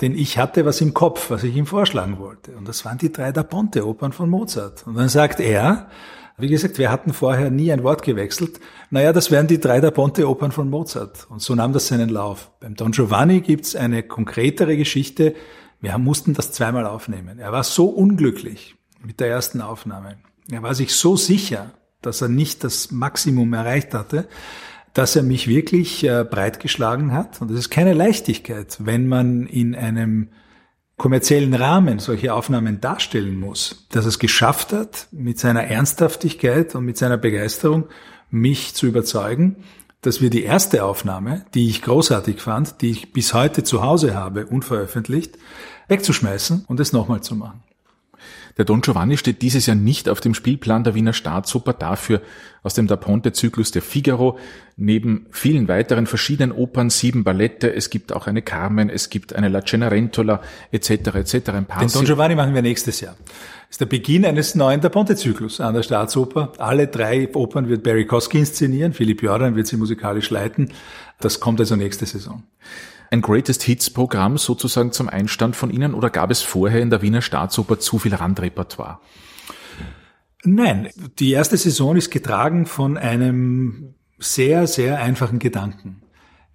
Denn 0.00 0.16
ich 0.16 0.38
hatte 0.38 0.64
was 0.64 0.80
im 0.80 0.92
Kopf, 0.92 1.30
was 1.30 1.44
ich 1.44 1.54
ihm 1.54 1.66
vorschlagen 1.66 2.18
wollte. 2.18 2.52
Und 2.56 2.66
das 2.66 2.84
waren 2.84 2.98
die 2.98 3.12
drei 3.12 3.30
Da 3.30 3.44
Ponte-Opern 3.44 4.12
von 4.12 4.28
Mozart. 4.28 4.84
Und 4.86 4.96
dann 4.96 5.08
sagt 5.08 5.38
er, 5.38 5.88
wie 6.36 6.48
gesagt, 6.48 6.78
wir 6.78 6.90
hatten 6.90 7.12
vorher 7.12 7.50
nie 7.50 7.70
ein 7.70 7.84
Wort 7.84 8.02
gewechselt. 8.02 8.58
Naja, 8.90 9.12
das 9.12 9.30
wären 9.30 9.46
die 9.46 9.60
drei 9.60 9.80
Da 9.80 9.92
Ponte-Opern 9.92 10.50
von 10.50 10.68
Mozart. 10.68 11.28
Und 11.30 11.40
so 11.40 11.54
nahm 11.54 11.72
das 11.72 11.86
seinen 11.86 12.08
Lauf. 12.08 12.50
Beim 12.58 12.74
Don 12.74 12.90
Giovanni 12.90 13.40
gibt's 13.40 13.76
eine 13.76 14.02
konkretere 14.02 14.76
Geschichte. 14.76 15.36
Wir 15.80 15.96
mussten 15.98 16.34
das 16.34 16.50
zweimal 16.50 16.86
aufnehmen. 16.86 17.38
Er 17.38 17.52
war 17.52 17.62
so 17.62 17.86
unglücklich 17.86 18.74
mit 19.04 19.20
der 19.20 19.28
ersten 19.28 19.60
Aufnahme. 19.60 20.16
Er 20.50 20.62
war 20.62 20.74
sich 20.74 20.94
so 20.94 21.16
sicher, 21.16 21.72
dass 22.02 22.20
er 22.20 22.28
nicht 22.28 22.64
das 22.64 22.90
Maximum 22.90 23.52
erreicht 23.54 23.94
hatte, 23.94 24.28
dass 24.92 25.16
er 25.16 25.22
mich 25.22 25.48
wirklich 25.48 26.04
äh, 26.04 26.24
breitgeschlagen 26.24 27.12
hat. 27.12 27.40
Und 27.40 27.50
das 27.50 27.58
ist 27.58 27.70
keine 27.70 27.94
Leichtigkeit, 27.94 28.76
wenn 28.80 29.08
man 29.08 29.46
in 29.46 29.74
einem 29.74 30.28
kommerziellen 30.96 31.54
Rahmen 31.54 31.98
solche 31.98 32.32
Aufnahmen 32.32 32.80
darstellen 32.80 33.38
muss, 33.38 33.88
dass 33.90 34.04
er 34.04 34.10
es 34.10 34.20
geschafft 34.20 34.72
hat, 34.72 35.08
mit 35.10 35.40
seiner 35.40 35.64
Ernsthaftigkeit 35.64 36.74
und 36.76 36.84
mit 36.84 36.96
seiner 36.96 37.16
Begeisterung 37.16 37.88
mich 38.30 38.74
zu 38.74 38.86
überzeugen, 38.86 39.56
dass 40.02 40.20
wir 40.20 40.30
die 40.30 40.44
erste 40.44 40.84
Aufnahme, 40.84 41.46
die 41.54 41.68
ich 41.68 41.82
großartig 41.82 42.40
fand, 42.40 42.80
die 42.80 42.90
ich 42.90 43.12
bis 43.12 43.34
heute 43.34 43.64
zu 43.64 43.82
Hause 43.82 44.14
habe, 44.14 44.46
unveröffentlicht, 44.46 45.36
wegzuschmeißen 45.88 46.64
und 46.68 46.78
es 46.78 46.92
nochmal 46.92 47.22
zu 47.22 47.34
machen. 47.34 47.63
Der 48.56 48.64
Don 48.64 48.82
Giovanni 48.82 49.16
steht 49.16 49.42
dieses 49.42 49.66
Jahr 49.66 49.74
nicht 49.74 50.08
auf 50.08 50.20
dem 50.20 50.32
Spielplan 50.32 50.84
der 50.84 50.94
Wiener 50.94 51.12
Staatsoper, 51.12 51.72
dafür 51.72 52.22
aus 52.62 52.74
dem 52.74 52.86
Da 52.86 52.96
Ponte-Zyklus 52.96 53.72
der 53.72 53.82
Figaro, 53.82 54.38
neben 54.76 55.26
vielen 55.30 55.66
weiteren 55.66 56.06
verschiedenen 56.06 56.52
Opern, 56.52 56.88
sieben 56.88 57.24
Ballette, 57.24 57.74
es 57.74 57.90
gibt 57.90 58.12
auch 58.12 58.26
eine 58.26 58.42
Carmen, 58.42 58.90
es 58.90 59.10
gibt 59.10 59.34
eine 59.34 59.48
La 59.48 59.62
Cenerentola, 59.62 60.40
etc., 60.70 60.90
etc. 60.90 61.34
Ein 61.50 61.66
paar 61.66 61.80
Den 61.80 61.90
Don 61.90 62.04
Giovanni 62.04 62.36
machen 62.36 62.54
wir 62.54 62.62
nächstes 62.62 63.00
Jahr. 63.00 63.16
Das 63.16 63.70
ist 63.70 63.80
der 63.80 63.86
Beginn 63.86 64.24
eines 64.24 64.54
neuen 64.54 64.80
Da 64.80 64.88
Ponte-Zyklus 64.88 65.60
an 65.60 65.74
der 65.74 65.82
Staatsoper. 65.82 66.52
Alle 66.58 66.86
drei 66.86 67.28
Opern 67.34 67.68
wird 67.68 67.82
Barry 67.82 68.06
Kosky 68.06 68.38
inszenieren, 68.38 68.92
Philipp 68.92 69.22
Jordan 69.22 69.56
wird 69.56 69.66
sie 69.66 69.76
musikalisch 69.76 70.30
leiten. 70.30 70.70
Das 71.18 71.40
kommt 71.40 71.58
also 71.58 71.74
nächste 71.74 72.06
Saison 72.06 72.44
ein 73.10 73.20
Greatest 73.20 73.62
Hits 73.62 73.90
Programm 73.90 74.38
sozusagen 74.38 74.92
zum 74.92 75.08
Einstand 75.08 75.56
von 75.56 75.70
Ihnen 75.70 75.94
oder 75.94 76.10
gab 76.10 76.30
es 76.30 76.42
vorher 76.42 76.80
in 76.80 76.90
der 76.90 77.02
Wiener 77.02 77.22
Staatsoper 77.22 77.78
zu 77.78 77.98
viel 77.98 78.14
Randrepertoire? 78.14 78.98
Nein, 80.44 80.90
die 81.18 81.32
erste 81.32 81.56
Saison 81.56 81.96
ist 81.96 82.10
getragen 82.10 82.66
von 82.66 82.98
einem 82.98 83.94
sehr, 84.18 84.66
sehr 84.66 85.00
einfachen 85.00 85.38
Gedanken. 85.38 86.02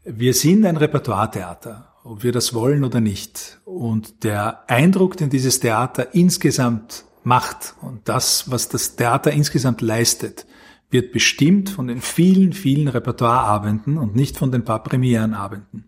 Wir 0.05 0.33
sind 0.33 0.65
ein 0.65 0.77
Repertoiretheater, 0.77 1.93
ob 2.03 2.23
wir 2.23 2.31
das 2.31 2.53
wollen 2.53 2.83
oder 2.83 3.01
nicht. 3.01 3.59
Und 3.65 4.23
der 4.23 4.69
Eindruck, 4.69 5.17
den 5.17 5.29
dieses 5.29 5.59
Theater 5.59 6.13
insgesamt 6.13 7.05
macht 7.23 7.75
und 7.81 8.07
das, 8.07 8.49
was 8.49 8.69
das 8.69 8.95
Theater 8.95 9.31
insgesamt 9.31 9.81
leistet, 9.81 10.45
wird 10.91 11.11
bestimmt 11.11 11.69
von 11.69 11.87
den 11.87 12.01
vielen, 12.01 12.53
vielen 12.53 12.87
Repertoireabenden 12.87 13.97
und 13.97 14.15
nicht 14.15 14.37
von 14.37 14.51
den 14.51 14.63
paar 14.63 14.83
Premierenabenden. 14.83 15.85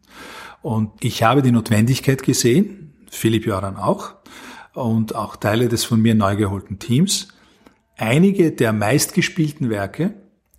Und 0.62 1.04
ich 1.04 1.24
habe 1.24 1.42
die 1.42 1.52
Notwendigkeit 1.52 2.24
gesehen, 2.24 2.94
Philipp 3.10 3.46
Joran 3.46 3.78
auch, 3.78 4.16
und 4.74 5.16
auch 5.16 5.36
Teile 5.36 5.68
des 5.68 5.84
von 5.84 6.02
mir 6.02 6.16
neu 6.16 6.36
geholten 6.36 6.80
Teams, 6.80 7.30
einige 7.98 8.52
der 8.52 8.72
meistgespielten 8.72 9.70
Werke, 9.70 10.14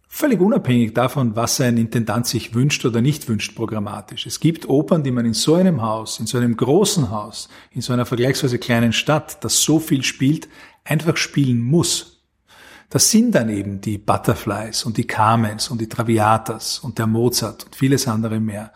völlig 0.09 0.41
unabhängig 0.41 0.93
davon, 0.93 1.37
was 1.37 1.61
ein 1.61 1.79
Intendant 1.79 2.27
sich 2.27 2.55
wünscht 2.55 2.85
oder 2.85 3.01
nicht 3.01 3.29
wünscht 3.29 3.57
programmatisch. 3.57 4.27
Es 4.27 4.41
gibt 4.41 4.69
Opern, 4.69 5.03
die 5.03 5.11
man 5.11 5.25
in 5.25 5.33
so 5.33 5.55
einem 5.55 5.81
Haus, 5.81 6.21
in 6.21 6.27
so 6.27 6.37
einem 6.37 6.57
großen 6.57 7.11
Haus, 7.11 7.49
in 7.71 7.81
so 7.81 7.95
einer 7.95 8.05
vergleichsweise 8.05 8.59
kleinen 8.59 8.93
Stadt, 8.93 9.43
das 9.43 9.63
so 9.63 9.81
viel 9.81 10.03
spielt, 10.05 10.49
einfach 10.85 11.17
spielen 11.17 11.61
muss. 11.61 12.25
Das 12.91 13.11
sind 13.11 13.35
dann 13.35 13.49
eben 13.49 13.81
die 13.81 13.97
Butterflies 13.97 14.85
und 14.85 14.99
die 14.99 15.07
Carmens 15.07 15.71
und 15.71 15.81
die 15.81 15.89
Traviatas 15.89 16.81
und 16.81 16.99
der 16.99 17.07
Mozart 17.07 17.65
und 17.65 17.75
vieles 17.75 18.07
andere 18.07 18.39
mehr. 18.39 18.73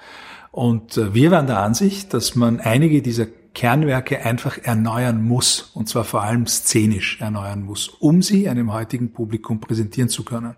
Und 0.57 0.97
äh, 0.97 1.13
wir 1.13 1.33
waren 1.33 1.47
der 1.47 1.59
Ansicht, 1.59 2.15
dass 2.15 2.35
man 2.35 2.61
einige 2.61 3.03
dieser 3.03 3.27
Kernwerke 3.27 4.25
einfach 4.25 4.57
erneuern 4.57 5.23
muss, 5.23 5.71
und 5.75 5.87
zwar 5.87 6.05
vor 6.05 6.23
allem 6.23 6.47
szenisch 6.47 7.21
erneuern 7.21 7.63
muss, 7.63 7.89
um 7.89 8.23
sie 8.23 8.49
einem 8.49 8.73
heutigen 8.73 9.13
Publikum 9.13 9.61
präsentieren 9.61 10.09
zu 10.09 10.25
können. 10.25 10.57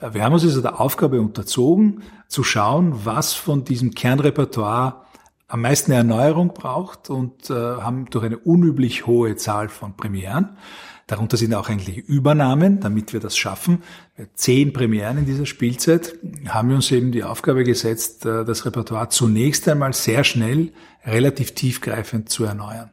Äh, 0.00 0.12
wir 0.12 0.22
haben 0.22 0.34
uns 0.34 0.44
also 0.44 0.60
der 0.60 0.78
Aufgabe 0.78 1.22
unterzogen, 1.22 2.02
zu 2.28 2.44
schauen, 2.44 3.06
was 3.06 3.32
von 3.32 3.64
diesem 3.64 3.92
Kernrepertoire 3.92 5.06
am 5.48 5.62
meisten 5.62 5.92
Erneuerung 5.92 6.52
braucht 6.52 7.08
und 7.08 7.48
äh, 7.48 7.54
haben 7.54 8.04
durch 8.10 8.26
eine 8.26 8.36
unüblich 8.36 9.06
hohe 9.06 9.36
Zahl 9.36 9.70
von 9.70 9.96
Premieren 9.96 10.58
Darunter 11.06 11.36
sind 11.36 11.54
auch 11.54 11.68
eigentlich 11.68 11.98
Übernahmen, 11.98 12.80
damit 12.80 13.12
wir 13.12 13.20
das 13.20 13.36
schaffen. 13.36 13.82
Zehn 14.34 14.72
Premieren 14.72 15.18
in 15.18 15.26
dieser 15.26 15.46
Spielzeit 15.46 16.14
haben 16.48 16.68
wir 16.68 16.76
uns 16.76 16.90
eben 16.90 17.12
die 17.12 17.24
Aufgabe 17.24 17.64
gesetzt, 17.64 18.24
äh, 18.24 18.44
das 18.44 18.64
Repertoire 18.64 19.08
zunächst 19.08 19.68
einmal 19.68 19.92
sehr 19.92 20.24
schnell, 20.24 20.72
relativ 21.04 21.54
tiefgreifend 21.54 22.28
zu 22.28 22.44
erneuern. 22.44 22.90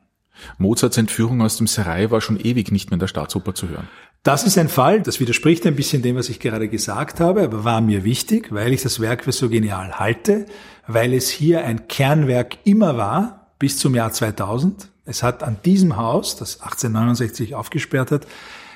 Mozarts 0.58 0.98
Entführung 0.98 1.42
aus 1.42 1.58
dem 1.58 1.68
Serai 1.68 2.12
war 2.12 2.22
schon 2.22 2.40
ewig 2.40 2.72
nicht 2.72 2.90
mehr 2.90 2.96
in 2.96 3.00
der 3.00 3.08
Staatsoper 3.08 3.54
zu 3.54 3.70
hören. 3.70 3.88
Das 4.24 4.44
ist 4.44 4.58
ein 4.58 4.68
Fall, 4.68 5.02
das 5.02 5.20
widerspricht 5.20 5.66
ein 5.66 5.76
bisschen 5.76 6.02
dem, 6.02 6.18
was 6.18 6.28
ich 6.28 6.40
gerade 6.40 6.68
gesagt 6.68 7.22
habe, 7.22 7.44
aber 7.44 7.64
war 7.64 7.80
mir 7.80 8.04
wichtig, 8.04 8.52
weil 8.52 8.74
ich 8.74 8.82
das 8.82 9.00
Werk 9.00 9.24
für 9.24 9.32
so 9.32 9.50
genial 9.50 9.98
halte, 9.98 10.46
weil 10.88 11.14
es 11.14 11.30
hier 11.30 11.64
ein 11.64 11.88
Kernwerk 11.88 12.58
immer 12.66 12.98
war, 12.98 13.54
bis 13.60 13.78
zum 13.78 13.96
Jahr 13.96 14.12
2000. 14.12 14.89
Es 15.10 15.24
hat 15.24 15.42
an 15.42 15.58
diesem 15.66 15.98
Haus, 15.98 16.36
das 16.36 16.62
1869 16.62 17.56
aufgesperrt 17.56 18.12
hat, 18.12 18.28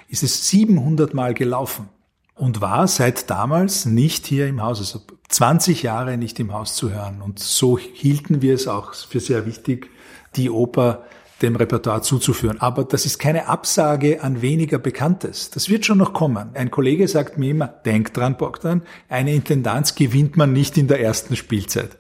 ist 0.08 0.24
es 0.24 0.50
700 0.50 1.14
Mal 1.14 1.36
gelaufen 1.36 1.90
und 2.34 2.60
war 2.60 2.88
seit 2.88 3.30
damals 3.30 3.86
nicht 3.86 4.26
hier 4.26 4.48
im 4.48 4.60
Haus, 4.60 4.80
also 4.80 5.02
20 5.30 5.84
Jahre 5.84 6.18
nicht 6.18 6.40
im 6.40 6.52
Haus 6.52 6.76
zu 6.76 6.92
hören. 6.92 7.22
Und 7.22 7.38
so 7.38 7.78
hielten 7.78 8.42
wir 8.42 8.56
es 8.56 8.68
auch 8.68 8.96
für 8.96 9.20
sehr 9.20 9.46
wichtig, 9.46 9.92
die 10.36 10.50
Oper 10.50 11.04
dem 11.44 11.56
Repertoire 11.56 12.02
zuzuführen. 12.02 12.60
Aber 12.62 12.84
das 12.86 13.06
ist 13.06 13.20
keine 13.20 13.48
Absage 13.48 14.24
an 14.24 14.42
weniger 14.42 14.80
Bekanntes. 14.80 15.50
Das 15.52 15.70
wird 15.70 15.86
schon 15.86 15.98
noch 15.98 16.14
kommen. 16.14 16.52
Ein 16.56 16.72
Kollege 16.72 17.08
sagt 17.08 17.38
mir 17.38 17.52
immer, 17.52 17.68
denk 17.68 18.14
dran, 18.14 18.38
Bogdan, 18.38 18.82
eine 19.10 19.34
Intendanz 19.36 19.96
gewinnt 19.96 20.38
man 20.38 20.54
nicht 20.54 20.78
in 20.78 20.88
der 20.88 21.02
ersten 21.02 21.36
Spielzeit. 21.36 21.98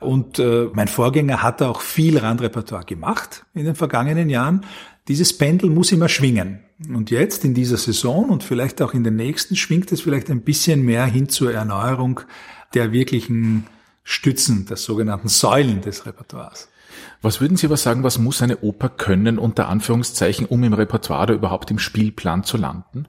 Und 0.00 0.38
äh, 0.38 0.68
mein 0.72 0.88
Vorgänger 0.88 1.42
hat 1.42 1.60
auch 1.60 1.80
viel 1.80 2.18
Randrepertoire 2.18 2.84
gemacht 2.84 3.44
in 3.52 3.64
den 3.64 3.74
vergangenen 3.74 4.30
Jahren. 4.30 4.64
Dieses 5.08 5.36
Pendel 5.36 5.68
muss 5.68 5.92
immer 5.92 6.08
schwingen. 6.08 6.60
Und 6.88 7.10
jetzt 7.10 7.44
in 7.44 7.54
dieser 7.54 7.76
Saison 7.76 8.30
und 8.30 8.42
vielleicht 8.42 8.80
auch 8.80 8.94
in 8.94 9.04
den 9.04 9.16
nächsten 9.16 9.56
schwingt 9.56 9.92
es 9.92 10.00
vielleicht 10.00 10.30
ein 10.30 10.42
bisschen 10.42 10.82
mehr 10.82 11.04
hin 11.04 11.28
zur 11.28 11.52
Erneuerung 11.52 12.20
der 12.74 12.92
wirklichen 12.92 13.66
Stützen, 14.02 14.66
der 14.66 14.76
sogenannten 14.76 15.28
Säulen 15.28 15.80
des 15.80 16.06
Repertoires. 16.06 16.68
Was 17.24 17.40
würden 17.40 17.56
Sie 17.56 17.66
aber 17.66 17.78
sagen, 17.78 18.02
was 18.02 18.18
muss 18.18 18.42
eine 18.42 18.58
Oper 18.58 18.90
können, 18.90 19.38
unter 19.38 19.70
Anführungszeichen, 19.70 20.44
um 20.44 20.62
im 20.62 20.74
Repertoire 20.74 21.22
oder 21.22 21.34
überhaupt 21.34 21.70
im 21.70 21.78
Spielplan 21.78 22.44
zu 22.44 22.58
landen? 22.58 23.08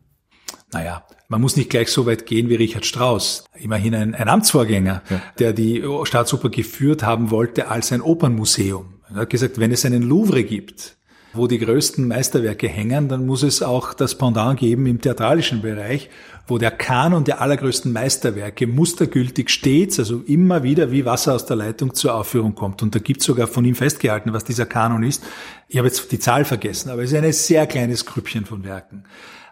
Naja, 0.71 1.05
man 1.27 1.41
muss 1.41 1.57
nicht 1.57 1.69
gleich 1.69 1.89
so 1.89 2.05
weit 2.05 2.25
gehen 2.25 2.47
wie 2.47 2.55
Richard 2.55 2.85
Strauss, 2.85 3.43
immerhin 3.55 3.93
ein, 3.93 4.15
ein 4.15 4.29
Amtsvorgänger, 4.29 5.03
ja. 5.09 5.21
der 5.39 5.51
die 5.51 5.83
Staatsoper 6.05 6.49
geführt 6.49 7.03
haben 7.03 7.29
wollte 7.29 7.67
als 7.67 7.91
ein 7.91 7.99
Opernmuseum. 7.99 9.01
Er 9.09 9.15
hat 9.17 9.29
gesagt, 9.31 9.59
wenn 9.59 9.73
es 9.73 9.85
einen 9.85 10.01
Louvre 10.01 10.45
gibt, 10.45 10.95
wo 11.35 11.47
die 11.47 11.59
größten 11.59 12.07
Meisterwerke 12.07 12.67
hängen, 12.67 13.07
dann 13.07 13.25
muss 13.25 13.43
es 13.43 13.61
auch 13.61 13.93
das 13.93 14.17
Pendant 14.17 14.59
geben 14.59 14.85
im 14.85 15.01
theatralischen 15.01 15.61
Bereich, 15.61 16.09
wo 16.47 16.57
der 16.57 16.71
Kanon 16.71 17.23
der 17.23 17.41
allergrößten 17.41 17.91
Meisterwerke 17.91 18.67
mustergültig 18.67 19.49
stets, 19.49 19.99
also 19.99 20.21
immer 20.27 20.63
wieder 20.63 20.91
wie 20.91 21.05
Wasser 21.05 21.33
aus 21.33 21.45
der 21.45 21.55
Leitung 21.55 21.93
zur 21.93 22.15
Aufführung 22.15 22.55
kommt. 22.55 22.81
Und 22.83 22.93
da 22.95 22.99
gibt 22.99 23.21
es 23.21 23.25
sogar 23.25 23.47
von 23.47 23.65
ihm 23.65 23.75
festgehalten, 23.75 24.33
was 24.33 24.43
dieser 24.43 24.65
Kanon 24.65 25.03
ist. 25.03 25.23
Ich 25.67 25.77
habe 25.77 25.87
jetzt 25.87 26.11
die 26.11 26.19
Zahl 26.19 26.45
vergessen, 26.45 26.89
aber 26.89 27.03
es 27.03 27.11
ist 27.11 27.17
ein 27.17 27.31
sehr 27.33 27.67
kleines 27.67 28.05
Grüppchen 28.05 28.45
von 28.45 28.63
Werken. 28.63 29.03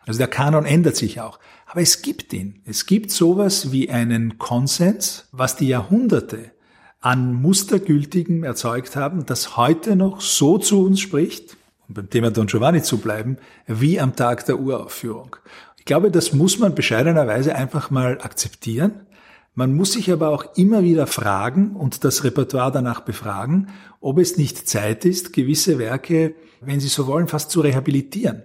Also 0.05 0.17
der 0.17 0.27
Kanon 0.27 0.65
ändert 0.65 0.95
sich 0.95 1.21
auch. 1.21 1.39
Aber 1.65 1.81
es 1.81 2.01
gibt 2.01 2.33
ihn. 2.33 2.61
Es 2.65 2.85
gibt 2.85 3.11
sowas 3.11 3.71
wie 3.71 3.89
einen 3.89 4.37
Konsens, 4.37 5.27
was 5.31 5.55
die 5.55 5.67
Jahrhunderte 5.67 6.51
an 7.01 7.33
Mustergültigem 7.33 8.43
erzeugt 8.43 8.95
haben, 8.95 9.25
das 9.25 9.57
heute 9.57 9.95
noch 9.95 10.21
so 10.21 10.57
zu 10.57 10.85
uns 10.85 11.01
spricht, 11.01 11.57
um 11.87 11.95
beim 11.95 12.09
Thema 12.09 12.31
Don 12.31 12.47
Giovanni 12.47 12.81
zu 12.81 12.97
bleiben, 12.97 13.37
wie 13.67 13.99
am 13.99 14.15
Tag 14.15 14.45
der 14.45 14.59
Uraufführung. 14.59 15.35
Ich 15.77 15.85
glaube, 15.85 16.11
das 16.11 16.33
muss 16.33 16.59
man 16.59 16.75
bescheidenerweise 16.75 17.55
einfach 17.55 17.91
mal 17.91 18.19
akzeptieren. 18.21 19.07
Man 19.55 19.75
muss 19.75 19.93
sich 19.93 20.11
aber 20.11 20.29
auch 20.29 20.55
immer 20.55 20.81
wieder 20.83 21.07
fragen 21.07 21.75
und 21.75 22.03
das 22.03 22.23
Repertoire 22.23 22.71
danach 22.71 23.01
befragen, 23.01 23.69
ob 23.99 24.17
es 24.17 24.37
nicht 24.37 24.67
Zeit 24.67 25.05
ist, 25.05 25.33
gewisse 25.33 25.77
Werke, 25.77 26.35
wenn 26.61 26.79
Sie 26.79 26.87
so 26.87 27.05
wollen, 27.05 27.27
fast 27.27 27.51
zu 27.51 27.61
rehabilitieren. 27.61 28.43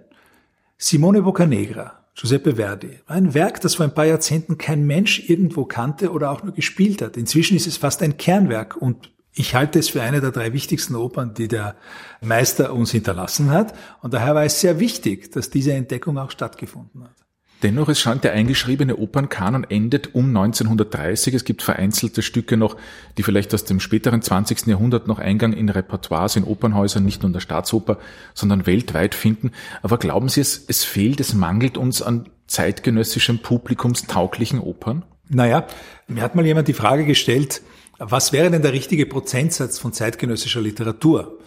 Simone 0.77 1.21
Boccanegra, 1.21 2.05
Giuseppe 2.13 2.57
Verdi, 2.57 2.99
ein 3.07 3.33
Werk, 3.33 3.61
das 3.61 3.75
vor 3.75 3.85
ein 3.85 3.93
paar 3.93 4.05
Jahrzehnten 4.05 4.57
kein 4.57 4.85
Mensch 4.85 5.29
irgendwo 5.29 5.65
kannte 5.65 6.11
oder 6.11 6.31
auch 6.31 6.43
nur 6.43 6.53
gespielt 6.53 7.01
hat. 7.01 7.17
Inzwischen 7.17 7.55
ist 7.55 7.67
es 7.67 7.77
fast 7.77 8.03
ein 8.03 8.17
Kernwerk 8.17 8.75
und 8.75 9.11
ich 9.39 9.55
halte 9.55 9.79
es 9.79 9.87
für 9.87 10.01
eine 10.01 10.19
der 10.19 10.31
drei 10.31 10.51
wichtigsten 10.51 10.95
Opern, 10.95 11.33
die 11.33 11.47
der 11.47 11.75
Meister 12.19 12.73
uns 12.73 12.91
hinterlassen 12.91 13.51
hat. 13.51 13.73
Und 14.01 14.13
daher 14.13 14.35
war 14.35 14.43
es 14.43 14.59
sehr 14.59 14.81
wichtig, 14.81 15.31
dass 15.31 15.49
diese 15.49 15.71
Entdeckung 15.71 16.17
auch 16.17 16.29
stattgefunden 16.29 17.05
hat. 17.05 17.15
Dennoch, 17.63 17.87
es 17.87 18.01
scheint 18.01 18.25
der 18.25 18.33
eingeschriebene 18.33 18.97
Opernkanon 18.97 19.63
endet 19.63 20.13
um 20.13 20.27
1930. 20.27 21.33
Es 21.33 21.45
gibt 21.45 21.61
vereinzelte 21.61 22.21
Stücke 22.21 22.57
noch, 22.57 22.75
die 23.17 23.23
vielleicht 23.23 23.53
aus 23.53 23.63
dem 23.63 23.79
späteren 23.79 24.21
20. 24.21 24.67
Jahrhundert 24.67 25.07
noch 25.07 25.19
Eingang 25.19 25.53
in 25.53 25.69
Repertoires 25.69 26.35
in 26.35 26.43
Opernhäusern, 26.43 27.05
nicht 27.05 27.21
nur 27.21 27.27
in 27.27 27.33
der 27.33 27.39
Staatsoper, 27.39 27.97
sondern 28.33 28.65
weltweit 28.65 29.15
finden. 29.15 29.51
Aber 29.81 29.97
glauben 29.99 30.27
Sie, 30.27 30.41
es, 30.41 30.65
es 30.67 30.83
fehlt, 30.83 31.21
es 31.21 31.33
mangelt 31.33 31.77
uns 31.77 32.01
an 32.01 32.27
zeitgenössischem 32.47 33.39
publikumstauglichen 33.39 34.59
Opern? 34.59 35.05
Naja, 35.29 35.65
mir 36.07 36.23
hat 36.23 36.35
mal 36.35 36.45
jemand 36.45 36.67
die 36.67 36.73
Frage 36.73 37.05
gestellt, 37.05 37.61
was 37.99 38.31
wäre 38.31 38.49
denn 38.49 38.61
der 38.61 38.73
richtige 38.73 39.05
Prozentsatz 39.05 39.77
von 39.77 39.93
zeitgenössischer 39.93 40.61
Literatur? 40.61 41.37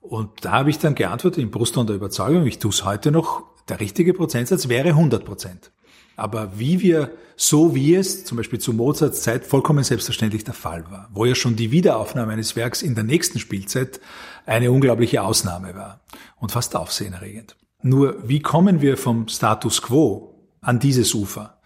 Und 0.00 0.44
da 0.44 0.52
habe 0.52 0.70
ich 0.70 0.78
dann 0.78 0.96
geantwortet, 0.96 1.42
im 1.42 1.50
Brustton 1.50 1.86
der 1.86 1.96
Überzeugung, 1.96 2.44
ich 2.46 2.58
tue 2.58 2.72
es 2.72 2.84
heute 2.84 3.12
noch, 3.12 3.44
der 3.68 3.78
richtige 3.78 4.12
Prozentsatz 4.12 4.68
wäre 4.68 4.88
100 4.88 5.24
Prozent. 5.24 5.70
Aber 6.16 6.58
wie 6.58 6.80
wir, 6.80 7.12
so 7.36 7.74
wie 7.74 7.94
es 7.94 8.24
zum 8.24 8.36
Beispiel 8.36 8.58
zu 8.58 8.72
Mozarts 8.72 9.22
Zeit 9.22 9.46
vollkommen 9.46 9.84
selbstverständlich 9.84 10.44
der 10.44 10.54
Fall 10.54 10.84
war, 10.90 11.08
wo 11.12 11.24
ja 11.24 11.34
schon 11.34 11.56
die 11.56 11.70
Wiederaufnahme 11.70 12.32
eines 12.32 12.56
Werks 12.56 12.82
in 12.82 12.94
der 12.94 13.04
nächsten 13.04 13.38
Spielzeit 13.38 14.00
eine 14.44 14.70
unglaubliche 14.70 15.22
Ausnahme 15.22 15.74
war 15.74 16.00
und 16.38 16.52
fast 16.52 16.76
aufsehenerregend. 16.76 17.56
Nur 17.82 18.16
wie 18.28 18.40
kommen 18.40 18.80
wir 18.80 18.96
vom 18.96 19.28
Status 19.28 19.82
quo 19.82 20.34
an 20.60 20.80
dieses 20.80 21.14
Ufer? 21.14 21.60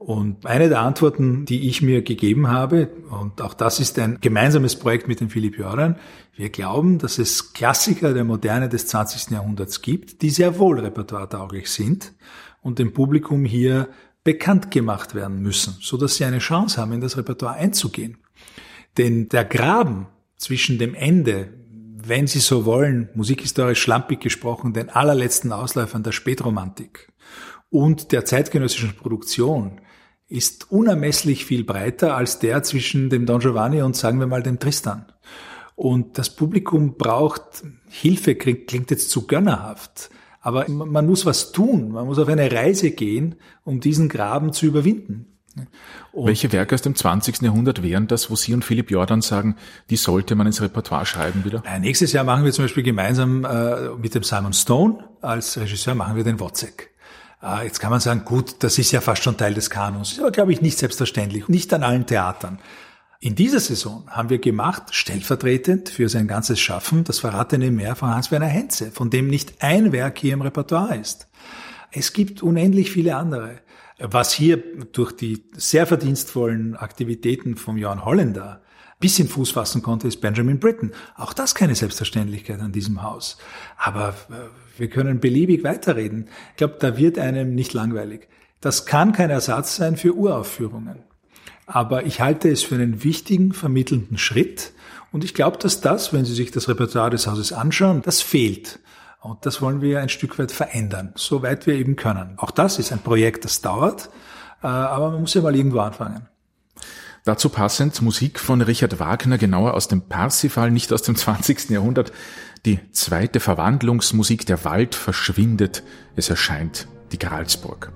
Und 0.00 0.46
eine 0.46 0.70
der 0.70 0.80
Antworten, 0.80 1.44
die 1.44 1.68
ich 1.68 1.82
mir 1.82 2.00
gegeben 2.00 2.48
habe, 2.48 2.88
und 3.10 3.42
auch 3.42 3.52
das 3.52 3.80
ist 3.80 3.98
ein 3.98 4.16
gemeinsames 4.18 4.76
Projekt 4.76 5.08
mit 5.08 5.20
dem 5.20 5.28
Philipp 5.28 5.58
Jöran, 5.58 5.96
wir 6.34 6.48
glauben, 6.48 6.96
dass 6.96 7.18
es 7.18 7.52
Klassiker 7.52 8.14
der 8.14 8.24
Moderne 8.24 8.70
des 8.70 8.86
20. 8.86 9.30
Jahrhunderts 9.30 9.82
gibt, 9.82 10.22
die 10.22 10.30
sehr 10.30 10.58
wohl 10.58 10.80
repertoiretauglich 10.80 11.68
sind 11.68 12.14
und 12.62 12.78
dem 12.78 12.94
Publikum 12.94 13.44
hier 13.44 13.90
bekannt 14.24 14.70
gemacht 14.70 15.14
werden 15.14 15.42
müssen, 15.42 15.76
so 15.82 15.98
dass 15.98 16.16
sie 16.16 16.24
eine 16.24 16.38
Chance 16.38 16.80
haben, 16.80 16.92
in 16.92 17.02
das 17.02 17.18
Repertoire 17.18 17.56
einzugehen. 17.56 18.16
Denn 18.96 19.28
der 19.28 19.44
Graben 19.44 20.06
zwischen 20.38 20.78
dem 20.78 20.94
Ende, 20.94 21.52
wenn 22.02 22.26
Sie 22.26 22.40
so 22.40 22.64
wollen, 22.64 23.10
musikhistorisch 23.14 23.82
schlampig 23.82 24.20
gesprochen, 24.20 24.72
den 24.72 24.88
allerletzten 24.88 25.52
Ausläufern 25.52 26.02
der 26.02 26.12
Spätromantik 26.12 27.12
und 27.68 28.12
der 28.12 28.24
zeitgenössischen 28.24 28.96
Produktion 28.96 29.82
ist 30.30 30.70
unermesslich 30.70 31.44
viel 31.44 31.64
breiter 31.64 32.16
als 32.16 32.38
der 32.38 32.62
zwischen 32.62 33.10
dem 33.10 33.26
Don 33.26 33.40
Giovanni 33.40 33.82
und 33.82 33.96
sagen 33.96 34.20
wir 34.20 34.26
mal 34.26 34.42
dem 34.42 34.58
Tristan. 34.58 35.04
Und 35.74 36.18
das 36.18 36.30
Publikum 36.30 36.96
braucht 36.96 37.64
Hilfe, 37.88 38.36
klingt, 38.36 38.90
jetzt 38.90 39.10
zu 39.10 39.26
gönnerhaft. 39.26 40.10
Aber 40.40 40.68
man 40.68 41.06
muss 41.06 41.26
was 41.26 41.52
tun. 41.52 41.90
Man 41.92 42.06
muss 42.06 42.18
auf 42.18 42.28
eine 42.28 42.50
Reise 42.50 42.92
gehen, 42.92 43.34
um 43.64 43.80
diesen 43.80 44.08
Graben 44.08 44.52
zu 44.52 44.66
überwinden. 44.66 45.26
Und 46.12 46.26
Welche 46.26 46.52
Werke 46.52 46.76
aus 46.76 46.82
dem 46.82 46.94
20. 46.94 47.42
Jahrhundert 47.42 47.82
wären 47.82 48.06
das, 48.06 48.30
wo 48.30 48.36
Sie 48.36 48.54
und 48.54 48.64
Philipp 48.64 48.90
Jordan 48.90 49.20
sagen, 49.20 49.56
die 49.90 49.96
sollte 49.96 50.34
man 50.36 50.46
ins 50.46 50.62
Repertoire 50.62 51.06
schreiben 51.06 51.44
wieder? 51.44 51.62
Nächstes 51.80 52.12
Jahr 52.12 52.24
machen 52.24 52.44
wir 52.44 52.52
zum 52.52 52.64
Beispiel 52.64 52.84
gemeinsam 52.84 53.44
äh, 53.44 53.90
mit 54.00 54.14
dem 54.14 54.22
Simon 54.22 54.52
Stone 54.52 55.08
als 55.20 55.58
Regisseur 55.58 55.94
machen 55.94 56.16
wir 56.16 56.24
den 56.24 56.40
Wozzeck. 56.40 56.89
Äh, 57.42 57.64
jetzt 57.64 57.80
kann 57.80 57.90
man 57.90 58.00
sagen, 58.00 58.24
gut, 58.24 58.56
das 58.60 58.78
ist 58.78 58.92
ja 58.92 59.00
fast 59.00 59.22
schon 59.22 59.36
Teil 59.36 59.54
des 59.54 59.70
Kanons. 59.70 60.12
Ist 60.12 60.20
aber, 60.20 60.30
glaube 60.30 60.52
ich, 60.52 60.60
nicht 60.60 60.78
selbstverständlich. 60.78 61.48
Nicht 61.48 61.72
an 61.72 61.82
allen 61.82 62.06
Theatern. 62.06 62.58
In 63.22 63.34
dieser 63.34 63.60
Saison 63.60 64.04
haben 64.08 64.30
wir 64.30 64.38
gemacht, 64.38 64.94
stellvertretend 64.94 65.90
für 65.90 66.08
sein 66.08 66.26
ganzes 66.26 66.58
Schaffen, 66.58 67.04
das 67.04 67.18
verratene 67.18 67.70
Meer 67.70 67.94
von 67.94 68.08
Hans-Werner 68.14 68.46
Henze, 68.46 68.90
von 68.90 69.10
dem 69.10 69.28
nicht 69.28 69.62
ein 69.62 69.92
Werk 69.92 70.18
hier 70.18 70.32
im 70.32 70.40
Repertoire 70.40 70.96
ist. 70.96 71.28
Es 71.92 72.14
gibt 72.14 72.42
unendlich 72.42 72.90
viele 72.90 73.16
andere. 73.16 73.58
Was 73.98 74.32
hier 74.32 74.56
durch 74.92 75.12
die 75.12 75.44
sehr 75.54 75.86
verdienstvollen 75.86 76.76
Aktivitäten 76.76 77.56
vom 77.56 77.76
Johann 77.76 78.06
Holländer 78.06 78.62
bisschen 79.00 79.28
Fuß 79.28 79.50
fassen 79.50 79.82
konnte, 79.82 80.06
ist 80.06 80.20
Benjamin 80.20 80.60
Britten. 80.60 80.92
Auch 81.16 81.32
das 81.32 81.54
keine 81.54 81.74
Selbstverständlichkeit 81.74 82.60
an 82.60 82.72
diesem 82.72 83.02
Haus. 83.02 83.38
Aber 83.76 84.10
äh, 84.30 84.78
wir 84.78 84.88
können 84.88 85.20
beliebig 85.20 85.64
weiterreden. 85.64 86.28
Ich 86.50 86.56
glaube, 86.58 86.76
da 86.78 86.96
wird 86.96 87.18
einem 87.18 87.54
nicht 87.54 87.72
langweilig. 87.72 88.28
Das 88.60 88.86
kann 88.86 89.12
kein 89.12 89.30
Ersatz 89.30 89.76
sein 89.76 89.96
für 89.96 90.14
Uraufführungen. 90.14 91.00
Aber 91.66 92.04
ich 92.04 92.20
halte 92.20 92.50
es 92.50 92.62
für 92.62 92.74
einen 92.74 93.02
wichtigen, 93.02 93.52
vermittelnden 93.52 94.18
Schritt. 94.18 94.72
Und 95.12 95.24
ich 95.24 95.34
glaube, 95.34 95.56
dass 95.58 95.80
das, 95.80 96.12
wenn 96.12 96.24
Sie 96.24 96.34
sich 96.34 96.50
das 96.50 96.68
Repertoire 96.68 97.10
des 97.10 97.26
Hauses 97.26 97.52
anschauen, 97.52 98.02
das 98.02 98.20
fehlt. 98.20 98.80
Und 99.20 99.44
das 99.46 99.60
wollen 99.60 99.80
wir 99.80 100.00
ein 100.00 100.08
Stück 100.08 100.38
weit 100.38 100.52
verändern, 100.52 101.12
soweit 101.14 101.66
wir 101.66 101.74
eben 101.74 101.96
können. 101.96 102.34
Auch 102.38 102.50
das 102.50 102.78
ist 102.78 102.92
ein 102.92 103.00
Projekt, 103.00 103.44
das 103.44 103.60
dauert, 103.60 104.08
äh, 104.62 104.66
aber 104.66 105.10
man 105.10 105.20
muss 105.20 105.34
ja 105.34 105.42
mal 105.42 105.54
irgendwo 105.54 105.80
anfangen. 105.80 106.29
Dazu 107.24 107.50
passend 107.50 108.00
Musik 108.00 108.40
von 108.40 108.62
Richard 108.62 108.98
Wagner, 108.98 109.36
genauer 109.36 109.74
aus 109.74 109.88
dem 109.88 110.02
Parsifal, 110.02 110.70
nicht 110.70 110.92
aus 110.92 111.02
dem 111.02 111.16
20. 111.16 111.70
Jahrhundert. 111.70 112.12
Die 112.64 112.80
zweite 112.92 113.40
Verwandlungsmusik, 113.40 114.46
der 114.46 114.64
Wald 114.64 114.94
verschwindet, 114.94 115.82
es 116.16 116.30
erscheint 116.30 116.88
die 117.12 117.18
Gralsburg. 117.18 117.92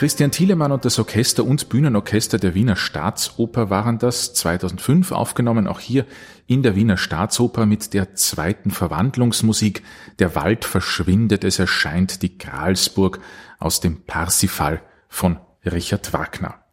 Christian 0.00 0.30
Thielemann 0.30 0.72
und 0.72 0.86
das 0.86 0.98
Orchester 0.98 1.44
und 1.44 1.68
Bühnenorchester 1.68 2.38
der 2.38 2.54
Wiener 2.54 2.74
Staatsoper 2.74 3.68
waren 3.68 3.98
das 3.98 4.32
2005 4.32 5.12
aufgenommen, 5.12 5.66
auch 5.66 5.78
hier 5.78 6.06
in 6.46 6.62
der 6.62 6.74
Wiener 6.74 6.96
Staatsoper 6.96 7.66
mit 7.66 7.92
der 7.92 8.14
zweiten 8.14 8.70
Verwandlungsmusik 8.70 9.82
Der 10.18 10.34
Wald 10.34 10.64
verschwindet, 10.64 11.44
es 11.44 11.58
erscheint 11.58 12.22
die 12.22 12.38
Gralsburg 12.38 13.20
aus 13.58 13.80
dem 13.80 14.00
Parsifal 14.06 14.80
von 15.10 15.38
Richard 15.66 16.14
Wagner. 16.14 16.64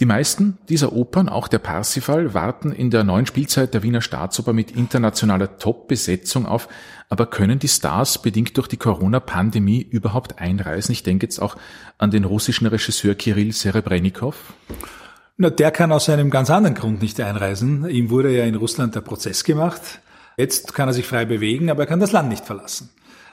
Die 0.00 0.06
meisten 0.06 0.58
dieser 0.68 0.92
Opern, 0.92 1.28
auch 1.28 1.46
der 1.46 1.60
Parsifal, 1.60 2.34
warten 2.34 2.72
in 2.72 2.90
der 2.90 3.04
neuen 3.04 3.26
Spielzeit 3.26 3.74
der 3.74 3.84
Wiener 3.84 4.00
Staatsoper 4.00 4.52
mit 4.52 4.72
internationaler 4.72 5.56
Top-Besetzung 5.58 6.46
auf. 6.46 6.66
Aber 7.08 7.26
können 7.26 7.60
die 7.60 7.68
Stars 7.68 8.20
bedingt 8.20 8.56
durch 8.56 8.66
die 8.66 8.76
Corona-Pandemie 8.76 9.82
überhaupt 9.82 10.40
einreisen? 10.40 10.90
Ich 10.90 11.04
denke 11.04 11.26
jetzt 11.26 11.38
auch 11.40 11.56
an 11.96 12.10
den 12.10 12.24
russischen 12.24 12.66
Regisseur 12.66 13.14
Kirill 13.14 13.52
Serebrennikov. 13.52 14.54
Na, 15.36 15.50
der 15.50 15.70
kann 15.70 15.92
aus 15.92 16.08
einem 16.08 16.30
ganz 16.30 16.50
anderen 16.50 16.74
Grund 16.74 17.00
nicht 17.00 17.20
einreisen. 17.20 17.88
Ihm 17.88 18.10
wurde 18.10 18.36
ja 18.36 18.44
in 18.44 18.56
Russland 18.56 18.96
der 18.96 19.00
Prozess 19.00 19.44
gemacht. 19.44 20.00
Jetzt 20.36 20.74
kann 20.74 20.88
er 20.88 20.92
sich 20.92 21.06
frei 21.06 21.24
bewegen, 21.24 21.70
aber 21.70 21.84
er 21.84 21.86
kann 21.86 22.00
das 22.00 22.10
Land 22.10 22.30
nicht 22.30 22.44
verlassen. 22.44 22.90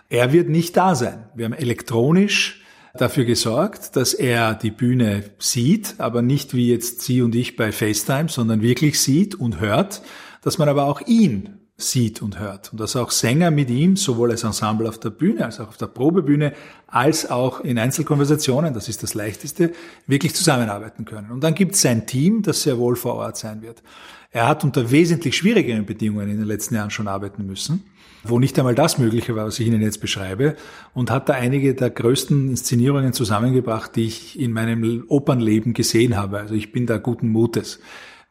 Er 0.10 0.32
wird 0.32 0.48
nicht 0.48 0.78
da 0.78 0.94
sein. 0.94 1.26
Wir 1.34 1.46
haben 1.46 1.54
elektronisch 1.54 2.61
dafür 2.98 3.26
gesorgt, 3.26 3.96
dass 3.96 4.14
er 4.14 4.54
die 4.54 4.72
Bühne 4.72 5.24
sieht, 5.40 5.96
aber 5.98 6.22
nicht 6.22 6.54
wie 6.54 6.70
jetzt 6.70 7.02
Sie 7.02 7.22
und 7.22 7.36
ich 7.36 7.56
bei 7.56 7.72
FaceTime, 7.72 8.30
sondern 8.30 8.62
wirklich 8.62 9.00
sieht 9.00 9.36
und 9.36 9.60
hört, 9.60 10.02
dass 10.42 10.58
man 10.58 10.70
aber 10.70 10.86
auch 10.86 11.02
ihn 11.02 11.58
sieht 11.78 12.22
und 12.22 12.40
hört 12.40 12.72
und 12.72 12.80
dass 12.80 12.96
auch 12.96 13.12
Sänger 13.12 13.50
mit 13.50 13.70
ihm 13.70 13.96
sowohl 13.96 14.32
als 14.32 14.44
Ensemble 14.44 14.88
auf 14.88 15.00
der 15.00 15.10
Bühne 15.10 15.46
als 15.46 15.60
auch 15.60 15.70
auf 15.70 15.78
der 15.78 15.88
Probebühne 15.88 16.54
als 16.88 17.30
auch 17.30 17.62
in 17.62 17.80
Einzelkonversationen, 17.80 18.74
das 18.74 18.88
ist 18.88 19.02
das 19.02 19.16
Leichteste, 19.16 19.72
wirklich 20.06 20.36
zusammenarbeiten 20.36 21.06
können. 21.06 21.32
Und 21.32 21.44
dann 21.44 21.56
gibt 21.56 21.74
es 21.74 21.82
sein 21.82 22.06
Team, 22.06 22.44
das 22.44 22.62
sehr 22.62 22.78
wohl 22.78 22.96
vor 22.96 23.16
Ort 23.16 23.38
sein 23.38 23.62
wird. 23.62 23.82
Er 24.30 24.48
hat 24.48 24.64
unter 24.64 24.92
wesentlich 24.92 25.36
schwierigeren 25.36 25.86
Bedingungen 25.86 26.30
in 26.30 26.38
den 26.38 26.46
letzten 26.46 26.76
Jahren 26.76 26.92
schon 26.92 27.08
arbeiten 27.08 27.46
müssen 27.46 27.84
wo 28.24 28.40
nicht 28.40 28.58
einmal 28.60 28.76
das 28.76 28.98
mögliche 28.98 29.36
war, 29.36 29.46
was 29.46 29.60
ich 29.60 29.68
Ihnen 29.68 29.82
jetzt 29.82 30.00
beschreibe, 30.02 30.56
und 30.94 31.12
hat 31.12 31.30
da 31.30 31.34
einige 31.34 31.74
der 31.74 31.90
größten 31.90 32.50
Inszenierungen 32.50 33.14
zusammengebracht, 33.14 33.96
die 33.96 34.06
ich 34.06 34.40
in 34.40 34.52
meinem 34.52 35.06
Opernleben 35.08 35.74
gesehen 35.74 36.18
habe. 36.18 36.40
Also 36.40 36.54
ich 36.54 36.72
bin 36.72 36.86
da 36.86 36.98
guten 36.98 37.30
Mutes. 37.30 37.80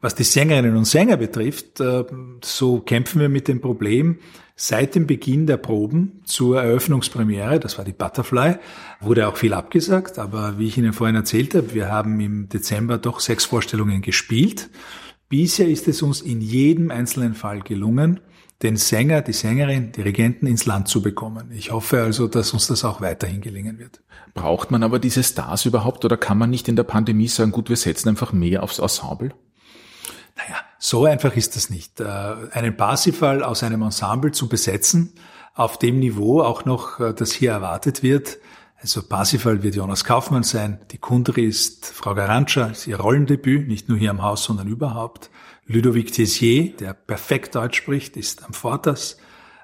Was 0.00 0.14
die 0.14 0.24
Sängerinnen 0.24 0.76
und 0.76 0.86
Sänger 0.86 1.18
betrifft, 1.18 1.80
äh, 1.80 2.04
so 2.42 2.80
kämpfen 2.80 3.20
wir 3.20 3.28
mit 3.28 3.48
dem 3.48 3.60
Problem, 3.60 4.18
seit 4.56 4.94
dem 4.94 5.06
Beginn 5.06 5.46
der 5.46 5.58
Proben 5.58 6.20
zur 6.24 6.62
Eröffnungspremiere, 6.62 7.60
das 7.60 7.76
war 7.78 7.84
die 7.84 7.92
Butterfly, 7.92 8.56
wurde 9.00 9.28
auch 9.28 9.36
viel 9.36 9.52
abgesagt, 9.52 10.18
aber 10.18 10.58
wie 10.58 10.68
ich 10.68 10.78
Ihnen 10.78 10.92
vorhin 10.92 11.16
erzählt 11.16 11.54
habe, 11.54 11.74
wir 11.74 11.90
haben 11.90 12.18
im 12.20 12.48
Dezember 12.48 12.98
doch 12.98 13.20
sechs 13.20 13.44
Vorstellungen 13.44 14.02
gespielt. 14.02 14.70
Bisher 15.28 15.68
ist 15.68 15.86
es 15.86 16.02
uns 16.02 16.22
in 16.22 16.40
jedem 16.40 16.90
einzelnen 16.90 17.34
Fall 17.34 17.60
gelungen, 17.60 18.20
den 18.62 18.76
Sänger, 18.76 19.22
die 19.22 19.32
Sängerin, 19.32 19.92
Dirigenten 19.92 20.46
ins 20.46 20.66
Land 20.66 20.88
zu 20.88 21.00
bekommen. 21.02 21.50
Ich 21.52 21.70
hoffe 21.70 22.02
also, 22.02 22.28
dass 22.28 22.52
uns 22.52 22.66
das 22.66 22.84
auch 22.84 23.00
weiterhin 23.00 23.40
gelingen 23.40 23.78
wird. 23.78 24.00
Braucht 24.34 24.70
man 24.70 24.82
aber 24.82 24.98
diese 24.98 25.22
Stars 25.22 25.64
überhaupt 25.64 26.04
oder 26.04 26.16
kann 26.16 26.38
man 26.38 26.50
nicht 26.50 26.68
in 26.68 26.76
der 26.76 26.84
Pandemie 26.84 27.28
sagen, 27.28 27.52
gut, 27.52 27.68
wir 27.68 27.76
setzen 27.76 28.10
einfach 28.10 28.32
mehr 28.32 28.62
aufs 28.62 28.78
Ensemble? 28.78 29.30
Naja, 30.36 30.56
so 30.78 31.06
einfach 31.06 31.36
ist 31.36 31.56
das 31.56 31.70
nicht. 31.70 32.00
Äh, 32.00 32.04
einen 32.52 32.76
Parsifal 32.76 33.42
aus 33.42 33.62
einem 33.62 33.82
Ensemble 33.82 34.32
zu 34.32 34.48
besetzen, 34.48 35.14
auf 35.54 35.78
dem 35.78 35.98
Niveau 35.98 36.42
auch 36.42 36.64
noch, 36.64 37.00
äh, 37.00 37.14
das 37.14 37.32
hier 37.32 37.52
erwartet 37.52 38.02
wird, 38.02 38.38
also 38.82 39.02
Parsifal 39.02 39.62
wird 39.62 39.74
Jonas 39.74 40.04
Kaufmann 40.04 40.42
sein, 40.42 40.80
die 40.90 40.96
Kundri 40.96 41.44
ist 41.44 41.84
Frau 41.84 42.14
Garantscha, 42.14 42.68
ist 42.68 42.86
ihr 42.86 42.98
Rollendebüt, 42.98 43.68
nicht 43.68 43.90
nur 43.90 43.98
hier 43.98 44.10
am 44.10 44.22
Haus, 44.22 44.44
sondern 44.44 44.68
überhaupt. 44.68 45.30
Ludovic 45.72 46.10
Tessier, 46.10 46.72
der 46.80 46.94
perfekt 46.94 47.54
Deutsch 47.54 47.78
spricht, 47.78 48.16
ist 48.16 48.44
am 48.44 48.52
Vorters. 48.52 49.18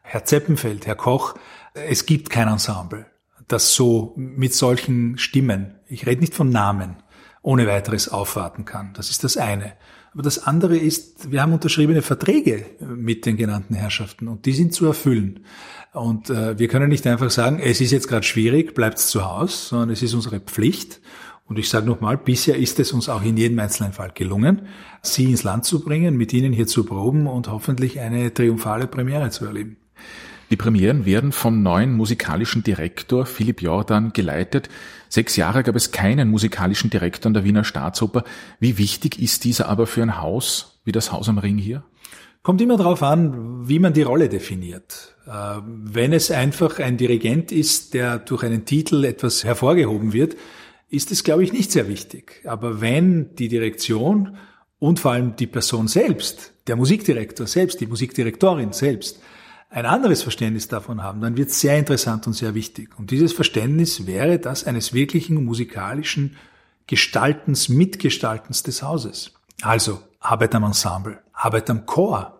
Herr 0.05 0.25
Zeppenfeld, 0.25 0.87
Herr 0.87 0.95
Koch. 0.95 1.35
Es 1.75 2.07
gibt 2.07 2.31
kein 2.31 2.47
Ensemble, 2.47 3.07
das 3.49 3.75
so 3.75 4.13
mit 4.15 4.55
solchen 4.55 5.19
Stimmen, 5.19 5.75
ich 5.89 6.07
rede 6.07 6.21
nicht 6.21 6.33
von 6.33 6.49
Namen, 6.49 6.95
ohne 7.43 7.67
weiteres 7.67 8.09
aufwarten 8.09 8.65
kann. 8.65 8.93
Das 8.95 9.11
ist 9.11 9.25
das 9.25 9.37
eine. 9.37 9.73
Aber 10.13 10.23
das 10.23 10.47
andere 10.47 10.77
ist, 10.77 11.33
wir 11.33 11.43
haben 11.43 11.53
unterschriebene 11.53 12.03
Verträge 12.03 12.67
mit 12.79 13.27
den 13.27 13.37
genannten 13.37 13.75
Herrschaften 13.75 14.29
und 14.29 14.47
die 14.47 14.53
sind 14.53 14.73
zu 14.73 14.87
erfüllen. 14.87 15.45
Und 15.93 16.31
äh, 16.31 16.57
wir 16.57 16.69
können 16.69 16.89
nicht 16.89 17.07
einfach 17.09 17.31
sagen, 17.33 17.59
es 17.59 17.81
ist 17.81 17.91
jetzt 17.91 18.07
gerade 18.07 18.23
schwierig, 18.23 18.77
bleibt 18.77 19.01
zu 19.01 19.25
Hause, 19.25 19.57
sondern 19.57 19.91
es 19.91 20.03
ist 20.05 20.15
unsere 20.15 20.39
Pflicht 20.39 21.01
und 21.49 21.59
ich 21.59 21.69
sage 21.69 21.87
nochmal, 21.87 22.17
bisher 22.17 22.57
ist 22.57 22.81
es 22.81 22.93
uns 22.93 23.09
auch 23.09 23.23
in 23.23 23.37
jedem 23.37 23.59
einzelnen 23.59 23.93
Fall 23.93 24.11
gelungen, 24.13 24.63
sie 25.03 25.25
ins 25.25 25.45
Land 25.45 25.65
zu 25.65 25.85
bringen, 25.85 26.17
mit 26.17 26.33
ihnen 26.33 26.53
hier 26.53 26.67
zu 26.67 26.85
proben 26.85 27.27
und 27.27 27.49
hoffentlich 27.49 28.01
eine 28.01 28.35
triumphale 28.35 28.87
Premiere 28.87 29.31
zu 29.31 29.47
erleben. 29.47 29.77
Die 30.51 30.57
Premieren 30.57 31.07
werden 31.07 31.33
vom 31.33 31.63
neuen 31.63 31.93
musikalischen 31.93 32.63
Direktor 32.63 33.27
Philipp 33.27 33.63
Jordan 33.63 34.13
geleitet. 34.13 34.69
Sechs 35.09 35.35
Jahre 35.35 35.65
gab 35.65 35.75
es 35.75 35.91
keinen 35.91 36.31
musikalischen 36.31 36.89
Direktor 36.91 37.31
an 37.31 37.35
der 37.35 37.45
Wiener 37.45 37.65
Staatsoper. 37.65 38.23
Wie 38.61 38.79
wichtig 38.79 39.21
ist 39.21 39.45
dieser 39.45 39.69
aber 39.69 39.87
für 39.87 40.03
ein 40.03 40.21
Haus 40.21 40.81
wie 40.85 40.93
das 40.93 41.11
Haus 41.11 41.29
am 41.29 41.39
Ring 41.39 41.59
hier? 41.59 41.83
Kommt 42.45 42.61
immer 42.61 42.77
darauf 42.77 43.03
an, 43.03 43.69
wie 43.69 43.81
man 43.81 43.93
die 43.93 44.03
Rolle 44.03 44.29
definiert. 44.29 45.17
Äh, 45.27 45.31
wenn 45.65 46.13
es 46.13 46.31
einfach 46.31 46.79
ein 46.79 46.97
Dirigent 46.97 47.51
ist, 47.51 47.93
der 47.93 48.19
durch 48.21 48.45
einen 48.45 48.65
Titel 48.65 49.05
etwas 49.05 49.43
hervorgehoben 49.43 50.13
wird, 50.13 50.37
ist 50.89 51.11
es, 51.11 51.25
glaube 51.25 51.45
ich, 51.45 51.53
nicht 51.53 51.73
sehr 51.73 51.89
wichtig. 51.89 52.43
Aber 52.45 52.81
wenn 52.81 53.35
die 53.35 53.49
Direktion 53.49 54.37
und 54.79 55.01
vor 55.01 55.13
allem 55.13 55.37
die 55.37 55.47
Person 55.47 55.89
selbst, 55.89 56.53
der 56.67 56.77
Musikdirektor 56.77 57.47
selbst, 57.47 57.81
die 57.81 57.87
Musikdirektorin 57.87 58.73
selbst, 58.73 59.21
ein 59.69 59.87
anderes 59.87 60.23
Verständnis 60.23 60.69
davon 60.69 61.03
haben, 61.03 61.21
dann 61.21 61.37
wird 61.37 61.51
es 61.51 61.61
sehr 61.61 61.77
interessant 61.77 62.27
und 62.27 62.35
sehr 62.35 62.55
wichtig. 62.55 62.99
Und 62.99 63.11
dieses 63.11 63.33
Verständnis 63.33 64.07
wäre 64.07 64.39
das 64.39 64.65
eines 64.65 64.95
wirklichen 64.95 65.45
musikalischen 65.45 66.37
Gestaltens, 66.87 67.69
Mitgestaltens 67.69 68.63
des 68.63 68.83
Hauses. 68.83 69.35
Also 69.63 70.01
Arbeit 70.21 70.55
am 70.55 70.65
Ensemble, 70.65 71.19
Arbeit 71.33 71.69
am 71.69 71.85
Chor, 71.85 72.36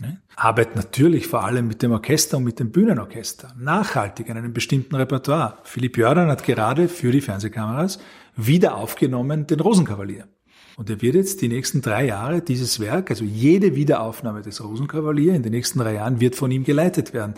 Ne? 0.00 0.20
Arbeit 0.36 0.76
natürlich 0.76 1.26
vor 1.26 1.44
allem 1.44 1.66
mit 1.66 1.82
dem 1.82 1.92
Orchester 1.92 2.36
und 2.36 2.44
mit 2.44 2.60
dem 2.60 2.70
Bühnenorchester. 2.70 3.54
Nachhaltig 3.58 4.30
an 4.30 4.36
einem 4.36 4.52
bestimmten 4.52 4.94
Repertoire. 4.94 5.58
Philipp 5.64 5.96
Jordan 5.96 6.28
hat 6.28 6.44
gerade 6.44 6.88
für 6.88 7.10
die 7.10 7.20
Fernsehkameras 7.20 7.98
wieder 8.36 8.76
aufgenommen 8.76 9.46
den 9.46 9.60
Rosenkavalier. 9.60 10.28
Und 10.76 10.88
er 10.90 11.02
wird 11.02 11.16
jetzt 11.16 11.42
die 11.42 11.48
nächsten 11.48 11.82
drei 11.82 12.06
Jahre 12.06 12.40
dieses 12.40 12.78
Werk, 12.78 13.10
also 13.10 13.24
jede 13.24 13.74
Wiederaufnahme 13.74 14.42
des 14.42 14.62
Rosenkavalier 14.62 15.34
in 15.34 15.42
den 15.42 15.50
nächsten 15.50 15.80
drei 15.80 15.94
Jahren 15.94 16.20
wird 16.20 16.36
von 16.36 16.52
ihm 16.52 16.62
geleitet 16.62 17.12
werden. 17.12 17.34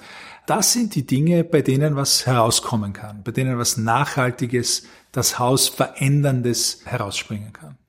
Das 0.46 0.74
sind 0.74 0.94
die 0.94 1.06
Dinge, 1.06 1.42
bei 1.42 1.62
denen 1.62 1.96
was 1.96 2.26
herauskommen 2.26 2.92
kann, 2.92 3.22
bei 3.22 3.32
denen 3.32 3.56
was 3.56 3.78
Nachhaltiges, 3.78 4.82
das 5.10 5.38
Haus 5.38 5.68
Veränderndes 5.68 6.82
herausspringen 6.84 7.54
kann. 7.54 7.80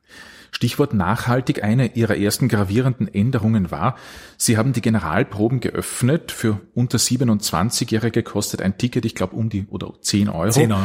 Stichwort 0.52 0.94
nachhaltig. 0.94 1.64
Eine 1.64 1.96
ihrer 1.96 2.18
ersten 2.18 2.48
gravierenden 2.48 3.08
Änderungen 3.08 3.72
war, 3.72 3.96
sie 4.38 4.58
haben 4.58 4.74
die 4.74 4.82
Generalproben 4.82 5.60
geöffnet. 5.60 6.32
Für 6.32 6.62
unter 6.74 6.98
27-Jährige 6.98 8.22
kostet 8.24 8.62
ein 8.62 8.78
Ticket, 8.78 9.06
ich 9.06 9.16
glaube, 9.16 9.36
um 9.36 9.50
die 9.50 9.66
oder 9.68 9.94
10 10.00 10.30
Euro. 10.30 10.52
10 10.52 10.72
Euro. 10.72 10.82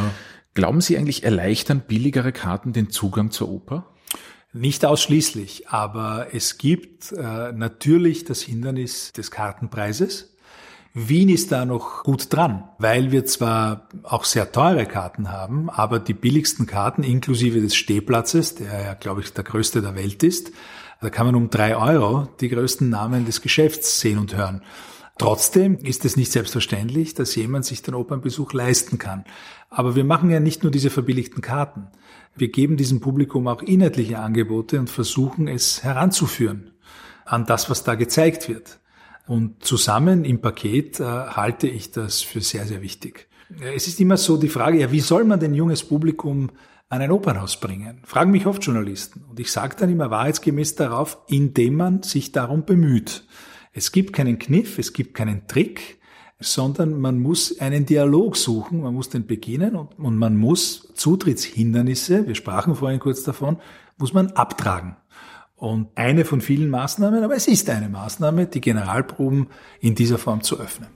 Glauben 0.55 0.81
Sie 0.81 0.97
eigentlich, 0.97 1.23
erleichtern 1.23 1.83
billigere 1.87 2.33
Karten 2.33 2.73
den 2.73 2.89
Zugang 2.89 3.31
zur 3.31 3.51
Oper? 3.51 3.93
Nicht 4.55 4.87
ausschließlich, 4.87 5.69
aber 5.69 6.29
es 6.33 6.57
gibt 6.57 7.13
äh, 7.13 7.53
natürlich 7.53 8.25
das 8.25 8.41
Hindernis 8.41 9.13
des 9.13 9.31
Kartenpreises. 9.31 10.36
Wien 10.99 11.29
ist 11.29 11.53
da 11.53 11.67
noch 11.67 12.05
gut 12.05 12.33
dran, 12.33 12.65
weil 12.79 13.13
wir 13.13 13.27
zwar 13.27 13.87
auch 14.03 14.25
sehr 14.25 14.51
teure 14.51 14.87
Karten 14.87 15.31
haben, 15.31 15.69
aber 15.69 15.99
die 15.99 16.15
billigsten 16.15 16.65
Karten 16.67 17.03
inklusive 17.03 17.61
des 17.61 17.77
Stehplatzes, 17.77 18.55
der 18.55 18.83
ja, 18.83 18.95
glaube 18.95 19.21
ich, 19.21 19.31
der 19.35 19.45
größte 19.45 19.83
der 19.83 19.95
Welt 19.95 20.23
ist, 20.23 20.53
da 21.03 21.11
kann 21.11 21.27
man 21.27 21.35
um 21.35 21.51
drei 21.51 21.77
Euro 21.77 22.29
die 22.41 22.49
größten 22.49 22.89
Namen 22.89 23.27
des 23.27 23.43
Geschäfts 23.43 24.01
sehen 24.01 24.17
und 24.17 24.35
hören. 24.35 24.63
Trotzdem 25.19 25.77
ist 25.77 26.07
es 26.07 26.17
nicht 26.17 26.33
selbstverständlich, 26.33 27.13
dass 27.13 27.35
jemand 27.35 27.67
sich 27.67 27.83
den 27.83 27.95
Opernbesuch 27.95 28.55
leisten 28.55 28.97
kann. 28.97 29.27
Aber 29.69 29.97
wir 29.97 30.05
machen 30.05 30.31
ja 30.31 30.41
nicht 30.41 30.63
nur 30.63 30.73
diese 30.73 30.89
verbilligten 30.89 31.43
Karten. 31.43 31.89
Wir 32.35 32.49
geben 32.49 32.79
diesem 32.79 33.01
Publikum 33.01 33.49
auch 33.49 33.61
inhaltliche 33.61 34.19
Angebote 34.19 34.81
und 34.81 34.89
versuchen 34.89 35.47
es 35.47 35.85
heranzuführen 35.85 36.71
an 37.27 37.45
das, 37.45 37.69
was 37.69 37.85
da 37.85 37.97
gezeigt 37.97 38.49
wird. 38.49 38.79
Und 39.27 39.65
zusammen 39.65 40.25
im 40.25 40.41
Paket 40.41 41.01
äh, 41.01 41.05
halte 41.05 41.69
ich 41.69 41.91
das 41.91 42.23
für 42.23 42.41
sehr, 42.41 42.67
sehr 42.67 42.83
wichtig. 42.83 43.29
Es 43.75 43.87
ist 43.87 44.01
immer 44.01 44.17
so 44.17 44.37
die 44.37 44.49
Frage, 44.49 44.79
ja, 44.79 44.91
wie 44.91 45.01
soll 45.01 45.25
man 45.25 45.41
denn 45.41 45.55
junges 45.55 45.85
Publikum 45.85 46.51
an 46.89 47.01
ein 47.01 47.11
Opernhaus 47.11 47.59
bringen? 47.59 48.01
Fragen 48.05 48.31
mich 48.31 48.47
oft 48.47 48.65
Journalisten. 48.65 49.25
Und 49.29 49.39
ich 49.41 49.51
sage 49.51 49.77
dann 49.79 49.91
immer 49.91 50.11
wahrheitsgemäß 50.11 50.77
darauf, 50.77 51.19
indem 51.29 51.75
man 51.75 52.03
sich 52.03 52.33
darum 52.33 52.65
bemüht. 52.65 53.25
Es 53.73 53.93
gibt 53.93 54.13
keinen 54.13 54.39
Kniff, 54.39 54.79
es 54.79 54.93
gibt 54.93 55.15
keinen 55.15 55.47
Trick. 55.47 55.99
sondern 56.39 57.01
man 57.01 57.19
muss 57.19 57.61
einen 57.61 57.87
Dialog 57.87 58.37
suchen, 58.37 58.83
man 58.83 58.95
muss 58.95 59.09
den 59.09 59.27
beginnen 59.27 59.75
und, 59.75 59.99
und 59.99 60.17
man 60.17 60.37
muss 60.37 60.93
Zutrittshindernisse, 60.95 62.27
wir 62.27 62.35
sprachen 62.35 62.75
vorhin 62.75 63.01
kurz 63.01 63.23
davon, 63.23 63.59
muss 63.97 64.13
man 64.13 64.29
abtragen. 64.33 64.97
Und 65.57 65.89
eine 65.95 66.27
von 66.27 66.43
vielen 66.43 66.69
Maßnahmen, 66.69 67.25
aber 67.25 67.35
es 67.35 67.49
ist 67.49 67.71
eine 67.71 67.89
Maßnahme, 67.89 68.47
die 68.47 68.61
Generalproben 68.61 69.49
in 69.81 69.95
dieser 69.95 70.19
Form 70.19 70.43
zu 70.43 70.61
öffnen. 70.61 70.89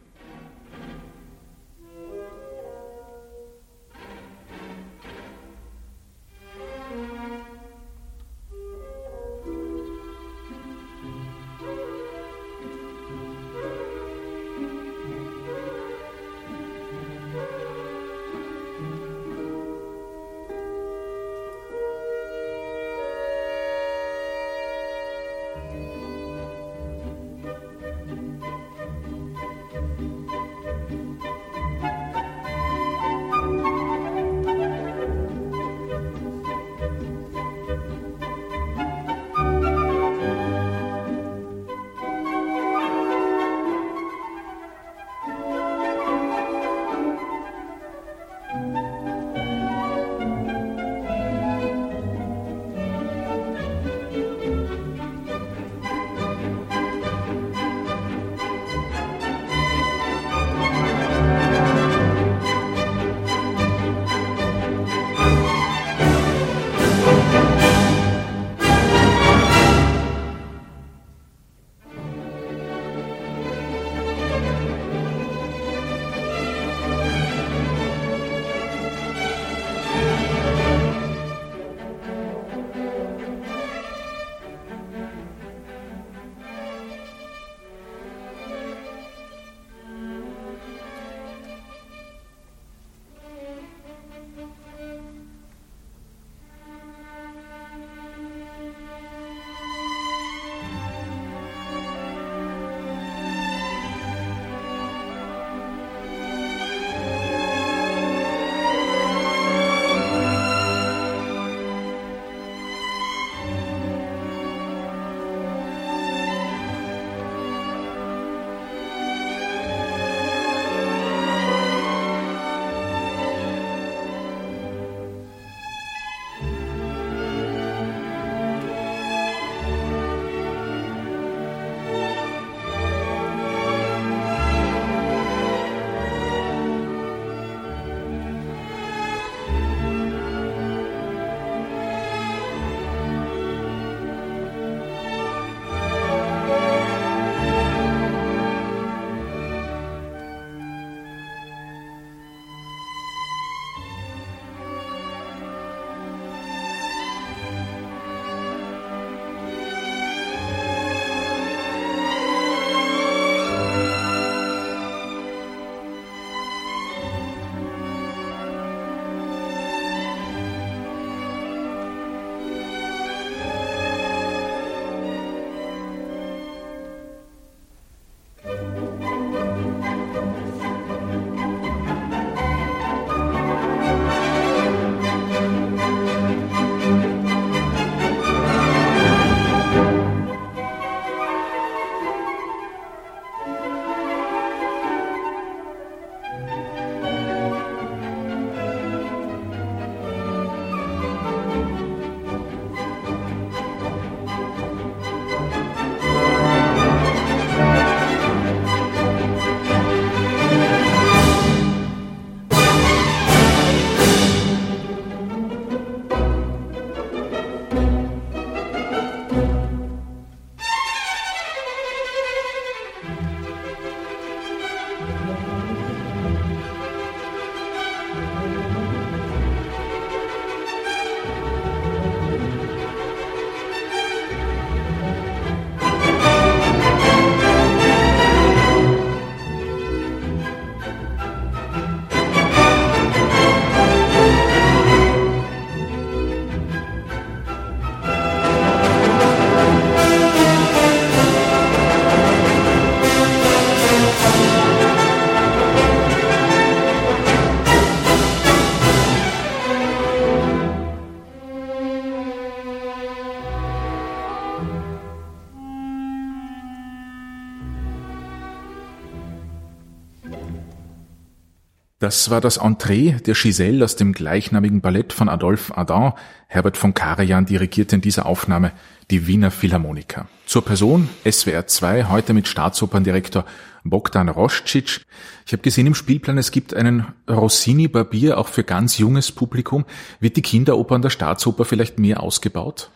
Das 272.10 272.28
war 272.28 272.40
das 272.40 272.56
Entree 272.56 273.20
der 273.24 273.34
Giselle 273.34 273.84
aus 273.84 273.94
dem 273.94 274.12
gleichnamigen 274.12 274.80
Ballett 274.80 275.12
von 275.12 275.28
Adolphe 275.28 275.78
Adam. 275.78 276.14
Herbert 276.48 276.76
von 276.76 276.92
Karajan 276.92 277.46
dirigierte 277.46 277.94
in 277.94 278.02
dieser 278.02 278.26
Aufnahme 278.26 278.72
die 279.12 279.28
Wiener 279.28 279.52
Philharmoniker. 279.52 280.26
Zur 280.44 280.64
Person 280.64 281.08
SWR 281.24 281.68
2, 281.68 282.06
heute 282.06 282.32
mit 282.32 282.48
Staatsoperndirektor 282.48 283.44
Bogdan 283.84 284.28
Roscic. 284.28 285.02
Ich 285.46 285.52
habe 285.52 285.62
gesehen 285.62 285.86
im 285.86 285.94
Spielplan, 285.94 286.36
es 286.36 286.50
gibt 286.50 286.74
einen 286.74 287.06
Rossini-Barbier 287.30 288.38
auch 288.38 288.48
für 288.48 288.64
ganz 288.64 288.98
junges 288.98 289.30
Publikum. 289.30 289.84
Wird 290.18 290.36
die 290.36 290.42
Kinderoper 290.42 290.96
an 290.96 291.02
der 291.02 291.10
Staatsoper 291.10 291.64
vielleicht 291.64 292.00
mehr 292.00 292.24
ausgebaut? 292.24 292.90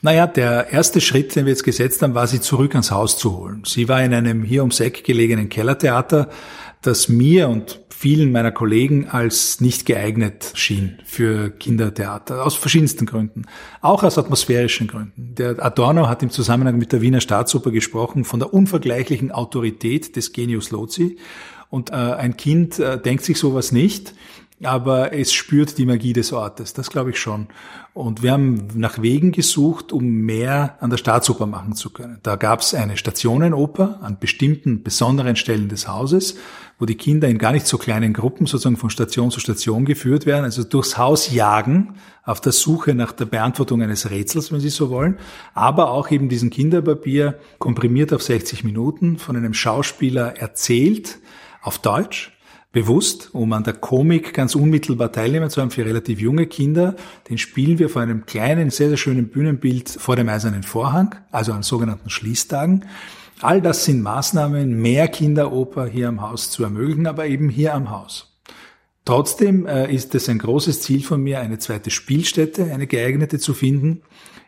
Naja, 0.00 0.26
der 0.26 0.70
erste 0.72 1.02
Schritt, 1.02 1.36
den 1.36 1.44
wir 1.44 1.52
jetzt 1.52 1.64
gesetzt 1.64 2.00
haben, 2.00 2.14
war, 2.14 2.26
sie 2.26 2.40
zurück 2.40 2.74
ans 2.74 2.90
Haus 2.90 3.18
zu 3.18 3.36
holen. 3.36 3.64
Sie 3.66 3.86
war 3.90 4.02
in 4.02 4.14
einem 4.14 4.42
hier 4.44 4.62
ums 4.62 4.80
Eck 4.80 5.04
gelegenen 5.04 5.50
Kellertheater, 5.50 6.30
das 6.80 7.10
mir 7.10 7.50
und 7.50 7.80
vielen 7.98 8.30
meiner 8.30 8.52
Kollegen 8.52 9.08
als 9.08 9.62
nicht 9.62 9.86
geeignet 9.86 10.52
schien 10.52 10.98
für 11.06 11.48
Kindertheater, 11.48 12.44
aus 12.44 12.54
verschiedensten 12.54 13.06
Gründen, 13.06 13.46
auch 13.80 14.02
aus 14.02 14.18
atmosphärischen 14.18 14.86
Gründen. 14.86 15.34
Der 15.34 15.64
Adorno 15.64 16.06
hat 16.06 16.22
im 16.22 16.28
Zusammenhang 16.28 16.76
mit 16.76 16.92
der 16.92 17.00
Wiener 17.00 17.22
Staatsoper 17.22 17.70
gesprochen 17.70 18.24
von 18.24 18.38
der 18.38 18.52
unvergleichlichen 18.52 19.32
Autorität 19.32 20.14
des 20.14 20.34
Genius 20.34 20.70
Loci 20.70 21.16
und 21.70 21.88
äh, 21.88 21.94
ein 21.94 22.36
Kind 22.36 22.78
äh, 22.78 23.00
denkt 23.00 23.24
sich 23.24 23.38
sowas 23.38 23.72
nicht 23.72 24.12
aber 24.62 25.12
es 25.12 25.34
spürt 25.34 25.76
die 25.76 25.84
Magie 25.84 26.14
des 26.14 26.32
Ortes, 26.32 26.72
das 26.72 26.88
glaube 26.88 27.10
ich 27.10 27.18
schon. 27.18 27.48
Und 27.92 28.22
wir 28.22 28.32
haben 28.32 28.68
nach 28.74 29.00
Wegen 29.02 29.32
gesucht, 29.32 29.92
um 29.92 30.04
mehr 30.04 30.76
an 30.80 30.90
der 30.90 30.96
Staatsoper 30.96 31.46
machen 31.46 31.74
zu 31.74 31.90
können. 31.90 32.20
Da 32.22 32.36
gab 32.36 32.60
es 32.60 32.74
eine 32.74 32.96
Stationenoper 32.96 34.00
an 34.02 34.18
bestimmten 34.18 34.82
besonderen 34.82 35.36
Stellen 35.36 35.68
des 35.68 35.88
Hauses, 35.88 36.36
wo 36.78 36.86
die 36.86 36.94
Kinder 36.94 37.28
in 37.28 37.38
gar 37.38 37.52
nicht 37.52 37.66
so 37.66 37.78
kleinen 37.78 38.12
Gruppen 38.12 38.46
sozusagen 38.46 38.76
von 38.76 38.90
Station 38.90 39.30
zu 39.30 39.40
Station 39.40 39.84
geführt 39.84 40.26
werden, 40.26 40.44
also 40.44 40.64
durchs 40.64 40.96
Haus 40.96 41.32
jagen, 41.32 41.94
auf 42.24 42.40
der 42.40 42.52
Suche 42.52 42.94
nach 42.94 43.12
der 43.12 43.26
Beantwortung 43.26 43.82
eines 43.82 44.10
Rätsels, 44.10 44.52
wenn 44.52 44.60
Sie 44.60 44.68
so 44.68 44.90
wollen, 44.90 45.18
aber 45.54 45.90
auch 45.90 46.10
eben 46.10 46.28
diesen 46.28 46.50
Kinderpapier 46.50 47.38
komprimiert 47.58 48.12
auf 48.12 48.22
60 48.22 48.64
Minuten 48.64 49.18
von 49.18 49.36
einem 49.36 49.54
Schauspieler 49.54 50.36
erzählt, 50.36 51.18
auf 51.62 51.78
Deutsch, 51.78 52.35
bewusst, 52.76 53.30
um 53.32 53.54
an 53.54 53.64
der 53.64 53.72
Komik 53.72 54.34
ganz 54.34 54.54
unmittelbar 54.54 55.10
teilnehmen 55.10 55.48
zu 55.48 55.62
haben 55.62 55.70
für 55.70 55.86
relativ 55.86 56.20
junge 56.20 56.44
Kinder. 56.46 56.94
Den 57.30 57.38
spielen 57.38 57.78
wir 57.78 57.88
vor 57.88 58.02
einem 58.02 58.26
kleinen, 58.26 58.68
sehr, 58.68 58.88
sehr 58.88 58.98
schönen 58.98 59.28
Bühnenbild 59.28 59.88
vor 59.88 60.14
dem 60.14 60.28
Eisernen 60.28 60.62
Vorhang, 60.62 61.14
also 61.30 61.54
an 61.54 61.62
sogenannten 61.62 62.10
Schließtagen. 62.10 62.84
All 63.40 63.62
das 63.62 63.86
sind 63.86 64.02
Maßnahmen, 64.02 64.78
mehr 64.78 65.08
Kinderoper 65.08 65.86
hier 65.86 66.08
am 66.08 66.20
Haus 66.20 66.50
zu 66.50 66.64
ermöglichen, 66.64 67.06
aber 67.06 67.26
eben 67.26 67.48
hier 67.48 67.72
am 67.72 67.88
Haus. 67.88 68.36
Trotzdem 69.06 69.64
äh, 69.66 69.90
ist 69.90 70.14
es 70.14 70.28
ein 70.28 70.38
großes 70.38 70.82
Ziel 70.82 71.02
von 71.02 71.22
mir, 71.22 71.40
eine 71.40 71.58
zweite 71.58 71.90
Spielstätte, 71.90 72.64
eine 72.74 72.86
geeignete 72.86 73.38
zu 73.38 73.54
finden. 73.54 74.02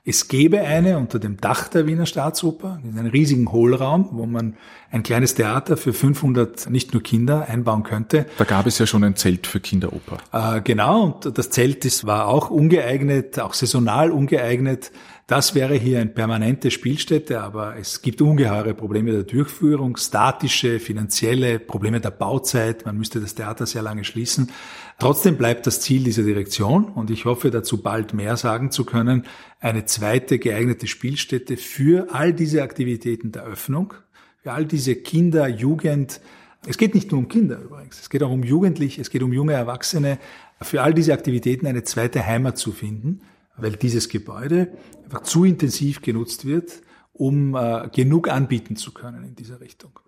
Es 0.08 0.26
gäbe 0.28 0.62
eine 0.62 0.96
unter 0.96 1.18
dem 1.18 1.36
Dach 1.36 1.68
der 1.68 1.86
Wiener 1.86 2.06
Staatsoper, 2.06 2.80
in 2.82 2.98
einem 2.98 3.10
riesigen 3.10 3.52
Hohlraum, 3.52 4.08
wo 4.12 4.24
man 4.24 4.56
ein 4.90 5.02
kleines 5.02 5.34
Theater 5.34 5.76
für 5.76 5.92
500 5.92 6.70
nicht 6.70 6.94
nur 6.94 7.02
Kinder 7.02 7.46
einbauen 7.46 7.82
könnte. 7.82 8.24
Da 8.38 8.44
gab 8.44 8.66
es 8.66 8.78
ja 8.78 8.86
schon 8.86 9.04
ein 9.04 9.16
Zelt 9.16 9.46
für 9.46 9.60
Kinderoper. 9.60 10.16
Äh, 10.32 10.62
genau, 10.62 11.02
und 11.02 11.36
das 11.36 11.50
Zelt 11.50 11.84
ist, 11.84 12.06
war 12.06 12.28
auch 12.28 12.48
ungeeignet, 12.48 13.38
auch 13.38 13.52
saisonal 13.52 14.10
ungeeignet. 14.10 14.92
Das 15.26 15.54
wäre 15.54 15.74
hier 15.74 16.00
eine 16.00 16.08
permanente 16.08 16.70
Spielstätte, 16.70 17.42
aber 17.42 17.76
es 17.76 18.00
gibt 18.00 18.22
ungeheure 18.22 18.72
Probleme 18.72 19.12
der 19.12 19.24
Durchführung, 19.24 19.98
statische, 19.98 20.80
finanzielle 20.80 21.58
Probleme 21.58 22.00
der 22.00 22.12
Bauzeit. 22.12 22.86
Man 22.86 22.96
müsste 22.96 23.20
das 23.20 23.34
Theater 23.34 23.66
sehr 23.66 23.82
lange 23.82 24.04
schließen. 24.04 24.50
Trotzdem 24.98 25.36
bleibt 25.36 25.66
das 25.66 25.80
Ziel 25.80 26.02
dieser 26.02 26.24
Direktion 26.24 26.84
und 26.86 27.10
ich 27.10 27.24
hoffe 27.24 27.50
dazu 27.50 27.82
bald 27.82 28.14
mehr 28.14 28.36
sagen 28.36 28.72
zu 28.72 28.84
können, 28.84 29.24
eine 29.60 29.84
zweite 29.84 30.38
geeignete 30.38 30.86
Spielstätte 30.88 31.56
für 31.56 32.12
all 32.12 32.32
diese 32.32 32.62
Aktivitäten 32.62 33.30
der 33.30 33.44
Öffnung, 33.44 33.94
für 34.42 34.52
all 34.52 34.66
diese 34.66 34.96
Kinder, 34.96 35.46
Jugend, 35.46 36.20
es 36.66 36.76
geht 36.76 36.94
nicht 36.94 37.12
nur 37.12 37.20
um 37.20 37.28
Kinder 37.28 37.60
übrigens, 37.60 38.00
es 38.00 38.10
geht 38.10 38.24
auch 38.24 38.32
um 38.32 38.42
Jugendliche, 38.42 39.00
es 39.00 39.10
geht 39.10 39.22
um 39.22 39.32
junge 39.32 39.52
Erwachsene, 39.52 40.18
für 40.60 40.82
all 40.82 40.92
diese 40.92 41.12
Aktivitäten 41.12 41.68
eine 41.68 41.84
zweite 41.84 42.26
Heimat 42.26 42.58
zu 42.58 42.72
finden 42.72 43.20
weil 43.58 43.72
dieses 43.72 44.08
Gebäude 44.08 44.72
einfach 45.04 45.22
zu 45.22 45.44
intensiv 45.44 46.00
genutzt 46.00 46.46
wird, 46.46 46.82
um 47.12 47.54
äh, 47.54 47.88
genug 47.92 48.28
anbieten 48.28 48.76
zu 48.76 48.92
können 48.92 49.24
in 49.24 49.34
dieser 49.34 49.60
Richtung. 49.60 49.98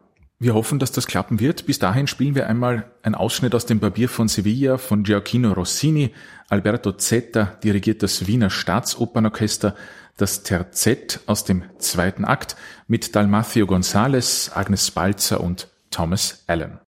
Wir 0.42 0.54
hoffen, 0.54 0.78
dass 0.78 0.90
das 0.90 1.06
klappen 1.06 1.38
wird. 1.38 1.66
Bis 1.66 1.78
dahin 1.78 2.06
spielen 2.06 2.34
wir 2.34 2.46
einmal 2.48 2.90
einen 3.02 3.14
Ausschnitt 3.14 3.54
aus 3.54 3.66
dem 3.66 3.78
Barbier 3.78 4.08
von 4.08 4.26
Sevilla 4.26 4.78
von 4.78 5.02
Gioacchino 5.02 5.52
Rossini. 5.52 6.14
Alberto 6.48 6.92
Zetta 6.92 7.58
dirigiert 7.62 8.02
das 8.02 8.26
Wiener 8.26 8.48
Staatsopernorchester, 8.48 9.76
das 10.16 10.42
Terzett 10.42 11.20
aus 11.26 11.44
dem 11.44 11.64
zweiten 11.76 12.24
Akt 12.24 12.56
mit 12.86 13.14
Dalmacio 13.14 13.66
González, 13.66 14.50
Agnes 14.54 14.90
Balzer 14.90 15.42
und 15.42 15.68
Thomas 15.90 16.42
Allen. 16.46 16.80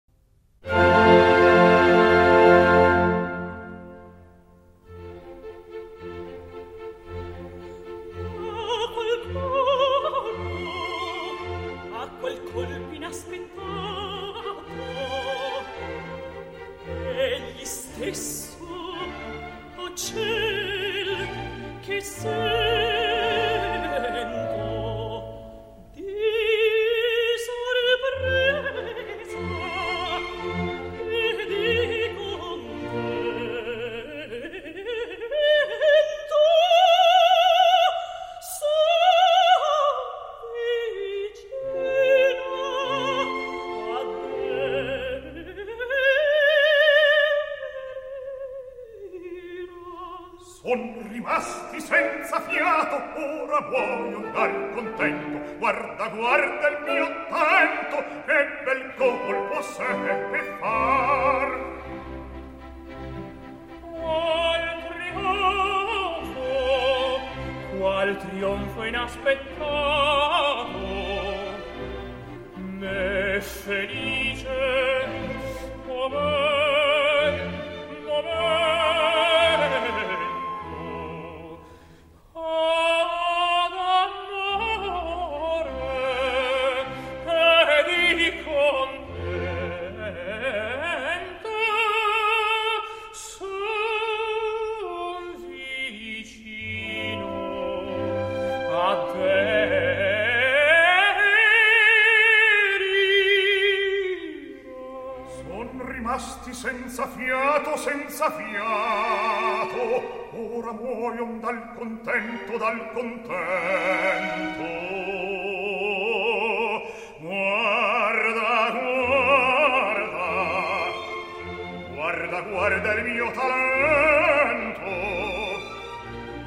Guarda, 122.12 122.42
guarda 122.42 122.94
il 122.96 123.04
mio 123.06 123.32
talento. 123.32 124.84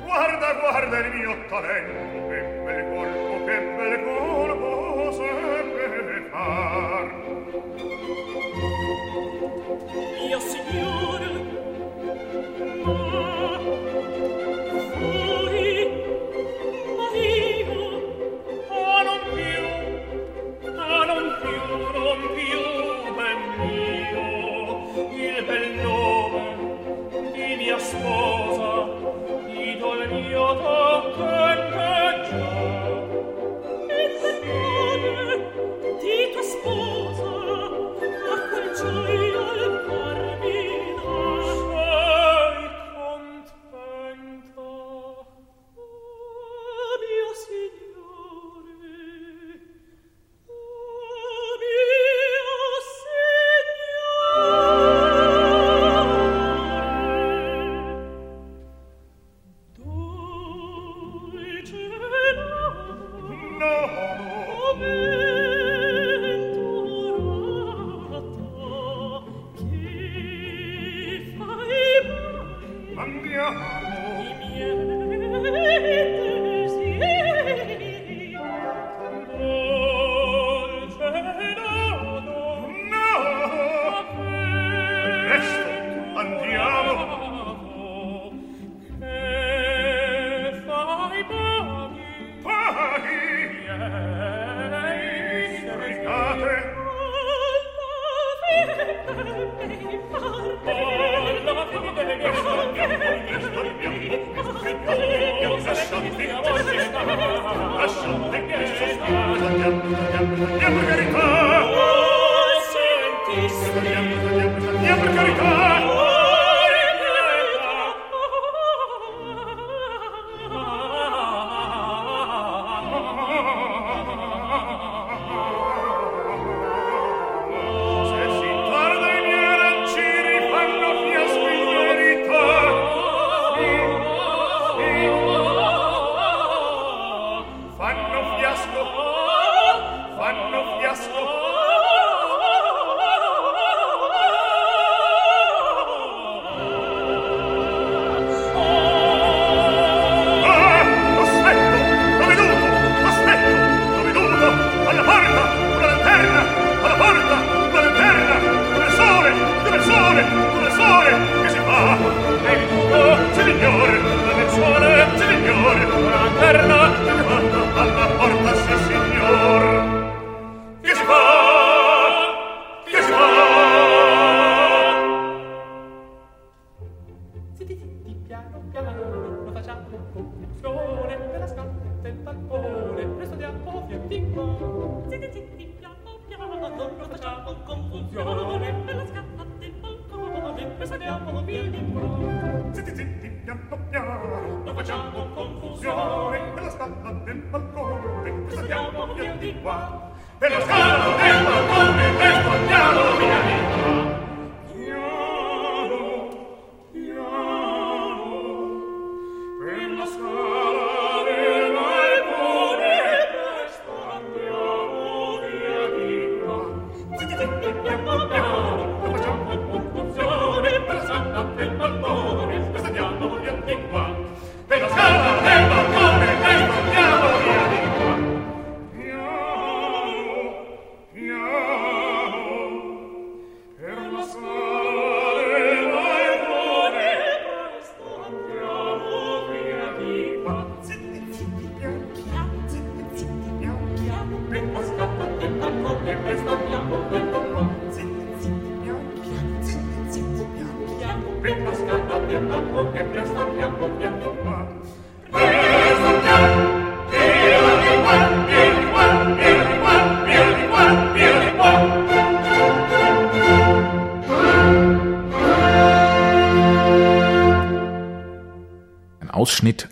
Guarda, 0.02 0.52
guarda 0.60 0.98
il 0.98 1.14
mio 1.14 1.34
talento. 1.48 2.28
Che 2.28 2.40
bel 2.64 2.84
colpo, 2.92 3.44
che 3.46 3.58
bel 3.74 4.04
colpo 4.04 5.12
seppe 5.12 6.28
far. 6.30 7.06
Io, 10.28 10.38
signore, 10.38 11.28
ah, 12.84 14.43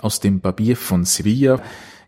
aus 0.02 0.20
dem 0.20 0.40
Barbier 0.40 0.76
von 0.76 1.04
Sevilla, 1.04 1.62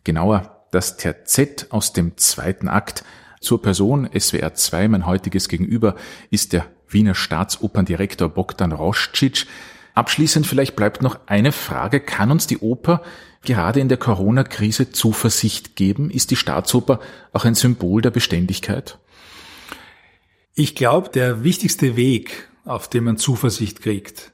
genauer 0.04 0.66
das 0.70 0.96
Terzett 0.96 1.68
aus 1.70 1.92
dem 1.92 2.16
zweiten 2.16 2.68
Akt. 2.68 3.04
Zur 3.40 3.62
Person 3.62 4.08
SWR 4.18 4.54
2, 4.54 4.88
mein 4.88 5.06
heutiges 5.06 5.48
Gegenüber, 5.48 5.94
ist 6.30 6.52
der 6.52 6.66
Wiener 6.88 7.14
Staatsoperndirektor 7.14 8.28
Bogdan 8.28 8.72
Roscic. 8.72 9.46
Abschließend 9.94 10.46
vielleicht 10.46 10.76
bleibt 10.76 11.02
noch 11.02 11.20
eine 11.26 11.52
Frage. 11.52 12.00
Kann 12.00 12.30
uns 12.30 12.46
die 12.46 12.58
Oper 12.58 13.02
gerade 13.42 13.80
in 13.80 13.88
der 13.88 13.98
Corona-Krise 13.98 14.90
Zuversicht 14.90 15.76
geben? 15.76 16.10
Ist 16.10 16.30
die 16.30 16.36
Staatsoper 16.36 17.00
auch 17.32 17.44
ein 17.44 17.54
Symbol 17.54 18.02
der 18.02 18.10
Beständigkeit? 18.10 18.98
Ich 20.54 20.74
glaube, 20.74 21.10
der 21.10 21.44
wichtigste 21.44 21.96
Weg, 21.96 22.48
auf 22.64 22.88
dem 22.88 23.04
man 23.04 23.16
Zuversicht 23.16 23.82
kriegt, 23.82 24.33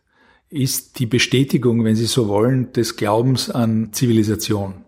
ist 0.51 0.99
die 0.99 1.07
Bestätigung, 1.07 1.85
wenn 1.85 1.95
Sie 1.95 2.07
so 2.07 2.29
wollen, 2.29 2.73
des 2.73 2.97
Glaubens 2.97 3.51
an 3.51 3.93
Zivilisation. 3.93 4.85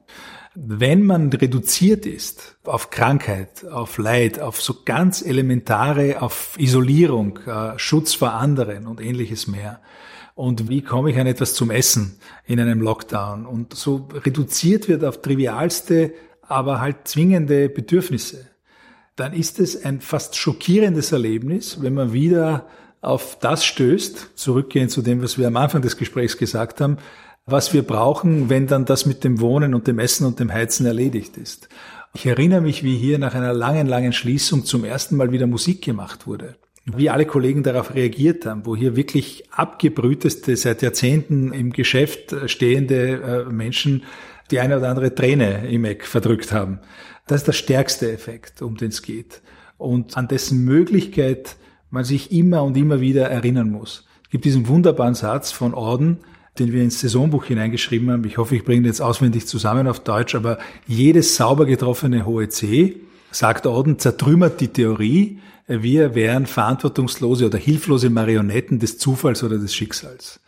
Wenn 0.55 1.05
man 1.05 1.33
reduziert 1.33 2.05
ist 2.05 2.59
auf 2.65 2.91
Krankheit, 2.91 3.65
auf 3.67 3.97
Leid, 3.97 4.39
auf 4.39 4.61
so 4.61 4.83
ganz 4.85 5.23
elementare, 5.23 6.21
auf 6.21 6.57
Isolierung, 6.59 7.39
äh, 7.47 7.79
Schutz 7.79 8.13
vor 8.13 8.33
anderen 8.33 8.87
und 8.87 9.01
ähnliches 9.01 9.47
mehr, 9.47 9.81
und 10.35 10.69
wie 10.69 10.83
komme 10.83 11.11
ich 11.11 11.19
an 11.19 11.27
etwas 11.27 11.55
zum 11.55 11.71
Essen 11.71 12.19
in 12.47 12.59
einem 12.59 12.81
Lockdown 12.81 13.47
und 13.47 13.75
so 13.75 14.09
reduziert 14.13 14.89
wird 14.89 15.05
auf 15.05 15.23
trivialste, 15.23 16.15
aber 16.43 16.81
halt 16.81 17.07
zwingende 17.07 17.69
Bedürfnisse, 17.69 18.47
dann 19.17 19.35
ist 19.35 19.61
es 19.61 19.85
ein 19.85 20.01
fast 20.01 20.37
schockierendes 20.37 21.13
Erlebnis, 21.13 21.83
wenn 21.83 21.95
man 21.95 22.13
wieder 22.13 22.67
auf 23.03 23.37
das 23.41 23.65
stößt, 23.65 24.31
zurückgehend 24.37 24.91
zu 24.91 25.03
dem, 25.03 25.23
was 25.23 25.37
wir 25.37 25.47
am 25.49 25.57
Anfang 25.57 25.83
des 25.83 25.97
Gesprächs 25.99 26.39
gesagt 26.39 26.81
haben, 26.81 26.97
was 27.45 27.75
wir 27.75 27.83
brauchen, 27.83 28.49
wenn 28.49 28.69
dann 28.69 28.85
das 28.85 29.05
mit 29.05 29.25
dem 29.25 29.41
Wohnen 29.41 29.75
und 29.75 29.89
dem 29.89 29.99
Essen 29.99 30.25
und 30.27 30.41
dem 30.41 30.53
Heizen 30.53 30.87
erledigt 30.87 31.37
ist. 31.37 31.69
Ich 32.15 32.27
erinnere 32.27 32.61
mich, 32.61 32.85
wie 32.85 32.97
hier 32.97 33.19
nach 33.19 33.35
einer 33.35 33.53
langen, 33.53 33.87
langen 33.87 34.13
Schließung 34.13 34.65
zum 34.65 34.85
ersten 34.85 35.17
Mal 35.17 35.33
wieder 35.33 35.47
Musik 35.47 35.83
gemacht 35.83 36.27
wurde. 36.27 36.57
Wie 36.85 37.11
alle 37.11 37.27
Kollegen 37.27 37.63
darauf 37.63 37.95
reagiert 37.95 38.47
haben, 38.47 38.67
wo 38.67 38.77
hier 38.77 38.97
wirklich 38.97 39.51
abgebrühteste, 39.53 40.57
seit 40.57 40.83
Jahrzehnten 40.83 41.53
im 41.53 41.73
Geschäft 41.73 42.35
stehende 42.47 43.47
äh, 43.49 43.53
Menschen 43.53 44.03
die 44.51 44.61
eine 44.61 44.77
oder 44.77 44.91
andere 44.91 45.15
Träne 45.15 45.67
im 45.69 45.85
Eck 45.85 46.05
verdrückt 46.05 46.53
haben. 46.53 46.81
Das 47.27 47.41
ist 47.41 47.47
der 47.47 47.53
stärkste 47.53 48.13
Effekt, 48.13 48.63
um 48.63 48.77
den 48.77 48.89
es 48.89 49.03
geht. 49.03 49.41
Und 49.79 50.17
an 50.17 50.29
dessen 50.29 50.65
Möglichkeit 50.65 51.57
man 51.93 52.05
sich 52.05 52.33
immer 52.33 52.63
und 52.65 52.77
immer 52.77 53.01
wieder 53.01 53.29
erinnern 53.29 53.71
muss. 53.71 54.05
Es 54.25 54.31
gibt 54.31 54.45
diesen 54.47 54.67
wunderbaren 54.67 55.15
Satz 55.15 55.53
von 55.53 55.75
Orden, 55.75 56.19
den 56.59 56.73
wir 56.73 56.83
ins 56.83 57.01
Saisonbuch 57.01 57.45
hineingeschrieben 57.45 58.11
haben. 58.11 58.25
Ich 58.25 58.39
hoffe, 58.39 58.57
ich 58.57 58.65
bringe 58.65 58.83
den 58.83 58.87
jetzt 58.87 59.03
auswendig 59.03 59.47
zusammen 59.47 59.87
auf 59.87 60.01
Deutsch, 60.01 60.35
aber 60.35 60.59
jedes 60.87 61.37
sauber 61.37 61.67
getroffene 61.67 62.25
hohe 62.25 62.49
C, 62.49 62.97
sagt 63.31 63.67
Orden, 63.67 63.99
zertrümmert 63.99 64.61
die 64.61 64.69
Theorie, 64.69 65.39
wir 65.69 66.15
wären 66.15 66.47
verantwortungslose 66.47 67.47
oder 67.47 67.59
hilflose 67.59 68.11
Marionetten 68.11 68.79
des 68.79 68.99
Zufalls 68.99 69.43
oder 69.45 69.59
des 69.59 69.75
Schicksals. 69.75 70.41